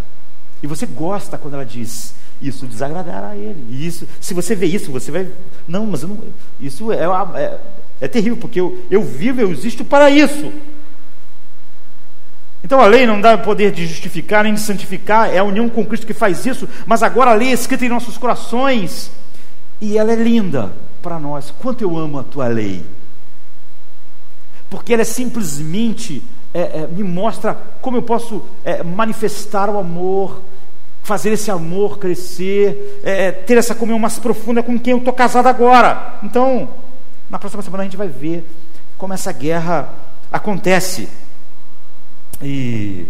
[0.61, 3.65] E você gosta quando ela diz isso desagradará a ele.
[3.69, 5.31] Isso, se você vê isso, você vai.
[5.65, 6.19] Não, mas não,
[6.59, 7.59] isso é, é,
[8.03, 10.51] é terrível, porque eu, eu vivo, eu existo para isso.
[12.61, 15.85] Então a lei não dá poder de justificar nem de santificar, é a união com
[15.85, 19.09] Cristo que faz isso, mas agora a lei é escrita em nossos corações
[19.79, 21.49] e ela é linda para nós.
[21.49, 22.83] Quanto eu amo a tua lei,
[24.69, 26.21] porque ela é simplesmente
[26.53, 30.41] é, é, me mostra como eu posso é, manifestar o amor,
[31.03, 35.13] fazer esse amor crescer, é, é, ter essa comunhão mais profunda com quem eu estou
[35.13, 36.19] casado agora.
[36.21, 36.82] Então,
[37.33, 38.47] na próxima semana a gente vai ver
[38.95, 39.91] como essa guerra
[40.31, 41.09] acontece.
[42.39, 43.07] E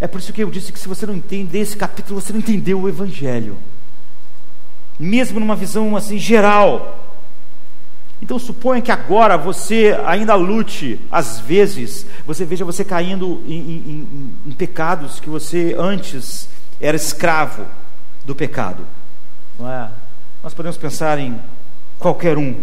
[0.00, 2.38] é por isso que eu disse que se você não entender esse capítulo, você não
[2.38, 3.58] entendeu o Evangelho.
[4.96, 7.04] Mesmo numa visão assim geral.
[8.22, 14.38] Então suponha que agora você ainda lute, às vezes, você veja você caindo em, em,
[14.46, 16.48] em, pecados que você antes
[16.80, 17.66] era escravo
[18.24, 18.86] do pecado.
[19.58, 20.03] Não é?
[20.44, 21.40] Nós podemos pensar em
[21.98, 22.54] qualquer um.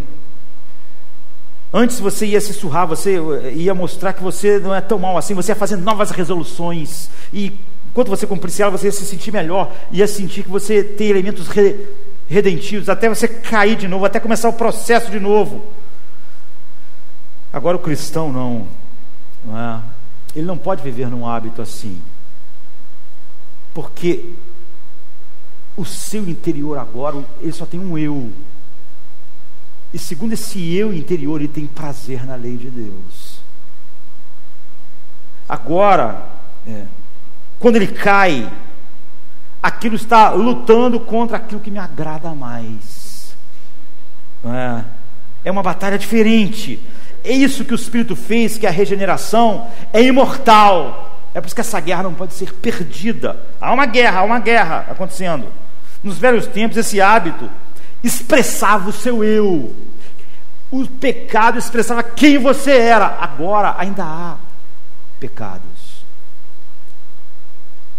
[1.74, 3.18] Antes você ia se surrar, você
[3.56, 7.10] ia mostrar que você não é tão mal assim, você ia fazer novas resoluções.
[7.34, 7.60] E
[7.90, 11.48] enquanto você cumprisse ela, você ia se sentir melhor, ia sentir que você tem elementos
[11.48, 11.76] re
[12.30, 15.66] redentivos, até você cair de novo, até começar o processo de novo.
[17.52, 18.68] Agora o cristão não,
[19.44, 19.82] não é?
[20.36, 22.00] ele não pode viver num hábito assim.
[23.74, 24.36] Porque
[25.82, 28.32] o seu interior agora, ele só tem um eu.
[29.94, 33.42] E segundo esse eu interior, ele tem prazer na lei de Deus.
[35.50, 36.26] Agora,
[36.66, 36.86] é,
[37.60, 38.50] quando ele cai,
[39.62, 43.36] aquilo está lutando contra aquilo que me agrada mais.
[44.46, 44.84] É,
[45.44, 46.80] é uma batalha diferente.
[47.24, 51.20] É isso que o Espírito fez, que a regeneração é imortal.
[51.34, 53.46] É por isso que essa guerra não pode ser perdida.
[53.60, 55.48] Há uma guerra, há uma guerra acontecendo.
[56.04, 57.50] Nos velhos tempos, esse hábito
[58.04, 59.76] expressava o seu eu.
[60.72, 63.06] O pecado expressava quem você era.
[63.06, 64.38] Agora ainda há
[65.20, 66.02] pecados.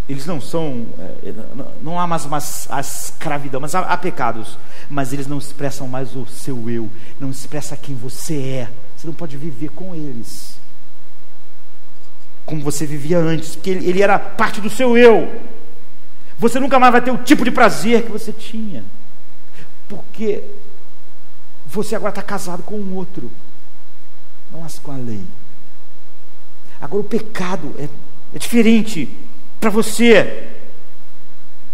[0.09, 1.33] Eles não são, é,
[1.81, 2.39] não há mais uma
[2.69, 4.57] a escravidão, mas há, há pecados.
[4.89, 6.89] Mas eles não expressam mais o seu eu,
[7.19, 8.69] não expressa quem você é.
[8.97, 10.61] Você não pode viver com eles
[12.45, 15.41] como você vivia antes, porque ele, ele era parte do seu eu.
[16.37, 18.83] Você nunca mais vai ter o tipo de prazer que você tinha,
[19.87, 20.43] porque
[21.65, 23.31] você agora está casado com um outro,
[24.51, 25.23] não com a lei.
[26.79, 27.87] Agora o pecado é,
[28.35, 29.17] é diferente
[29.59, 30.49] para você.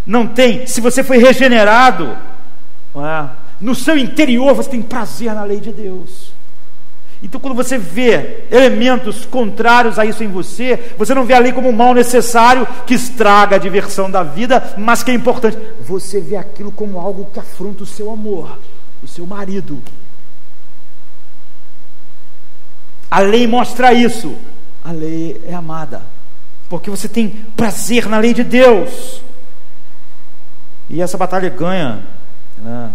[0.06, 2.16] Não tem, se você foi regenerado,
[2.96, 3.30] é?
[3.60, 6.29] no seu interior você tem prazer na lei de Deus.
[7.22, 11.52] Então, quando você vê elementos contrários a isso em você, você não vê a lei
[11.52, 15.58] como um mal necessário que estraga a diversão da vida, mas que é importante.
[15.82, 18.58] Você vê aquilo como algo que afronta o seu amor,
[19.02, 19.82] o seu marido.
[23.10, 24.34] A lei mostra isso.
[24.82, 26.00] A lei é amada,
[26.70, 29.20] porque você tem prazer na lei de Deus.
[30.88, 32.02] E essa batalha ganha
[32.56, 32.90] né,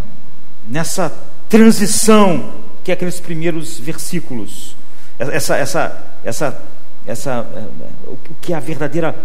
[0.68, 1.14] nessa
[1.48, 4.76] transição que é aqueles primeiros versículos.
[5.18, 6.62] Essa, essa, essa,
[7.08, 9.16] essa, é, o que é a verdadeira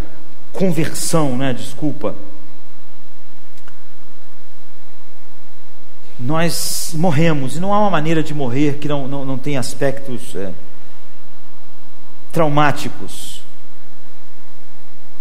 [0.51, 1.53] conversão, né?
[1.53, 2.15] Desculpa.
[6.19, 10.35] Nós morremos, e não há uma maneira de morrer que não, não, não tem aspectos
[10.35, 10.55] é,
[12.33, 13.43] traumáticos.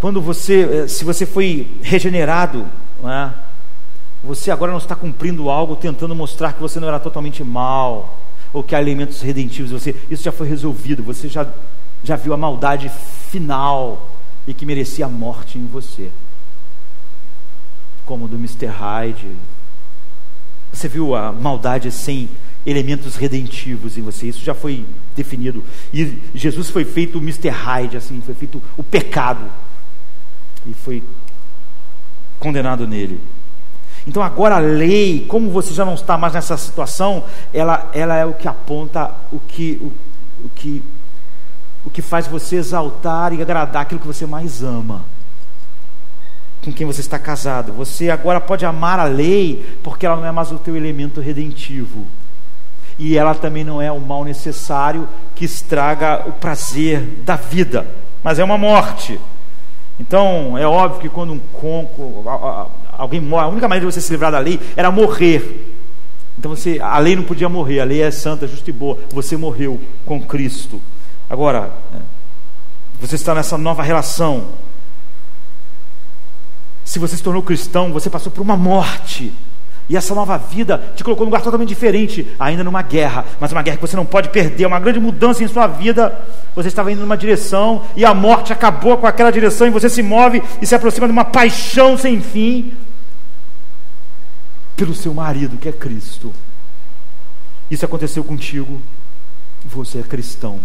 [0.00, 2.66] Quando você, é, se você foi regenerado,
[3.04, 3.30] é?
[4.24, 8.18] você agora não está cumprindo algo tentando mostrar que você não era totalmente mal
[8.52, 9.70] ou que há elementos redentivos.
[9.70, 11.46] Você, isso já foi resolvido, você já,
[12.02, 12.90] já viu a maldade
[13.30, 14.10] final
[14.46, 16.10] e que merecia a morte em você.
[18.04, 18.66] Como do Mr.
[18.66, 19.30] Hyde.
[20.72, 22.28] Você viu a maldade sem
[22.64, 24.28] elementos redentivos em você.
[24.28, 24.84] Isso já foi
[25.16, 25.64] definido.
[25.92, 27.48] E Jesus foi feito o Mr.
[27.48, 29.50] Hyde, assim, foi feito o pecado.
[30.66, 31.02] E foi
[32.38, 33.20] condenado nele.
[34.06, 38.24] Então agora a lei, como você já não está mais nessa situação, ela, ela é
[38.24, 40.82] o que aponta o que, o, o que,
[41.84, 45.04] o que faz você exaltar e agradar aquilo que você mais ama.
[46.64, 47.72] Com quem você está casado.
[47.72, 52.06] Você agora pode amar a lei, porque ela não é mais o teu elemento redentivo.
[52.98, 57.86] E ela também não é o mal necessário que estraga o prazer da vida,
[58.22, 59.18] mas é uma morte.
[59.98, 62.24] Então, é óbvio que quando um conco,
[63.00, 65.74] alguém morre, a única maneira de você se livrar da lei era morrer.
[66.38, 68.98] Então você, a lei não podia morrer, a lei é santa, justa e boa.
[69.10, 70.80] Você morreu com Cristo.
[71.28, 71.98] Agora, é,
[73.00, 74.48] você está nessa nova relação.
[76.84, 79.32] Se você se tornou cristão, você passou por uma morte.
[79.88, 83.62] E essa nova vida te colocou num lugar totalmente diferente, ainda numa guerra, mas uma
[83.62, 86.16] guerra que você não pode perder, uma grande mudança em sua vida.
[86.54, 90.02] Você estava indo numa direção e a morte acabou com aquela direção e você se
[90.02, 92.72] move e se aproxima de uma paixão sem fim
[94.80, 96.32] pelo seu marido, que é Cristo.
[97.70, 98.80] Isso aconteceu contigo,
[99.62, 100.58] você é cristão.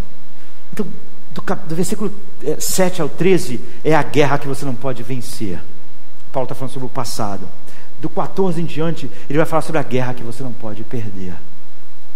[0.72, 0.88] Então,
[1.34, 2.10] do, do versículo
[2.58, 5.60] 7 é, ao 13 é a guerra que você não pode vencer.
[6.32, 7.46] Paulo está falando sobre o passado.
[8.00, 11.36] Do 14 em diante, ele vai falar sobre a guerra que você não pode perder.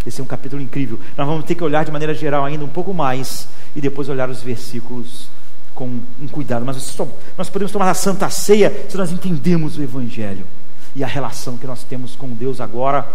[0.05, 0.97] Esse é um capítulo incrível.
[1.17, 3.45] Nós vamos ter que olhar de maneira geral ainda um pouco mais
[3.75, 5.27] e depois olhar os versículos
[5.75, 6.65] com um cuidado.
[6.65, 7.05] Mas só,
[7.37, 10.45] nós podemos tomar a santa ceia se nós entendemos o Evangelho
[10.95, 13.07] e a relação que nós temos com Deus agora,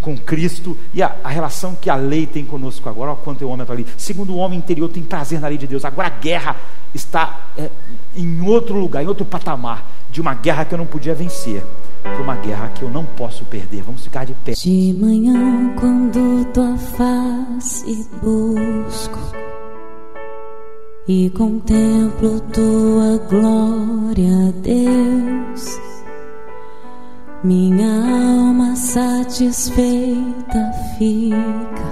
[0.00, 3.10] com Cristo, e a, a relação que a lei tem conosco agora.
[3.10, 3.86] Olha quanto eu amo a lei.
[3.96, 5.84] Segundo o homem interior tem prazer na lei de Deus.
[5.84, 6.56] Agora a guerra
[6.94, 7.70] está é,
[8.16, 11.62] em outro lugar, em outro patamar, de uma guerra que eu não podia vencer.
[12.02, 13.82] Para uma guerra que eu não posso perder.
[13.82, 14.52] Vamos ficar de pé.
[14.52, 19.18] De manhã, quando tua face busco
[21.08, 25.97] e contemplo tua glória, Deus
[27.44, 31.88] minha alma satisfeita fica,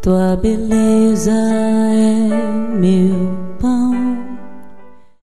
[0.00, 3.50] tua beleza é meu